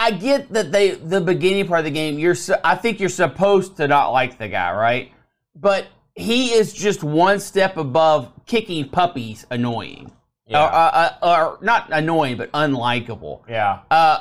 I 0.00 0.12
get 0.12 0.52
that 0.52 0.70
they 0.72 0.90
the 0.90 1.20
beginning 1.20 1.66
part 1.66 1.80
of 1.80 1.84
the 1.84 1.90
game. 1.90 2.18
You're 2.18 2.34
su- 2.36 2.54
I 2.64 2.76
think 2.76 3.00
you're 3.00 3.08
supposed 3.08 3.76
to 3.78 3.88
not 3.88 4.10
like 4.12 4.38
the 4.38 4.48
guy, 4.48 4.72
right? 4.72 5.12
But 5.54 5.88
he 6.14 6.52
is 6.52 6.72
just 6.72 7.02
one 7.02 7.40
step 7.40 7.76
above 7.76 8.32
kicking 8.46 8.88
puppies 8.88 9.44
annoying, 9.50 10.10
Yeah. 10.46 10.64
or, 10.64 10.72
uh, 10.72 11.12
uh, 11.20 11.36
or 11.56 11.58
not 11.62 11.88
annoying, 11.92 12.36
but 12.36 12.50
unlikable. 12.52 13.40
yeah. 13.48 13.80
Uh, 13.90 14.20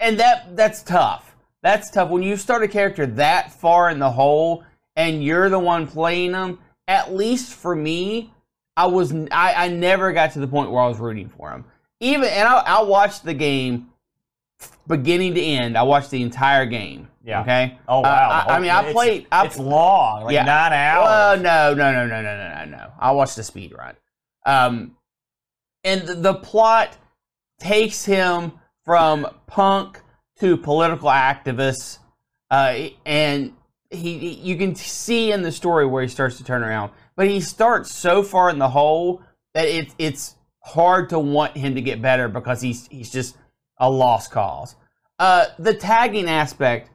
and 0.00 0.18
that 0.20 0.56
that's 0.56 0.82
tough. 0.82 1.36
That's 1.62 1.90
tough 1.90 2.10
when 2.10 2.22
you 2.22 2.36
start 2.36 2.62
a 2.62 2.68
character 2.68 3.06
that 3.06 3.52
far 3.52 3.90
in 3.90 3.98
the 3.98 4.10
hole 4.10 4.64
and 4.94 5.22
you're 5.22 5.48
the 5.48 5.58
one 5.58 5.86
playing 5.86 6.32
them. 6.32 6.58
At 6.88 7.14
least 7.14 7.54
for 7.54 7.74
me, 7.74 8.32
I 8.76 8.86
was 8.86 9.12
I, 9.32 9.54
I 9.54 9.68
never 9.68 10.12
got 10.12 10.32
to 10.32 10.40
the 10.40 10.46
point 10.46 10.70
where 10.70 10.82
I 10.82 10.88
was 10.88 10.98
rooting 10.98 11.28
for 11.28 11.50
him. 11.50 11.64
Even 12.00 12.28
and 12.28 12.46
I, 12.46 12.58
I 12.58 12.82
watched 12.82 13.24
the 13.24 13.34
game 13.34 13.88
beginning 14.86 15.34
to 15.34 15.40
end. 15.42 15.76
I 15.76 15.82
watched 15.82 16.10
the 16.10 16.22
entire 16.22 16.66
game. 16.66 17.08
Yeah. 17.24 17.40
Okay. 17.40 17.78
Oh 17.88 18.00
wow. 18.00 18.08
Uh, 18.08 18.44
I, 18.48 18.56
I, 18.56 18.60
mean, 18.60 18.70
I 18.70 18.92
played. 18.92 19.22
It's, 19.22 19.28
I, 19.32 19.46
it's 19.46 19.58
long, 19.58 20.24
like 20.24 20.34
yeah. 20.34 20.44
nine 20.44 20.72
hours. 20.72 21.04
Well, 21.04 21.36
no, 21.38 21.74
no, 21.74 21.92
no, 21.92 22.06
no, 22.06 22.22
no, 22.22 22.54
no, 22.54 22.64
no. 22.64 22.92
I 22.98 23.10
watched 23.12 23.36
the 23.36 23.42
speed 23.42 23.74
run, 23.76 23.96
um, 24.44 24.96
and 25.82 26.02
the, 26.02 26.14
the 26.14 26.34
plot 26.34 26.96
takes 27.58 28.04
him 28.04 28.52
from 28.86 29.26
punk 29.46 30.00
to 30.38 30.56
political 30.56 31.10
activist, 31.10 31.98
uh, 32.50 32.88
and 33.04 33.52
he, 33.90 34.34
you 34.34 34.56
can 34.56 34.74
see 34.74 35.32
in 35.32 35.42
the 35.42 35.52
story 35.52 35.86
where 35.86 36.02
he 36.02 36.08
starts 36.08 36.38
to 36.38 36.44
turn 36.44 36.62
around. 36.62 36.92
But 37.16 37.28
he 37.28 37.40
starts 37.40 37.94
so 37.94 38.22
far 38.22 38.48
in 38.48 38.58
the 38.58 38.68
hole 38.68 39.22
that 39.54 39.66
it's 39.66 39.94
it's 39.98 40.36
hard 40.60 41.10
to 41.10 41.18
want 41.18 41.56
him 41.56 41.74
to 41.74 41.82
get 41.82 42.00
better 42.00 42.28
because 42.28 42.60
he's 42.60 42.86
he's 42.88 43.10
just 43.10 43.36
a 43.78 43.90
lost 43.90 44.30
cause. 44.30 44.76
Uh, 45.18 45.46
the 45.58 45.74
tagging 45.74 46.28
aspect, 46.28 46.90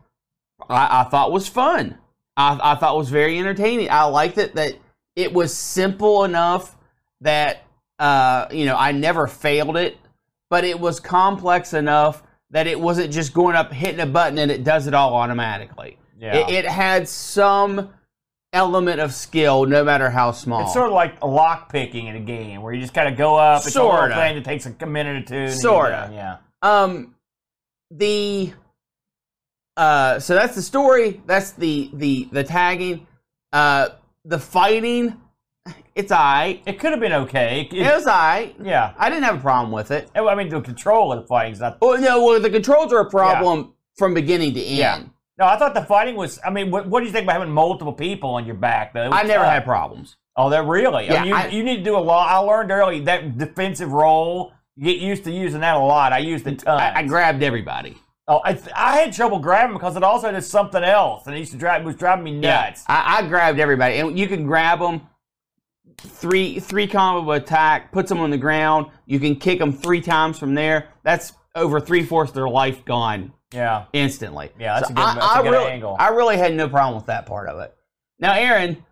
I, 0.69 1.01
I 1.01 1.03
thought 1.05 1.31
was 1.31 1.47
fun. 1.47 1.97
I, 2.37 2.59
I 2.61 2.75
thought 2.75 2.97
was 2.97 3.09
very 3.09 3.37
entertaining. 3.39 3.89
I 3.89 4.03
liked 4.03 4.37
it 4.37 4.55
that 4.55 4.75
it 5.15 5.33
was 5.33 5.55
simple 5.55 6.23
enough 6.23 6.77
that 7.21 7.63
uh, 7.99 8.47
you 8.51 8.65
know 8.65 8.75
I 8.75 8.91
never 8.91 9.27
failed 9.27 9.77
it, 9.77 9.97
but 10.51 10.65
it 10.65 10.77
was 10.77 10.99
complex 10.99 11.73
enough 11.73 12.23
that 12.49 12.67
it 12.67 12.77
wasn't 12.77 13.11
just 13.11 13.33
going 13.33 13.55
up 13.55 13.71
hitting 13.71 14.01
a 14.01 14.05
button 14.05 14.37
and 14.37 14.51
it 14.51 14.65
does 14.65 14.85
it 14.85 14.93
all 14.93 15.15
automatically. 15.15 15.97
yeah. 16.19 16.35
It, 16.35 16.49
it 16.53 16.65
had 16.65 17.07
some 17.07 17.89
element 18.51 18.99
of 18.99 19.13
skill, 19.13 19.65
no 19.65 19.81
matter 19.85 20.09
how 20.09 20.31
small. 20.31 20.63
It's 20.63 20.73
sort 20.73 20.87
of 20.87 20.93
like 20.93 21.23
lock 21.23 21.71
picking 21.71 22.07
in 22.07 22.17
a 22.17 22.19
game 22.19 22.61
where 22.61 22.73
you 22.73 22.81
just 22.81 22.93
kind 22.93 23.07
of 23.07 23.17
go 23.17 23.37
up. 23.37 23.59
It's 23.59 23.67
a 23.67 23.71
Sorta. 23.71 24.13
thing 24.13 24.35
that 24.35 24.43
takes 24.43 24.65
a 24.65 24.85
minute 24.85 25.23
or 25.23 25.25
two. 25.25 25.35
and 25.35 25.53
Sorta. 25.53 26.09
Yeah. 26.13 26.37
Um, 26.61 27.15
the 27.89 28.51
uh, 29.77 30.19
so 30.19 30.35
that's 30.35 30.55
the 30.55 30.61
story. 30.61 31.21
That's 31.25 31.51
the 31.51 31.89
the 31.93 32.27
the 32.33 32.43
tagging. 32.43 33.07
Uh, 33.53 33.89
the 34.25 34.37
fighting, 34.37 35.19
it's 35.95 36.11
alright. 36.11 36.61
It 36.65 36.79
could 36.79 36.91
have 36.91 36.99
been 36.99 37.13
okay. 37.13 37.67
It- 37.71 37.77
It 37.77 37.93
was 37.93 38.05
alright. 38.07 38.55
yeah. 38.61 38.93
I 38.97 39.09
didn't 39.09 39.23
have 39.23 39.37
a 39.37 39.41
problem 39.41 39.71
with 39.71 39.91
it. 39.91 40.09
I 40.15 40.35
mean, 40.35 40.49
the 40.49 40.61
control 40.61 41.11
of 41.13 41.21
the 41.21 41.27
fighting's 41.27 41.59
not. 41.59 41.77
Well, 41.81 41.99
no, 41.99 42.23
well, 42.23 42.39
the 42.39 42.49
controls 42.49 42.91
are 42.93 42.99
a 43.01 43.09
problem 43.09 43.73
from 43.97 44.13
beginning 44.13 44.53
to 44.55 44.61
end. 44.61 44.77
Yeah. 44.77 45.01
No, 45.37 45.45
I 45.47 45.57
thought 45.57 45.73
the 45.73 45.83
fighting 45.85 46.15
was. 46.15 46.39
I 46.45 46.49
mean, 46.49 46.71
what, 46.71 46.87
what 46.87 46.99
do 46.99 47.05
you 47.07 47.11
think 47.11 47.23
about 47.23 47.33
having 47.39 47.53
multiple 47.53 47.93
people 47.93 48.31
on 48.31 48.45
your 48.45 48.55
back, 48.55 48.93
though? 48.93 49.09
I 49.11 49.23
never 49.23 49.43
tough. 49.43 49.53
had 49.53 49.65
problems. 49.65 50.17
Oh, 50.35 50.49
that 50.49 50.65
really? 50.65 51.09
I 51.09 51.13
Yeah, 51.13 51.21
mean, 51.21 51.29
you, 51.29 51.35
I- 51.35 51.47
you 51.47 51.63
need 51.63 51.77
to 51.77 51.83
do 51.83 51.97
a 51.97 51.99
lot. 51.99 52.29
I 52.31 52.37
learned 52.37 52.71
early 52.71 52.99
that 53.01 53.37
defensive 53.37 53.91
role. 53.91 54.53
You 54.75 54.85
get 54.93 54.97
used 55.01 55.23
to 55.25 55.31
using 55.31 55.61
that 55.61 55.75
a 55.75 55.79
lot. 55.79 56.13
I 56.13 56.19
used 56.19 56.47
it. 56.47 56.65
I, 56.67 56.99
I 56.99 57.03
grabbed 57.03 57.43
everybody. 57.43 57.97
oh, 58.27 58.39
I, 58.45 58.57
I 58.75 58.97
had 58.97 59.11
trouble 59.13 59.39
grabbing 59.39 59.73
because 59.73 59.95
it 59.97 60.03
also 60.03 60.31
did 60.31 60.43
something 60.43 60.81
else, 60.83 61.27
and 61.27 61.35
it 61.35 61.39
used 61.39 61.51
to 61.51 61.57
drive 61.57 61.81
it 61.81 61.85
was 61.85 61.95
driving 61.97 62.23
me 62.23 62.31
nuts. 62.31 62.83
I, 62.87 63.17
I 63.19 63.27
grabbed 63.27 63.59
everybody, 63.59 63.97
and 63.97 64.17
you 64.17 64.27
can 64.27 64.45
grab 64.45 64.79
them. 64.79 65.01
Three 65.97 66.59
three 66.59 66.87
combo 66.87 67.31
attack 67.31 67.91
puts 67.91 68.09
them 68.09 68.19
on 68.19 68.29
the 68.29 68.37
ground. 68.37 68.87
You 69.05 69.19
can 69.19 69.35
kick 69.35 69.59
them 69.59 69.71
three 69.73 70.01
times 70.01 70.37
from 70.39 70.53
there. 70.55 70.89
That's 71.03 71.33
over 71.55 71.79
three 71.79 72.03
fourths 72.03 72.31
of 72.31 72.35
their 72.35 72.49
life 72.49 72.83
gone 72.85 73.33
Yeah. 73.53 73.85
instantly. 73.93 74.49
Yeah, 74.59 74.75
that's 74.79 74.89
a 74.89 74.93
good- 74.93 75.01
I, 75.03 75.13
that's 75.15 75.25
a 75.25 75.29
I 75.29 75.41
good 75.43 75.51
really, 75.51 75.71
angle. 75.71 75.95
I 75.99 76.07
really 76.09 76.37
had 76.37 76.53
no 76.53 76.69
problem 76.69 76.95
with 76.95 77.07
that 77.07 77.25
part 77.25 77.49
of 77.49 77.59
it. 77.59 77.73
Now, 78.19 78.33
Aaron, 78.33 78.85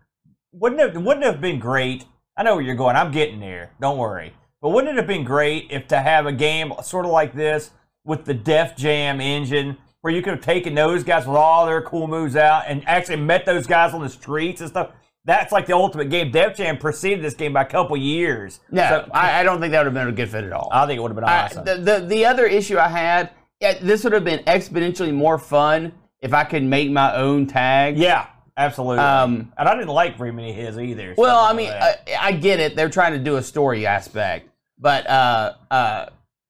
Wouldn't 0.52 0.80
it 0.80 1.00
wouldn't 1.00 1.24
it 1.24 1.28
have 1.32 1.40
been 1.40 1.58
great? 1.60 2.04
I 2.36 2.42
know 2.42 2.56
where 2.56 2.64
you're 2.64 2.74
going. 2.74 2.96
I'm 2.96 3.12
getting 3.12 3.38
there. 3.40 3.70
Don't 3.80 3.98
worry. 3.98 4.32
But 4.60 4.70
wouldn't 4.70 4.92
it 4.92 4.96
have 4.96 5.06
been 5.06 5.24
great 5.24 5.68
if 5.70 5.86
to 5.88 5.98
have 6.00 6.26
a 6.26 6.32
game 6.32 6.72
sort 6.82 7.04
of 7.06 7.12
like 7.12 7.34
this 7.34 7.70
with 8.04 8.24
the 8.24 8.34
Def 8.34 8.76
Jam 8.76 9.20
engine, 9.20 9.76
where 10.00 10.12
you 10.12 10.22
could 10.22 10.34
have 10.34 10.42
taken 10.42 10.74
those 10.74 11.04
guys 11.04 11.26
with 11.26 11.36
all 11.36 11.66
their 11.66 11.80
cool 11.82 12.08
moves 12.08 12.34
out 12.34 12.64
and 12.66 12.82
actually 12.88 13.16
met 13.16 13.46
those 13.46 13.66
guys 13.66 13.94
on 13.94 14.00
the 14.00 14.08
streets 14.08 14.60
and 14.60 14.68
stuff? 14.70 14.90
That's 15.24 15.52
like 15.52 15.66
the 15.66 15.74
ultimate 15.74 16.08
game. 16.08 16.32
Jam 16.32 16.78
preceded 16.78 17.22
this 17.22 17.34
game 17.34 17.52
by 17.52 17.62
a 17.62 17.66
couple 17.66 17.96
years. 17.96 18.60
no, 18.70 18.88
So, 18.88 19.10
I, 19.12 19.40
I 19.40 19.42
don't 19.42 19.60
think 19.60 19.72
that 19.72 19.80
would 19.80 19.86
have 19.86 19.94
been 19.94 20.08
a 20.08 20.12
good 20.12 20.30
fit 20.30 20.44
at 20.44 20.52
all. 20.52 20.68
I 20.72 20.86
think 20.86 20.98
it 20.98 21.02
would 21.02 21.10
have 21.10 21.16
been 21.16 21.24
I- 21.24 21.44
awesome. 21.44 21.64
the, 21.64 21.76
the 21.76 22.06
the 22.06 22.24
other 22.24 22.46
issue 22.46 22.78
I 22.78 22.88
had, 22.88 23.30
yeah, 23.60 23.78
this 23.80 24.02
would 24.04 24.12
have 24.14 24.24
been 24.24 24.42
exponentially 24.44 25.12
more 25.12 25.38
fun 25.38 25.92
if 26.20 26.32
I 26.32 26.44
could 26.44 26.62
make 26.62 26.90
my 26.90 27.14
own 27.16 27.46
tag. 27.46 27.98
yeah, 27.98 28.26
absolutely. 28.56 28.98
Um, 28.98 29.52
and 29.58 29.68
I 29.68 29.74
didn't 29.74 29.88
like 29.88 30.16
very 30.16 30.32
many 30.32 30.50
of 30.50 30.56
his 30.56 30.78
either. 30.78 31.14
Well, 31.18 31.38
I 31.44 31.52
mean. 31.52 31.70
I, 31.70 31.96
I 32.18 32.32
get 32.32 32.58
it. 32.60 32.74
They're 32.76 32.88
trying 32.90 33.12
to 33.12 33.18
do 33.18 33.36
a 33.36 33.42
story 33.42 33.86
aspect, 33.86 34.48
but 34.78 35.06
uh, 35.06 35.54
uh, 35.70 36.06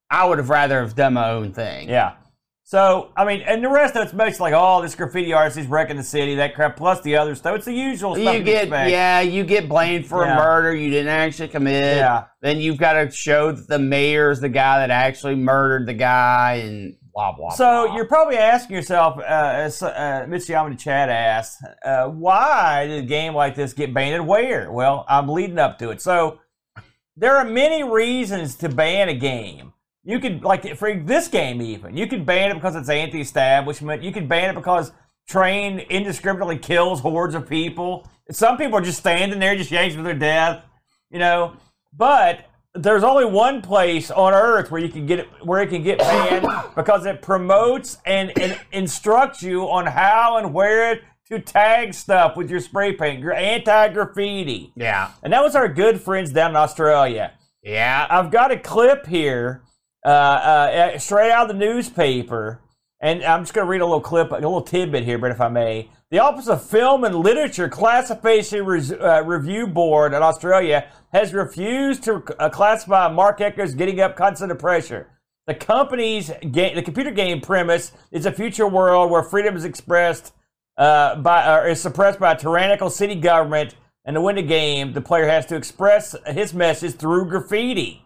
I 0.08 0.26
would 0.26 0.38
have 0.38 0.48
rather 0.50 0.80
have 0.80 0.94
done 0.94 1.14
my 1.14 1.30
own 1.30 1.52
thing. 1.52 1.88
Yeah. 1.88 2.14
So, 2.70 3.10
I 3.16 3.24
mean, 3.24 3.40
and 3.40 3.64
the 3.64 3.68
rest 3.68 3.96
of 3.96 4.04
it's 4.04 4.12
basically 4.12 4.52
like, 4.52 4.62
oh, 4.62 4.80
this 4.80 4.94
graffiti 4.94 5.32
artist, 5.32 5.58
is 5.58 5.66
wrecking 5.66 5.96
the 5.96 6.04
city, 6.04 6.36
that 6.36 6.54
crap, 6.54 6.76
plus 6.76 7.00
the 7.00 7.16
other 7.16 7.34
stuff. 7.34 7.56
It's 7.56 7.64
the 7.64 7.72
usual 7.74 8.14
stuff 8.14 8.32
You 8.32 8.44
get 8.44 8.62
expect. 8.66 8.92
yeah, 8.92 9.20
you 9.22 9.42
get 9.42 9.68
blamed 9.68 10.06
for 10.06 10.24
Yeah. 10.24 10.34
a 10.34 10.36
murder 10.36 10.72
you 10.72 10.88
didn't 10.88 11.08
actually 11.08 11.48
commit. 11.48 11.96
Yeah. 11.96 12.26
Then 12.42 12.58
you've 12.58 12.78
got 12.78 12.92
to 12.92 13.10
show 13.10 13.50
that 13.50 13.66
the 13.66 13.80
mayor's 13.80 14.38
the 14.38 14.48
guy 14.48 14.78
that 14.78 14.92
actually 14.92 15.34
murdered 15.34 15.88
the 15.88 15.94
guy, 15.94 16.62
and 16.64 16.94
blah 17.12 17.32
blah. 17.32 17.50
So 17.50 17.88
blah. 17.88 17.96
you're 17.96 18.06
probably 18.06 18.36
asking 18.36 18.76
yourself, 18.76 19.18
uh, 19.18 19.22
as 19.22 19.82
uh, 19.82 20.26
the 20.30 20.76
chat 20.78 21.08
asked, 21.08 21.64
uh, 21.84 22.06
why 22.06 22.86
did 22.86 23.02
a 23.02 23.06
game 23.08 23.34
like 23.34 23.56
this 23.56 23.72
get 23.72 23.92
banned 23.92 24.14
and 24.14 24.28
where? 24.28 24.70
Well, 24.70 25.04
I'm 25.08 25.28
leading 25.28 25.58
up 25.58 25.80
to 25.80 25.90
it. 25.90 26.00
So 26.00 26.38
there 27.16 27.36
are 27.36 27.44
many 27.44 27.82
reasons 27.82 28.54
to 28.58 28.68
ban 28.68 29.08
a 29.08 29.14
game. 29.14 29.72
You 30.04 30.18
could 30.18 30.42
like 30.42 30.76
for 30.76 30.94
this 30.94 31.28
game 31.28 31.60
even. 31.60 31.96
You 31.96 32.06
could 32.06 32.24
ban 32.24 32.50
it 32.50 32.54
because 32.54 32.74
it's 32.74 32.88
anti-establishment. 32.88 34.02
You 34.02 34.12
could 34.12 34.28
ban 34.28 34.50
it 34.50 34.54
because 34.54 34.92
train 35.28 35.80
indiscriminately 35.80 36.58
kills 36.58 37.00
hordes 37.00 37.34
of 37.34 37.48
people. 37.48 38.08
Some 38.30 38.56
people 38.56 38.78
are 38.78 38.82
just 38.82 38.98
standing 38.98 39.38
there, 39.38 39.56
just 39.56 39.70
yanks 39.70 39.94
to 39.96 40.02
their 40.02 40.14
death. 40.14 40.64
You 41.10 41.18
know, 41.18 41.56
but 41.92 42.46
there's 42.74 43.02
only 43.02 43.24
one 43.24 43.60
place 43.60 44.10
on 44.10 44.32
earth 44.32 44.70
where 44.70 44.80
you 44.80 44.88
can 44.88 45.04
get 45.04 45.18
it 45.20 45.28
where 45.42 45.60
it 45.60 45.68
can 45.68 45.82
get 45.82 45.98
banned 45.98 46.46
because 46.76 47.04
it 47.04 47.20
promotes 47.20 47.98
and, 48.06 48.36
and 48.38 48.58
instructs 48.72 49.42
you 49.42 49.64
on 49.70 49.86
how 49.86 50.36
and 50.38 50.54
where 50.54 51.00
to 51.28 51.38
tag 51.40 51.94
stuff 51.94 52.36
with 52.36 52.50
your 52.50 52.60
spray 52.60 52.92
paint. 52.92 53.20
Your 53.20 53.32
anti-graffiti. 53.34 54.72
yeah, 54.76 55.10
And 55.22 55.32
that 55.32 55.42
was 55.42 55.54
our 55.54 55.68
good 55.68 56.00
friends 56.00 56.32
down 56.32 56.50
in 56.50 56.56
Australia. 56.56 57.32
yeah. 57.62 58.06
I've 58.10 58.30
got 58.30 58.50
a 58.50 58.58
clip 58.58 59.06
here, 59.06 59.62
uh, 60.04 60.08
uh, 60.08 60.98
straight 60.98 61.30
out 61.30 61.50
of 61.50 61.58
the 61.58 61.66
newspaper, 61.66 62.60
and 63.00 63.22
I'm 63.22 63.42
just 63.42 63.54
going 63.54 63.66
to 63.66 63.70
read 63.70 63.80
a 63.80 63.86
little 63.86 64.00
clip, 64.00 64.30
a 64.30 64.34
little 64.34 64.62
tidbit 64.62 65.04
here, 65.04 65.18
but 65.18 65.30
if 65.30 65.40
I 65.40 65.48
may. 65.48 65.90
The 66.10 66.18
Office 66.18 66.48
of 66.48 66.64
Film 66.64 67.04
and 67.04 67.14
Literature 67.14 67.68
Classification 67.68 68.60
uh, 69.00 69.22
Review 69.24 69.66
Board 69.66 70.12
in 70.12 70.22
Australia 70.22 70.88
has 71.12 71.32
refused 71.32 72.02
to 72.04 72.24
uh, 72.38 72.48
classify 72.50 73.08
Marc 73.08 73.38
Ecko's 73.38 73.74
Getting 73.74 74.00
Up 74.00 74.16
Constant 74.16 74.58
Pressure. 74.58 75.08
The 75.46 75.54
company's 75.54 76.30
game, 76.50 76.76
the 76.76 76.82
computer 76.82 77.10
game 77.10 77.40
premise 77.40 77.92
is 78.10 78.26
a 78.26 78.32
future 78.32 78.66
world 78.66 79.10
where 79.10 79.22
freedom 79.22 79.56
is 79.56 79.64
expressed 79.64 80.32
uh, 80.76 81.16
by 81.16 81.58
or 81.58 81.68
is 81.68 81.80
suppressed 81.80 82.18
by 82.18 82.32
a 82.32 82.38
tyrannical 82.38 82.90
city 82.90 83.14
government, 83.14 83.74
and 84.04 84.14
to 84.14 84.20
win 84.20 84.36
the 84.36 84.42
game, 84.42 84.92
the 84.92 85.00
player 85.00 85.26
has 85.26 85.46
to 85.46 85.56
express 85.56 86.16
his 86.26 86.54
message 86.54 86.94
through 86.94 87.26
graffiti. 87.26 88.04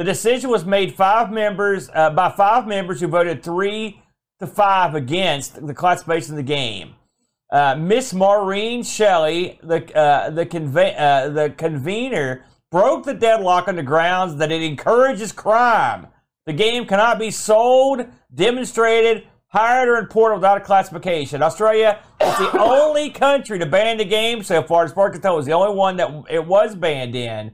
The 0.00 0.04
decision 0.04 0.48
was 0.48 0.64
made 0.64 0.94
five 0.94 1.30
members 1.30 1.90
uh, 1.92 2.08
by 2.08 2.30
five 2.30 2.66
members 2.66 3.02
who 3.02 3.06
voted 3.06 3.42
three 3.42 4.00
to 4.38 4.46
five 4.46 4.94
against 4.94 5.66
the 5.66 5.74
classification 5.74 6.32
of 6.32 6.36
the 6.38 6.42
game. 6.42 6.94
Uh, 7.52 7.76
Miss 7.76 8.14
Maureen 8.14 8.82
Shelley, 8.82 9.58
the 9.62 9.94
uh, 9.94 10.30
the 10.30 10.46
conve- 10.46 10.98
uh, 10.98 11.28
the 11.28 11.50
convener, 11.50 12.46
broke 12.70 13.04
the 13.04 13.12
deadlock 13.12 13.68
on 13.68 13.76
the 13.76 13.82
grounds 13.82 14.36
that 14.36 14.50
it 14.50 14.62
encourages 14.62 15.32
crime. 15.32 16.06
The 16.46 16.54
game 16.54 16.86
cannot 16.86 17.18
be 17.18 17.30
sold, 17.30 18.06
demonstrated, 18.34 19.26
hired, 19.48 19.86
or 19.86 19.96
imported 19.96 20.36
without 20.36 20.56
a 20.56 20.64
classification. 20.64 21.42
Australia 21.42 22.02
is 22.22 22.38
the 22.38 22.58
only 22.58 23.10
country 23.10 23.58
to 23.58 23.66
ban 23.66 23.98
the 23.98 24.06
game 24.06 24.42
so 24.44 24.62
far. 24.62 24.84
As 24.84 24.94
far 24.94 25.08
as 25.08 25.10
I 25.10 25.12
can 25.16 25.20
tell, 25.20 25.34
it 25.34 25.36
was 25.36 25.46
the 25.46 25.52
only 25.52 25.76
one 25.76 25.98
that 25.98 26.24
it 26.30 26.46
was 26.46 26.74
banned 26.74 27.14
in. 27.14 27.52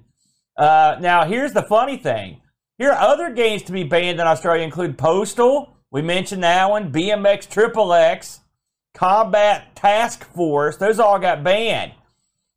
Uh, 0.57 0.97
now, 1.01 1.25
here's 1.25 1.53
the 1.53 1.63
funny 1.63 1.97
thing. 1.97 2.41
Here 2.79 2.91
are 2.91 3.09
other 3.09 3.31
games 3.31 3.63
to 3.65 3.73
be 3.73 3.85
banned 3.85 4.21
in 4.21 4.27
Australia 4.27 4.63
include 4.63 4.99
Postal. 4.99 5.77
We 5.91 6.03
mentioned 6.03 6.43
that 6.43 6.69
one. 6.69 6.93
BMX 6.93 7.49
Triple 7.49 7.93
X. 7.93 8.41
Combat 8.95 9.77
Task 9.77 10.25
Force. 10.33 10.79
Those 10.79 10.99
all 10.99 11.19
got 11.19 11.45
banned. 11.45 11.93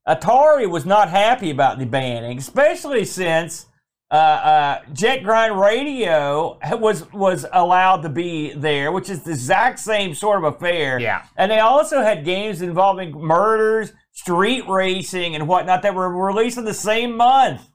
Atari 0.08 0.70
was 0.70 0.86
not 0.86 1.10
happy 1.10 1.52
about 1.52 1.78
the 1.78 1.86
banning, 1.86 2.38
especially 2.38 3.04
since 3.04 3.68
uh, 4.10 4.16
uh, 4.16 4.82
Jet 4.94 5.24
Grind 5.24 5.60
Radio 5.60 6.58
was 6.72 7.12
was 7.12 7.46
allowed 7.52 8.02
to 8.02 8.10
be 8.10 8.54
there, 8.54 8.92
which 8.92 9.10
is 9.10 9.24
the 9.24 9.32
exact 9.32 9.80
same 9.80 10.16
sort 10.16 10.44
of 10.44 10.56
affair. 10.56 11.00
Yeah. 11.00 11.26
And 11.38 11.52
they 11.52 11.60
also 11.60 12.02
had 12.02 12.26
games 12.26 12.62
involving 12.62 13.12
murders, 13.12 13.92
street 14.14 14.64
racing, 14.68 15.36
and 15.36 15.48
whatnot 15.48 15.84
that 15.84 15.94
were 15.94 16.10
released 16.10 16.58
in 16.58 16.66
the 16.66 16.74
same 16.74 17.16
month. 17.18 17.70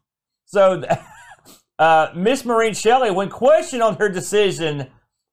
So, 0.54 0.84
uh, 1.78 2.08
Miss 2.14 2.44
Maureen 2.44 2.74
Shelley, 2.74 3.10
when 3.10 3.28
questioned 3.28 3.82
on 3.82 3.96
her 3.96 4.08
decision, 4.08 4.86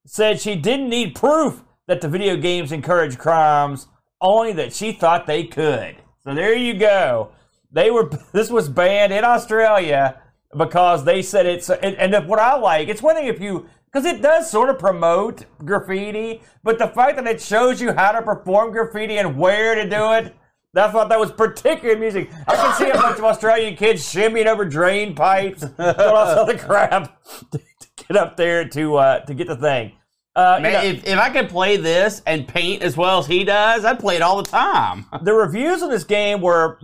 said 0.06 0.42
she 0.42 0.56
didn't 0.56 0.90
need 0.90 1.16
proof 1.16 1.64
that 1.88 2.02
the 2.02 2.10
video 2.10 2.36
games 2.36 2.72
encourage 2.72 3.18
crimes, 3.18 3.88
only 4.20 4.52
that 4.54 4.74
she 4.74 4.92
thought 4.92 5.28
they 5.28 5.44
could. 5.44 5.96
So 6.24 6.34
there 6.34 6.56
you 6.56 6.74
go. 6.74 7.32
They 7.72 7.92
were. 7.92 8.10
This 8.34 8.50
was 8.50 8.68
banned 8.68 9.14
in 9.14 9.24
Australia 9.24 10.22
because 10.58 11.06
they 11.06 11.22
said 11.22 11.46
it's. 11.46 11.70
And, 11.70 11.96
and 11.96 12.28
what 12.28 12.40
I 12.40 12.58
like, 12.58 12.90
it's 12.90 13.02
one 13.02 13.16
thing 13.16 13.28
if 13.28 13.40
you 13.40 13.68
because 13.92 14.06
it 14.06 14.22
does 14.22 14.50
sort 14.50 14.70
of 14.70 14.80
promote 14.80 15.46
graffiti, 15.66 16.42
but 16.64 16.80
the 16.80 16.88
fact 16.88 17.18
that 17.18 17.28
it 17.28 17.42
shows 17.42 17.82
you 17.82 17.94
how 17.94 18.12
to 18.14 18.22
perform 18.22 18.72
graffiti 18.72 19.18
and 19.18 19.38
where 19.38 19.76
to 19.76 19.88
do 19.88 20.14
it. 20.14 20.36
I 20.76 20.90
thought 20.90 21.10
that 21.10 21.20
was 21.20 21.32
particularly 21.32 21.98
amusing. 21.98 22.30
I 22.48 22.56
can 22.56 22.74
see 22.76 22.90
a 22.90 22.94
bunch 22.94 23.18
of 23.18 23.26
Australian 23.26 23.76
kids 23.76 24.02
shimmying 24.04 24.46
over 24.46 24.64
drain 24.64 25.16
pipes, 25.16 25.62
doing 25.62 25.74
all 25.80 26.26
this 26.26 26.38
other 26.38 26.58
crap 26.58 27.22
to 27.52 27.60
get 27.98 28.16
up 28.16 28.38
there 28.38 28.68
to 28.70 28.96
uh, 28.96 29.20
to 29.26 29.34
get 29.34 29.48
the 29.48 29.58
thing. 29.58 29.92
Uh, 30.34 30.56
you 30.58 30.64
Man, 30.64 30.74
know- 30.74 30.84
if, 30.84 31.06
if 31.06 31.20
I 31.20 31.30
could 31.30 31.50
play 31.50 31.76
this 31.76 32.22
and 32.26 32.48
paint 32.48 32.84
as 32.84 32.96
well 32.96 33.20
as 33.20 33.28
he 33.28 33.44
does, 33.44 33.84
I'd 33.84 34.00
play 34.00 34.16
it 34.16 34.22
all 34.22 34.38
the 34.42 34.50
time. 34.50 35.06
the 35.24 35.34
reviews 35.34 35.84
on 35.84 35.90
this 35.90 36.06
game 36.06 36.40
were 36.40 36.80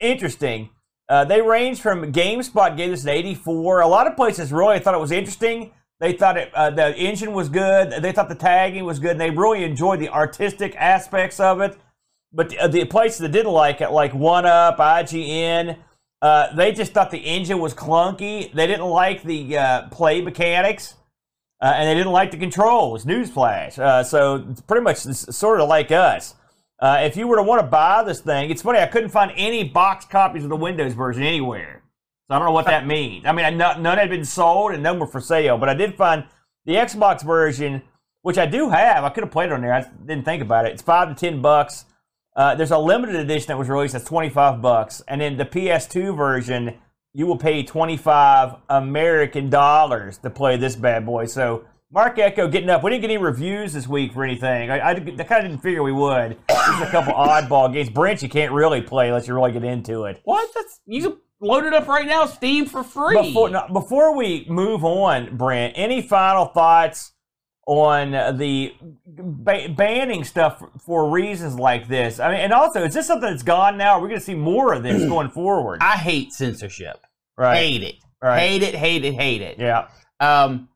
interesting. 0.00 0.68
Uh, 1.08 1.24
they 1.24 1.40
ranged 1.40 1.80
from 1.80 2.12
GameSpot 2.12 2.76
gave 2.76 2.90
this 2.90 3.02
an 3.04 3.08
84. 3.08 3.80
A 3.80 3.88
lot 3.88 4.06
of 4.06 4.16
places 4.16 4.52
really 4.52 4.78
thought 4.78 4.94
it 4.94 5.00
was 5.00 5.10
interesting. 5.10 5.72
They 5.98 6.12
thought 6.12 6.36
it, 6.36 6.54
uh, 6.54 6.70
the 6.70 6.96
engine 6.96 7.32
was 7.32 7.48
good. 7.48 7.90
They 8.02 8.12
thought 8.12 8.28
the 8.28 8.34
tagging 8.34 8.84
was 8.84 8.98
good. 8.98 9.12
And 9.12 9.20
they 9.20 9.30
really 9.30 9.64
enjoyed 9.64 9.98
the 9.98 10.08
artistic 10.10 10.76
aspects 10.76 11.40
of 11.40 11.60
it. 11.60 11.76
But 12.32 12.50
the, 12.50 12.68
the 12.68 12.84
places 12.84 13.18
that 13.20 13.32
didn't 13.32 13.52
like 13.52 13.80
it, 13.80 13.90
like 13.90 14.14
One 14.14 14.46
Up, 14.46 14.78
IGN, 14.78 15.76
uh, 16.22 16.54
they 16.54 16.72
just 16.72 16.92
thought 16.92 17.10
the 17.10 17.18
engine 17.18 17.58
was 17.58 17.74
clunky. 17.74 18.52
They 18.52 18.66
didn't 18.66 18.86
like 18.86 19.22
the 19.22 19.56
uh, 19.56 19.88
play 19.88 20.20
mechanics. 20.20 20.94
Uh, 21.60 21.74
and 21.76 21.88
they 21.88 21.94
didn't 21.94 22.12
like 22.12 22.30
the 22.30 22.38
controls. 22.38 23.04
Newsflash. 23.04 23.78
Uh, 23.78 24.02
so 24.02 24.46
it's 24.50 24.62
pretty 24.62 24.82
much 24.82 24.98
sort 24.98 25.60
of 25.60 25.68
like 25.68 25.90
us. 25.90 26.34
Uh, 26.78 27.00
if 27.02 27.16
you 27.16 27.28
were 27.28 27.36
to 27.36 27.42
want 27.42 27.60
to 27.60 27.66
buy 27.66 28.02
this 28.02 28.20
thing, 28.20 28.50
it's 28.50 28.62
funny. 28.62 28.78
I 28.78 28.86
couldn't 28.86 29.10
find 29.10 29.30
any 29.36 29.64
box 29.64 30.06
copies 30.06 30.44
of 30.44 30.48
the 30.48 30.56
Windows 30.56 30.94
version 30.94 31.22
anywhere. 31.22 31.82
So 32.28 32.34
I 32.34 32.38
don't 32.38 32.46
know 32.46 32.52
what 32.52 32.64
that 32.66 32.86
means. 32.86 33.26
I 33.26 33.32
mean, 33.32 33.44
I, 33.44 33.50
none 33.50 33.82
none 33.82 33.98
had 33.98 34.08
been 34.08 34.24
sold 34.24 34.72
and 34.72 34.82
none 34.82 34.98
were 34.98 35.06
for 35.06 35.20
sale. 35.20 35.58
But 35.58 35.68
I 35.68 35.74
did 35.74 35.94
find 35.96 36.24
the 36.64 36.74
Xbox 36.76 37.22
version, 37.22 37.82
which 38.22 38.38
I 38.38 38.46
do 38.46 38.70
have. 38.70 39.04
I 39.04 39.10
could 39.10 39.24
have 39.24 39.32
played 39.32 39.50
it 39.50 39.52
on 39.52 39.60
there. 39.60 39.74
I 39.74 39.84
didn't 40.06 40.24
think 40.24 40.40
about 40.40 40.64
it. 40.64 40.72
It's 40.72 40.82
five 40.82 41.08
to 41.08 41.14
ten 41.14 41.42
bucks. 41.42 41.84
Uh, 42.36 42.54
there's 42.54 42.70
a 42.70 42.78
limited 42.78 43.16
edition 43.16 43.48
that 43.48 43.58
was 43.58 43.68
released 43.68 43.92
that's 43.92 44.04
25 44.04 44.62
bucks, 44.62 45.02
and 45.08 45.20
then 45.20 45.36
the 45.36 45.44
PS2 45.44 46.16
version 46.16 46.78
you 47.12 47.26
will 47.26 47.36
pay 47.36 47.62
25 47.62 48.54
American 48.68 49.50
dollars 49.50 50.18
to 50.18 50.30
play 50.30 50.56
this 50.56 50.76
bad 50.76 51.04
boy. 51.04 51.26
So 51.26 51.64
Marc 51.92 52.18
Ecko 52.18 52.46
getting 52.46 52.70
up. 52.70 52.84
We 52.84 52.90
didn't 52.90 53.02
get 53.02 53.10
any 53.10 53.18
reviews 53.18 53.72
this 53.72 53.88
week 53.88 54.12
for 54.12 54.22
anything. 54.22 54.70
I, 54.70 54.78
I, 54.78 54.90
I 54.90 54.94
kind 54.94 55.18
of 55.44 55.50
didn't 55.50 55.58
figure 55.58 55.82
we 55.82 55.92
would. 55.92 56.38
A 56.48 56.88
couple 56.90 57.12
oddball 57.14 57.72
games. 57.72 57.90
Brent, 57.90 58.22
you 58.22 58.28
can't 58.28 58.52
really 58.52 58.80
play 58.80 59.08
unless 59.08 59.26
you 59.26 59.34
really 59.34 59.50
get 59.52 59.64
into 59.64 60.04
it. 60.04 60.20
What? 60.24 60.48
That's 60.54 60.80
you 60.86 61.02
can 61.02 61.18
load 61.40 61.64
it 61.64 61.74
up 61.74 61.88
right 61.88 62.06
now, 62.06 62.26
Steam 62.26 62.66
for 62.66 62.84
free. 62.84 63.20
Before, 63.20 63.50
no, 63.50 63.66
before 63.72 64.16
we 64.16 64.46
move 64.48 64.84
on, 64.84 65.36
Brent, 65.36 65.72
any 65.76 66.00
final 66.00 66.46
thoughts 66.46 67.12
on 67.70 68.10
the 68.36 68.74
ba- 69.06 69.68
banning 69.76 70.24
stuff 70.24 70.60
for 70.84 71.08
reasons 71.08 71.54
like 71.54 71.86
this? 71.86 72.18
I 72.18 72.32
mean, 72.32 72.40
and 72.40 72.52
also, 72.52 72.82
is 72.82 72.94
this 72.94 73.06
something 73.06 73.30
that's 73.30 73.44
gone 73.44 73.76
now? 73.76 73.92
Are 73.92 74.00
we 74.00 74.08
going 74.08 74.18
to 74.18 74.24
see 74.26 74.34
more 74.34 74.72
of 74.72 74.82
this 74.82 75.04
going 75.08 75.30
forward? 75.30 75.78
I 75.80 75.92
hate 75.96 76.32
censorship. 76.32 76.96
right. 77.36 77.56
Hate 77.56 77.82
it. 77.84 77.94
Right. 78.20 78.40
Hate 78.40 78.62
it. 78.64 78.74
Hate 78.74 79.04
it. 79.04 79.14
Hate 79.14 79.40
it. 79.40 79.58
Yeah. 79.60 79.86
Um, 80.18 80.68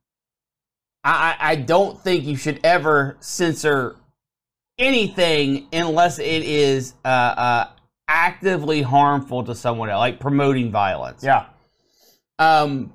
I, 1.02 1.36
I 1.40 1.50
I 1.50 1.54
don't 1.56 2.00
think 2.00 2.24
you 2.24 2.36
should 2.36 2.60
ever 2.64 3.16
censor 3.18 3.96
anything 4.78 5.66
unless 5.72 6.18
it 6.20 6.24
is 6.44 6.94
uh, 7.04 7.08
uh, 7.08 7.68
actively 8.06 8.82
harmful 8.82 9.42
to 9.44 9.54
someone 9.56 9.90
else, 9.90 9.98
like 9.98 10.20
promoting 10.20 10.70
violence. 10.70 11.24
Yeah. 11.24 11.46
Um, 12.38 12.94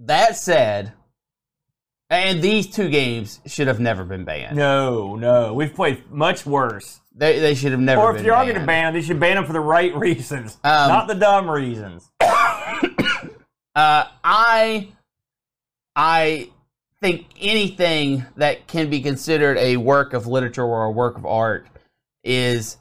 that 0.00 0.36
said, 0.36 0.92
and 2.10 2.40
these 2.40 2.66
two 2.68 2.88
games 2.88 3.40
should 3.46 3.66
have 3.66 3.80
never 3.80 4.04
been 4.04 4.24
banned. 4.24 4.56
No, 4.56 5.16
no. 5.16 5.54
We've 5.54 5.74
played 5.74 6.10
much 6.10 6.46
worse. 6.46 7.00
They, 7.14 7.38
they 7.40 7.54
should 7.54 7.72
have 7.72 7.80
never 7.80 8.02
Or 8.02 8.16
if 8.16 8.24
you're 8.24 8.34
going 8.36 8.54
to 8.54 8.66
ban 8.66 8.92
them, 8.92 8.94
they 8.94 9.06
should 9.06 9.18
ban 9.18 9.36
them 9.36 9.46
for 9.46 9.52
the 9.52 9.60
right 9.60 9.94
reasons, 9.96 10.58
Um, 10.62 10.88
not 10.88 11.08
the 11.08 11.14
dumb 11.14 11.50
reasons. 11.50 12.10
Uh, 13.76 14.08
I 14.24 14.88
I 15.94 16.48
think 17.02 17.26
anything 17.38 18.24
that 18.36 18.66
can 18.66 18.88
be 18.88 19.02
considered 19.02 19.58
a 19.58 19.76
work 19.76 20.14
of 20.14 20.26
literature 20.26 20.64
or 20.64 20.84
a 20.84 20.90
work 20.90 21.18
of 21.18 21.26
art 21.26 21.66
is 22.24 22.78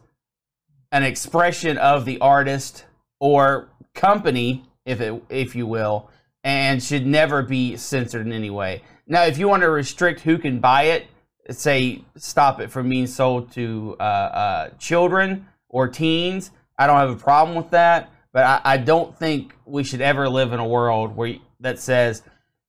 an 0.93 1.03
expression 1.03 1.77
of 1.77 2.05
the 2.05 2.17
artist 2.19 2.85
or 3.19 3.67
company, 3.93 4.63
if 4.85 5.01
it 5.01 5.21
if 5.27 5.53
you 5.53 5.67
will, 5.67 6.09
and 6.45 6.81
should 6.81 7.05
never 7.05 7.43
be 7.43 7.75
censored 7.75 8.25
in 8.25 8.31
any 8.31 8.49
way. 8.49 8.81
Now, 9.07 9.23
if 9.25 9.37
you 9.37 9.47
want 9.47 9.61
to 9.61 9.69
restrict 9.69 10.21
who 10.21 10.37
can 10.37 10.59
buy 10.59 10.83
it, 10.83 11.07
say 11.51 12.01
stop 12.17 12.59
it 12.59 12.71
from 12.71 12.89
being 12.89 13.07
sold 13.07 13.51
to 13.53 13.95
uh, 13.99 14.03
uh, 14.03 14.69
children 14.79 15.47
or 15.69 15.87
teens, 15.87 16.51
I 16.77 16.87
don't 16.87 16.97
have 16.97 17.11
a 17.11 17.15
problem 17.15 17.55
with 17.55 17.69
that. 17.71 18.11
But 18.33 18.43
I, 18.45 18.61
I 18.63 18.77
don't 18.77 19.17
think 19.17 19.55
we 19.65 19.83
should 19.83 20.01
ever 20.01 20.27
live 20.27 20.51
in 20.53 20.59
a 20.59 20.67
world 20.67 21.15
where 21.15 21.35
that 21.61 21.79
says 21.79 22.21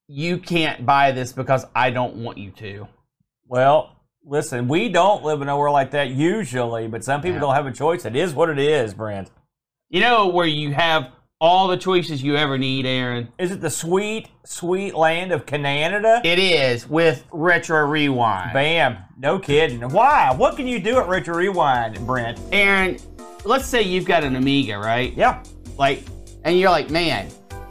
you 0.07 0.39
can't 0.39 0.87
buy 0.87 1.11
this 1.12 1.32
because 1.32 1.64
I 1.74 1.91
don't 1.91 2.16
want 2.16 2.39
you 2.39 2.51
to. 2.53 2.87
Well, 3.49 3.97
listen, 4.24 4.68
we 4.68 4.89
don't 4.89 5.24
live 5.24 5.43
in 5.43 5.49
a 5.49 5.59
world 5.59 5.72
like 5.72 5.91
that 5.93 6.11
usually, 6.11 6.87
but 6.87 7.03
some 7.03 7.20
people 7.20 7.37
Yeah. 7.37 7.41
don't 7.41 7.55
have 7.55 7.66
a 7.66 7.72
choice. 7.72 8.05
It 8.05 8.14
is 8.14 8.32
what 8.34 8.49
it 8.51 8.59
is, 8.59 8.95
Brent. 8.95 9.30
You 9.89 10.01
know 10.01 10.28
where 10.28 10.47
you 10.47 10.72
have 10.74 11.11
all 11.41 11.68
the 11.68 11.76
choices 11.76 12.22
you 12.22 12.37
ever 12.37 12.57
need, 12.57 12.87
Aaron. 12.87 13.28
Is 13.39 13.51
it 13.51 13.61
the 13.61 13.68
sweet, 13.70 14.28
sweet 14.45 14.95
land 14.95 15.32
of 15.32 15.45
Canada? 15.45 16.20
It 16.24 16.39
is 16.39 16.89
with 16.89 17.24
Retro 17.30 17.84
Rewind. 17.87 18.53
Bam. 18.55 18.97
No 19.18 19.39
kidding. 19.39 19.80
Why? 19.91 20.32
What 20.34 20.57
can 20.57 20.66
you 20.66 20.78
do 20.78 20.99
at 20.99 21.09
Retro 21.09 21.37
Rewind, 21.37 21.99
Brent? 22.07 22.41
Aaron, 22.53 22.97
let's 23.45 23.66
say 23.66 23.82
you've 23.82 24.07
got 24.07 24.24
an 24.24 24.37
Amiga, 24.37 24.78
right? 24.78 25.12
Yeah. 25.14 25.43
Like, 25.78 26.05
and 26.45 26.59
you're 26.59 26.70
like, 26.70 26.91
man, 26.91 27.28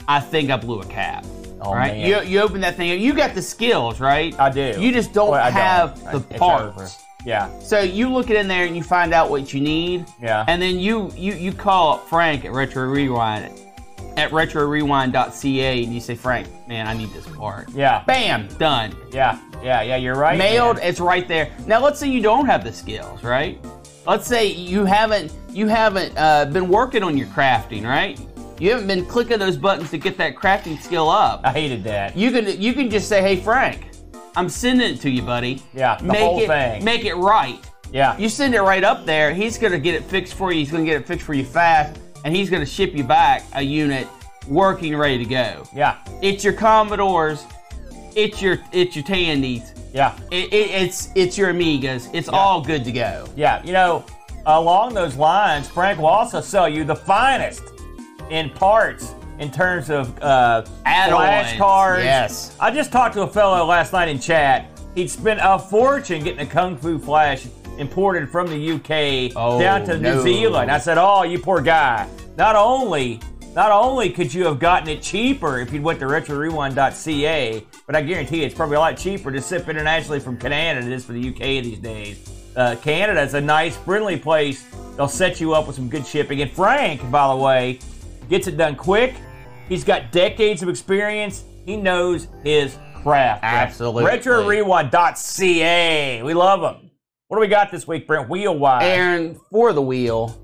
I 0.08 0.20
think 0.20 0.52
I 0.52 0.58
blew 0.58 0.82
a 0.82 0.86
cap. 0.86 1.26
Oh, 1.62 1.74
right? 1.74 1.94
man. 1.94 2.08
You, 2.08 2.22
you 2.30 2.40
open 2.42 2.62
that 2.62 2.76
thing 2.76 2.92
up. 2.92 3.00
You 3.00 3.14
got 3.14 3.34
the 3.34 3.42
skills, 3.42 4.00
right? 4.00 4.38
I 4.40 4.52
do. 4.52 4.76
You 4.80 4.92
just 4.92 5.12
don't 5.14 5.32
Well, 5.32 5.52
have 5.52 6.00
don't. 6.12 6.30
the 6.30 6.38
parts. 6.38 6.98
Yeah. 7.26 7.58
So 7.60 7.80
you 7.80 8.10
look 8.12 8.30
it 8.30 8.38
in 8.38 8.48
there 8.48 8.66
and 8.66 8.76
you 8.76 8.84
find 8.84 9.14
out 9.14 9.30
what 9.30 9.54
you 9.54 9.60
need. 9.60 10.06
Yeah. 10.22 10.46
And 10.48 10.62
then 10.62 10.80
you 10.80 11.12
you 11.16 11.34
you 11.34 11.52
call 11.52 11.94
up 11.94 12.08
Frank 12.08 12.46
at 12.46 12.52
Retro 12.52 12.88
Rewind 12.88 13.60
at 14.18 14.32
retrorewind.ca 14.32 15.84
and 15.84 15.94
you 15.94 16.00
say, 16.00 16.16
Frank, 16.16 16.48
man, 16.68 16.88
I 16.88 16.94
need 16.94 17.10
this 17.10 17.28
part. 17.28 17.70
Yeah. 17.72 18.04
Bam, 18.06 18.48
done. 18.58 18.96
Yeah. 19.12 19.40
Yeah. 19.64 19.82
Yeah. 19.82 19.98
You're 19.98 20.16
right. 20.16 20.38
Mailed, 20.38 20.78
man. 20.78 20.86
it's 20.88 21.00
right 21.00 21.28
there. 21.28 21.52
Now 21.68 21.84
let's 21.84 22.00
say 22.00 22.10
you 22.10 22.22
don't 22.22 22.46
have 22.46 22.64
the 22.64 22.72
skills, 22.72 23.24
right? 23.24 23.60
Let's 24.08 24.28
say 24.28 24.46
you 24.48 24.86
haven't 24.86 25.34
you 25.50 25.68
haven't 25.68 26.14
uh, 26.18 26.46
been 26.46 26.70
working 26.70 27.04
on 27.04 27.18
your 27.18 27.28
crafting, 27.28 27.84
right? 27.84 28.20
You 28.60 28.70
haven't 28.72 28.88
been 28.88 29.06
clicking 29.06 29.40
those 29.40 29.58
buttons 29.58 29.90
to 29.92 29.98
get 29.98 30.18
that 30.18 30.36
crafting 30.36 30.80
skill 30.80 31.10
up. 31.10 31.42
I 31.44 31.52
hated 31.52 31.84
that. 31.86 32.16
You 32.16 32.32
can 32.32 32.62
you 32.62 32.74
can 32.74 32.90
just 32.90 33.10
say, 33.10 33.22
"Hey 33.22 33.36
Frank, 33.36 33.88
I'm 34.36 34.50
sending 34.50 34.94
it 34.94 35.02
to 35.02 35.10
you, 35.10 35.22
buddy." 35.22 35.62
Yeah, 35.74 35.98
the 35.98 36.04
make 36.06 36.20
whole 36.20 36.42
it, 36.42 36.48
thing. 36.48 36.84
Make 36.84 37.06
it 37.06 37.16
right. 37.16 37.60
Yeah. 37.92 38.18
You 38.18 38.30
send 38.30 38.56
it 38.56 38.62
right 38.62 38.84
up 38.84 39.06
there. 39.06 39.34
He's 39.34 39.58
gonna 39.58 39.80
get 39.80 39.96
it 39.96 40.04
fixed 40.04 40.34
for 40.34 40.52
you. 40.52 40.60
He's 40.60 40.72
gonna 40.72 40.86
get 40.86 41.02
it 41.02 41.08
fixed 41.08 41.26
for 41.26 41.34
you 41.34 41.46
fast, 41.46 42.00
and 42.24 42.36
he's 42.36 42.50
gonna 42.50 42.66
ship 42.66 42.94
you 42.94 43.04
back 43.04 43.44
a 43.54 43.62
unit 43.62 44.08
working, 44.48 44.96
ready 44.96 45.18
to 45.18 45.26
go. 45.26 45.68
Yeah. 45.74 45.98
It's 46.22 46.44
your 46.44 46.54
Commodores. 46.54 47.46
It's 48.16 48.42
your 48.42 48.60
it's 48.72 48.96
your 48.96 49.06
Tandies. 49.06 49.74
Yeah. 49.94 50.18
It, 50.32 50.52
it, 50.54 50.72
it's 50.72 51.10
it's 51.16 51.38
your 51.38 51.54
Amigas. 51.54 52.10
It's 52.14 52.28
all 52.28 52.62
good 52.62 52.84
to 52.86 52.92
go. 52.92 53.28
Yeah, 53.36 53.64
you 53.64 53.74
know, 53.74 54.06
along 54.46 54.94
those 54.94 55.16
lines, 55.16 55.68
Frank 55.68 56.00
will 56.00 56.08
also 56.08 56.42
sell 56.42 56.68
you 56.68 56.84
the 56.84 56.96
finest 56.96 57.64
in 58.30 58.50
parts 58.50 59.14
in 59.40 59.52
terms 59.52 59.90
of 59.90 60.18
uh, 60.22 60.64
Add-ons, 60.86 61.52
flashcards. 61.60 62.04
yes. 62.04 62.56
I 62.60 62.72
just 62.72 62.92
talked 62.92 63.16
to 63.16 63.22
a 63.24 63.28
fellow 63.28 63.66
last 63.66 63.94
night 63.94 64.08
in 64.08 64.20
chat. 64.20 64.68
He'd 64.96 65.10
spent 65.10 65.40
a 65.44 65.60
fortune 65.60 66.24
getting 66.24 66.40
a 66.40 66.46
Kung 66.46 66.78
Fu 66.78 66.98
Flash 67.00 67.46
imported 67.78 68.30
from 68.30 68.48
the 68.48 68.72
UK 68.72 69.34
Oh, 69.36 69.60
down 69.60 69.84
to 69.86 69.98
no. 69.98 70.16
New 70.16 70.22
Zealand. 70.24 70.72
I 70.72 70.78
said, 70.78 70.98
"Oh, 70.98 71.24
you 71.24 71.40
poor 71.40 71.62
guy. 71.62 72.08
Not 72.38 72.56
only." 72.56 73.20
Not 73.54 73.72
only 73.72 74.10
could 74.10 74.34
you 74.34 74.44
have 74.48 74.60
gotten 74.60 74.90
it 74.90 75.02
cheaper 75.02 75.60
if 75.60 75.72
you'd 75.72 75.82
went 75.82 76.00
to 76.02 76.06
retrorewind.ca, 76.08 77.64
but 77.86 77.96
I 77.96 78.02
guarantee 78.02 78.44
it's 78.44 78.54
probably 78.54 78.76
a 78.76 78.80
lot 78.82 78.98
cheaper 78.98 79.32
to 79.32 79.40
ship 79.40 79.70
internationally 79.70 80.20
from 80.20 80.38
Canada 80.38 80.82
than 80.82 80.92
it 80.92 80.96
is 80.96 81.06
for 81.06 81.14
the 81.14 81.30
UK 81.30 81.64
these 81.64 81.80
days. 81.80 82.30
Uh, 82.56 82.76
Canada 82.82 83.22
is 83.22 83.34
a 83.34 83.40
nice, 83.40 83.78
friendly 83.78 84.18
place. 84.18 84.66
They'll 84.98 85.08
set 85.08 85.40
you 85.40 85.54
up 85.54 85.68
with 85.68 85.78
some 85.78 85.88
good 85.88 86.06
shipping. 86.06 86.42
And 86.42 86.52
Frank, 86.52 87.10
by 87.10 87.30
the 87.30 87.36
way, 87.38 87.80
gets 88.30 88.48
it 88.48 88.58
done 88.58 88.76
quick. 88.76 89.16
He's 89.68 89.84
got 89.84 90.12
decades 90.12 90.62
of 90.62 90.70
experience. 90.70 91.44
He 91.66 91.78
knows 91.78 92.28
his 92.44 92.78
craft. 93.02 93.44
Absolutely. 93.44 94.04
RetroRewind.ca. 94.04 96.22
We 96.24 96.34
love 96.34 96.62
him. 96.62 96.92
What 97.28 97.38
do 97.38 97.42
we 97.42 97.48
got 97.48 97.72
this 97.72 97.88
week, 97.88 98.06
Brent? 98.06 98.30
Wheel 98.30 98.58
wise. 98.58 98.84
Aaron, 98.84 99.40
for 99.50 99.74
the 99.74 99.82
wheel, 99.82 100.40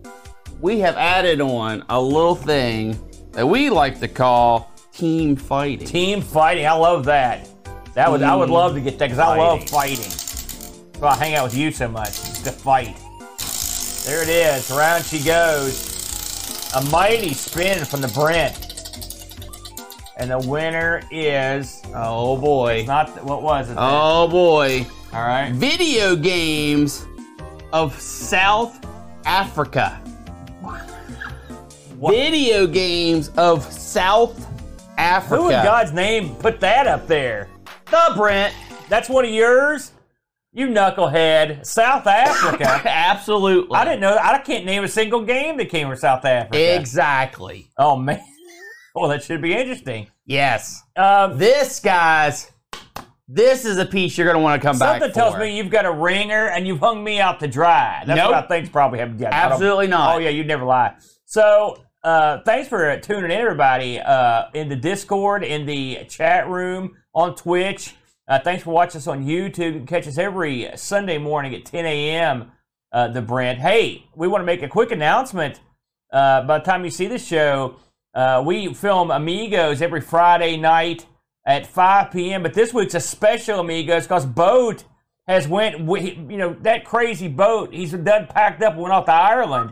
we 0.59 0.79
have 0.79 0.97
added 0.97 1.41
on 1.41 1.85
a 1.89 2.01
little 2.01 2.35
thing 2.35 2.97
that 3.33 3.47
we 3.47 3.69
like 3.69 3.99
to 3.99 4.07
call 4.07 4.71
team 4.91 5.35
fighting. 5.35 5.87
Team 5.87 6.21
fighting. 6.21 6.65
I 6.65 6.73
love 6.73 7.05
that. 7.05 7.47
That 7.93 8.11
would 8.11 8.23
I 8.23 8.35
would 8.35 8.49
love 8.49 8.73
to 8.73 8.81
get 8.81 8.97
that 8.99 9.07
because 9.07 9.19
I 9.19 9.37
love 9.37 9.67
fighting. 9.69 9.97
fighting. 9.97 10.17
So 10.99 11.07
I 11.07 11.15
hang 11.15 11.35
out 11.35 11.45
with 11.45 11.55
you 11.55 11.71
so 11.71 11.87
much 11.87 12.19
to 12.43 12.51
fight. 12.51 12.97
There 14.05 14.23
it 14.23 14.29
is. 14.29 14.71
Around 14.71 15.03
she 15.03 15.23
goes. 15.23 16.73
A 16.75 16.81
mighty 16.89 17.33
spin 17.33 17.85
from 17.85 18.01
the 18.01 18.07
Brent. 18.09 18.70
And 20.21 20.29
the 20.29 20.37
winner 20.37 21.01
is 21.09 21.81
oh 21.95 22.37
boy. 22.37 22.83
not 22.85 23.23
what 23.23 23.41
was 23.41 23.71
it? 23.71 23.73
then? 23.73 23.83
Oh 23.83 24.27
boy. 24.27 24.85
All 25.11 25.23
right. 25.23 25.51
Video 25.51 26.15
games 26.15 27.07
of 27.73 27.99
South 27.99 28.85
Africa. 29.25 29.99
What- 31.97 32.11
Video 32.11 32.67
games 32.67 33.29
of 33.29 33.63
South 33.73 34.47
Africa. 34.99 35.41
Who 35.41 35.49
in 35.49 35.63
God's 35.63 35.91
name 35.91 36.35
put 36.35 36.59
that 36.59 36.85
up 36.85 37.07
there? 37.07 37.49
The 37.89 38.13
Brent. 38.15 38.53
That's 38.89 39.09
one 39.09 39.25
of 39.25 39.31
yours? 39.31 39.91
You 40.53 40.67
knucklehead. 40.67 41.65
South 41.65 42.05
Africa. 42.05 42.65
Absolutely. 42.87 43.75
I 43.75 43.85
didn't 43.85 44.01
know. 44.01 44.15
I 44.21 44.37
can't 44.37 44.65
name 44.65 44.83
a 44.83 44.87
single 44.87 45.23
game 45.23 45.57
that 45.57 45.69
came 45.69 45.87
from 45.87 45.97
South 45.97 46.25
Africa. 46.25 46.75
Exactly. 46.75 47.71
Oh 47.75 47.95
man. 47.95 48.21
Well, 48.95 49.09
that 49.09 49.23
should 49.23 49.41
be 49.41 49.53
interesting. 49.53 50.07
Yes. 50.25 50.83
Um, 50.95 51.37
This, 51.37 51.79
guys, 51.79 52.51
this 53.27 53.63
is 53.65 53.77
a 53.77 53.85
piece 53.85 54.17
you're 54.17 54.25
going 54.27 54.37
to 54.37 54.43
want 54.43 54.61
to 54.61 54.67
come 54.67 54.77
back 54.77 55.01
something 55.01 55.13
tells 55.13 55.33
for. 55.35 55.39
me 55.39 55.55
you've 55.55 55.69
got 55.69 55.85
a 55.85 55.91
ringer 55.91 56.47
and 56.49 56.67
you've 56.67 56.79
hung 56.79 57.03
me 57.03 57.19
out 57.19 57.39
to 57.39 57.47
dry. 57.47 58.03
That's 58.05 58.17
Nope. 58.17 58.31
what 58.31 58.43
I 58.43 58.47
think's 58.47 58.69
probably 58.69 58.99
happened. 58.99 59.19
Yeah, 59.21 59.29
Absolutely 59.31 59.87
not. 59.87 60.15
Oh 60.15 60.19
yeah, 60.19 60.29
you'd 60.29 60.47
never 60.47 60.65
lie. 60.65 60.95
So, 61.25 61.81
uh, 62.03 62.39
thanks 62.45 62.67
for 62.67 62.89
uh, 62.89 62.97
tuning 62.97 63.25
in, 63.25 63.31
everybody, 63.31 63.99
uh, 63.99 64.45
in 64.53 64.67
the 64.67 64.75
Discord, 64.75 65.43
in 65.43 65.65
the 65.65 66.03
chat 66.09 66.49
room, 66.49 66.97
on 67.13 67.35
Twitch. 67.35 67.95
Uh, 68.27 68.39
thanks 68.39 68.63
for 68.63 68.71
watching 68.71 68.97
us 68.97 69.07
on 69.07 69.23
YouTube. 69.23 69.59
You 69.73 69.79
can 69.79 69.85
catch 69.85 70.07
us 70.07 70.17
every 70.17 70.69
Sunday 70.75 71.17
morning 71.17 71.53
at 71.55 71.63
10 71.63 71.85
a.m. 71.85 72.51
Uh, 72.91 73.07
the 73.07 73.21
Brent. 73.21 73.59
Hey, 73.59 74.05
we 74.15 74.27
want 74.27 74.41
to 74.41 74.45
make 74.45 74.63
a 74.63 74.67
quick 74.67 74.91
announcement. 74.91 75.61
Uh, 76.11 76.41
by 76.43 76.57
the 76.59 76.65
time 76.65 76.83
you 76.83 76.89
see 76.91 77.07
the 77.07 77.17
show, 77.19 77.77
uh, 78.13 78.43
we 78.45 78.73
film 78.73 79.11
Amigos 79.11 79.81
every 79.81 80.01
Friday 80.01 80.57
night 80.57 81.05
at 81.45 81.65
5 81.65 82.11
p.m. 82.11 82.43
But 82.43 82.53
this 82.53 82.73
week's 82.73 82.93
a 82.93 82.99
special 82.99 83.59
Amigos 83.59 84.03
because 84.03 84.25
Boat 84.25 84.83
has 85.27 85.47
went. 85.47 85.79
You 85.79 86.37
know 86.37 86.55
that 86.61 86.85
crazy 86.85 87.27
boat. 87.27 87.73
He's 87.73 87.91
done 87.91 88.27
packed 88.27 88.61
up, 88.63 88.75
went 88.75 88.93
off 88.93 89.05
to 89.05 89.13
Ireland. 89.13 89.71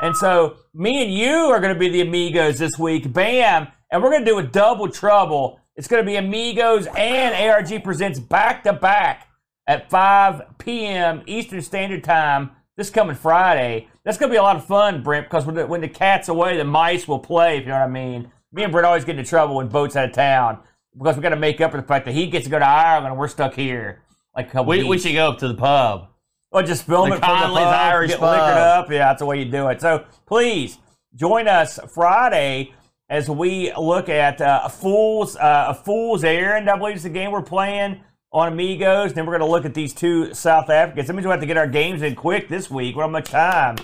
And 0.00 0.16
so 0.16 0.56
me 0.74 1.02
and 1.02 1.12
you 1.12 1.30
are 1.30 1.60
going 1.60 1.74
to 1.74 1.78
be 1.78 1.88
the 1.88 2.02
Amigos 2.02 2.58
this 2.58 2.78
week. 2.78 3.12
Bam! 3.12 3.68
And 3.90 4.02
we're 4.02 4.10
going 4.10 4.24
to 4.24 4.30
do 4.30 4.38
a 4.38 4.42
double 4.42 4.88
trouble. 4.88 5.60
It's 5.76 5.88
going 5.88 6.02
to 6.02 6.06
be 6.06 6.16
Amigos 6.16 6.86
and 6.96 7.50
ARG 7.50 7.82
presents 7.82 8.18
back 8.18 8.64
to 8.64 8.72
back 8.72 9.28
at 9.66 9.90
5 9.90 10.58
p.m. 10.58 11.22
Eastern 11.26 11.62
Standard 11.62 12.04
Time 12.04 12.50
this 12.78 12.90
coming 12.90 13.16
Friday. 13.16 13.88
That's 14.08 14.16
going 14.16 14.30
to 14.30 14.32
be 14.32 14.38
a 14.38 14.42
lot 14.42 14.56
of 14.56 14.64
fun, 14.64 15.02
Brent, 15.02 15.26
because 15.26 15.44
when 15.44 15.54
the, 15.54 15.66
when 15.66 15.82
the 15.82 15.88
cat's 15.88 16.30
away, 16.30 16.56
the 16.56 16.64
mice 16.64 17.06
will 17.06 17.18
play, 17.18 17.58
if 17.58 17.64
you 17.64 17.68
know 17.68 17.74
what 17.74 17.82
I 17.82 17.88
mean. 17.88 18.32
Me 18.52 18.62
and 18.62 18.72
Brent 18.72 18.86
always 18.86 19.04
get 19.04 19.18
into 19.18 19.28
trouble 19.28 19.56
when 19.56 19.68
Boat's 19.68 19.96
out 19.96 20.06
of 20.08 20.14
town 20.14 20.60
because 20.96 21.16
we 21.16 21.20
got 21.20 21.28
to 21.28 21.36
make 21.36 21.60
up 21.60 21.72
for 21.72 21.76
the 21.76 21.86
fact 21.86 22.06
that 22.06 22.14
he 22.14 22.26
gets 22.26 22.44
to 22.46 22.50
go 22.50 22.58
to 22.58 22.64
Ireland 22.64 23.08
and 23.08 23.18
we're 23.18 23.28
stuck 23.28 23.52
here. 23.52 24.00
Like 24.34 24.54
we, 24.54 24.82
we 24.82 24.96
should 24.98 25.12
go 25.12 25.32
up 25.32 25.38
to 25.40 25.48
the 25.48 25.52
pub. 25.52 26.08
Or 26.50 26.62
just 26.62 26.86
film 26.86 27.10
The 27.10 27.16
it 27.16 27.18
from 27.18 27.50
the 27.50 27.54
pub, 27.56 27.74
Irish 27.74 28.12
get 28.12 28.20
pub. 28.20 28.30
liquored 28.30 28.56
up. 28.56 28.90
Yeah, 28.90 28.98
that's 29.08 29.18
the 29.18 29.26
way 29.26 29.40
you 29.40 29.50
do 29.50 29.68
it. 29.68 29.82
So 29.82 30.06
please 30.24 30.78
join 31.14 31.46
us 31.46 31.78
Friday 31.92 32.72
as 33.10 33.28
we 33.28 33.74
look 33.76 34.08
at 34.08 34.40
uh, 34.40 34.62
a 34.64 34.70
fool's 34.70 35.36
uh, 35.36 35.66
a 35.68 35.74
fool's 35.74 36.24
errand. 36.24 36.70
I 36.70 36.78
believe 36.78 36.96
is 36.96 37.02
the 37.02 37.10
game 37.10 37.30
we're 37.30 37.42
playing 37.42 38.00
on 38.32 38.54
Amigos. 38.54 39.12
Then 39.12 39.26
we're 39.26 39.36
going 39.36 39.46
to 39.46 39.54
look 39.54 39.66
at 39.66 39.74
these 39.74 39.92
two 39.92 40.32
South 40.32 40.70
Africans. 40.70 41.08
That 41.08 41.12
means 41.12 41.26
we 41.26 41.30
have 41.30 41.40
to 41.40 41.46
get 41.46 41.58
our 41.58 41.66
games 41.66 42.00
in 42.00 42.14
quick 42.14 42.48
this 42.48 42.70
week. 42.70 42.96
We 42.96 43.02
don't 43.02 43.12
have 43.12 43.22
much 43.22 43.30
time. 43.30 43.76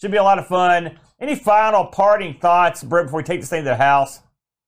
Should 0.00 0.10
be 0.10 0.16
a 0.16 0.22
lot 0.22 0.38
of 0.38 0.46
fun. 0.46 0.98
Any 1.20 1.34
final 1.34 1.84
parting 1.84 2.34
thoughts, 2.34 2.82
Brent, 2.82 3.08
before 3.08 3.18
we 3.18 3.24
take 3.24 3.40
this 3.40 3.50
thing 3.50 3.64
to 3.64 3.70
the 3.70 3.76
house? 3.76 4.20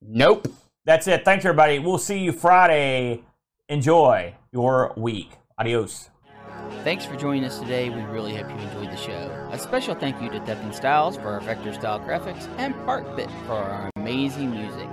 Nope. 0.03 0.47
That's 0.85 1.07
it. 1.07 1.24
Thanks, 1.24 1.45
everybody. 1.45 1.78
We'll 1.78 1.97
see 1.97 2.18
you 2.18 2.33
Friday. 2.33 3.22
Enjoy 3.68 4.35
your 4.53 4.93
week. 4.97 5.30
Adios. 5.59 6.11
Thanks 6.85 7.07
for 7.07 7.16
joining 7.16 7.45
us 7.45 7.59
today. 7.61 7.89
We 7.89 8.03
really 8.03 8.35
hope 8.35 8.51
you 8.51 8.57
enjoyed 8.57 8.91
the 8.91 8.97
show. 8.97 9.49
A 9.53 9.59
special 9.59 9.95
thank 9.95 10.20
you 10.20 10.28
to 10.28 10.41
Deppin 10.41 10.74
Styles 10.74 11.16
for 11.16 11.28
our 11.28 11.41
vector 11.41 11.72
style 11.72 12.01
graphics 12.01 12.47
and 12.59 12.74
Parkbit 12.87 13.30
for 13.47 13.55
our 13.55 13.91
amazing 13.97 14.51
music. 14.51 14.89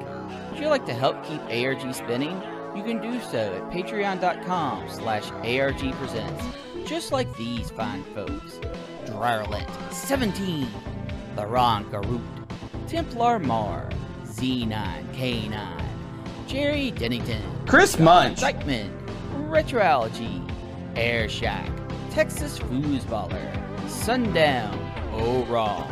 Would 0.52 0.60
you 0.60 0.68
like 0.68 0.86
to 0.86 0.94
help 0.94 1.22
keep 1.26 1.42
ARG 1.50 1.94
spinning? 1.94 2.42
You 2.76 2.84
can 2.84 3.02
do 3.02 3.20
so 3.22 3.40
at 3.40 3.72
patreon.com 3.72 4.90
slash 4.90 5.24
argpresents, 5.32 6.54
just 6.86 7.12
like 7.12 7.36
these 7.38 7.70
fine 7.72 8.04
folks. 8.16 8.60
Drarlet 9.06 9.68
17, 9.92 10.68
Laurent 11.36 11.90
Garut, 11.92 12.22
Templar 12.88 13.40
Mar, 13.40 13.90
Z9K9, 14.26 15.82
Jerry 16.48 16.92
Dennington, 16.92 17.42
Chris 17.68 18.00
Munch. 18.00 18.40
Dykeman, 18.40 18.92
Retroology, 19.50 20.42
Air 20.96 21.30
Shack, 21.30 21.70
Texas 22.12 22.60
Foosballer, 22.60 23.90
Sundown, 23.90 24.78
Oh 25.14 25.44
Wrong, 25.46 25.88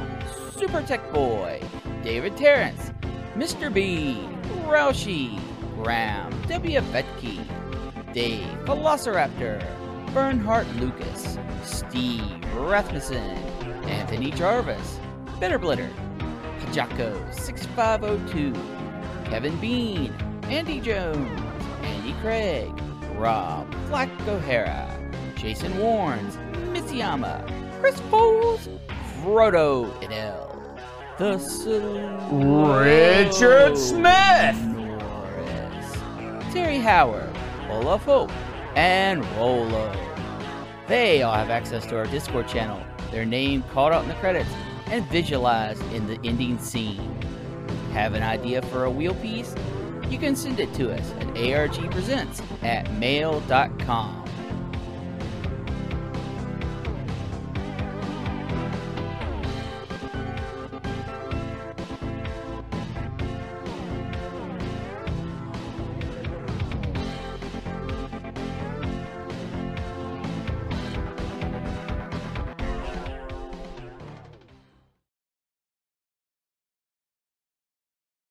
Super 0.51 0.81
Tech 0.81 1.11
Boy, 1.11 1.61
David 2.03 2.37
Terrence, 2.37 2.91
Mr. 3.35 3.73
B, 3.73 4.27
Roushi, 4.65 5.39
Graham, 5.75 6.31
W. 6.47 6.79
Vetke, 6.81 8.13
Dave, 8.13 8.47
Velociraptor, 8.65 9.63
Bernhardt 10.17 10.67
Lucas, 10.77 11.37
Steve 11.63 12.43
Rasmussen, 12.55 13.37
Anthony 13.85 14.31
Jarvis, 14.31 14.97
Bitter 15.39 15.59
Blitter, 15.59 15.91
Pajako 16.59 17.31
6502, 17.35 18.51
Kevin 19.29 19.55
Bean, 19.57 20.11
Andy 20.45 20.79
Jones, 20.81 21.39
Andy 21.83 22.13
Craig, 22.21 22.71
Rob 23.15 23.69
Black 23.89 24.09
O'Hara, 24.27 24.89
Jason 25.35 25.71
Warnes, 25.73 26.33
Mitsuyama, 26.73 27.45
Chris 27.79 27.99
Foles, 28.09 28.67
Frodo 29.21 29.87
Idell, 30.01 30.59
the 31.19 31.37
Sil- 31.37 32.17
Richard 32.81 33.77
Smith. 33.77 34.57
Norris, 34.65 35.93
Terry 36.51 36.79
Howard, 36.79 37.29
Olaf 37.69 38.03
Hope, 38.05 38.31
and 38.75 39.23
Rolo. 39.37 39.93
They 40.87 41.21
all 41.21 41.33
have 41.33 41.49
access 41.49 41.85
to 41.87 41.97
our 41.97 42.05
Discord 42.05 42.47
channel, 42.47 42.81
their 43.11 43.25
name 43.25 43.61
called 43.73 43.91
out 43.91 44.03
in 44.03 44.09
the 44.09 44.15
credits, 44.15 44.49
and 44.85 45.05
visualized 45.07 45.83
in 45.91 46.07
the 46.07 46.17
ending 46.23 46.57
scene. 46.59 47.21
Have 47.91 48.13
an 48.13 48.23
idea 48.23 48.61
for 48.61 48.85
a 48.85 48.89
wheel 48.89 49.13
piece? 49.15 49.53
You 50.09 50.17
can 50.17 50.33
send 50.33 50.61
it 50.61 50.73
to 50.75 50.93
us 50.93 51.11
at 51.19 51.27
argpresents 51.35 52.41
at 52.63 52.89
mail.com. 52.93 54.26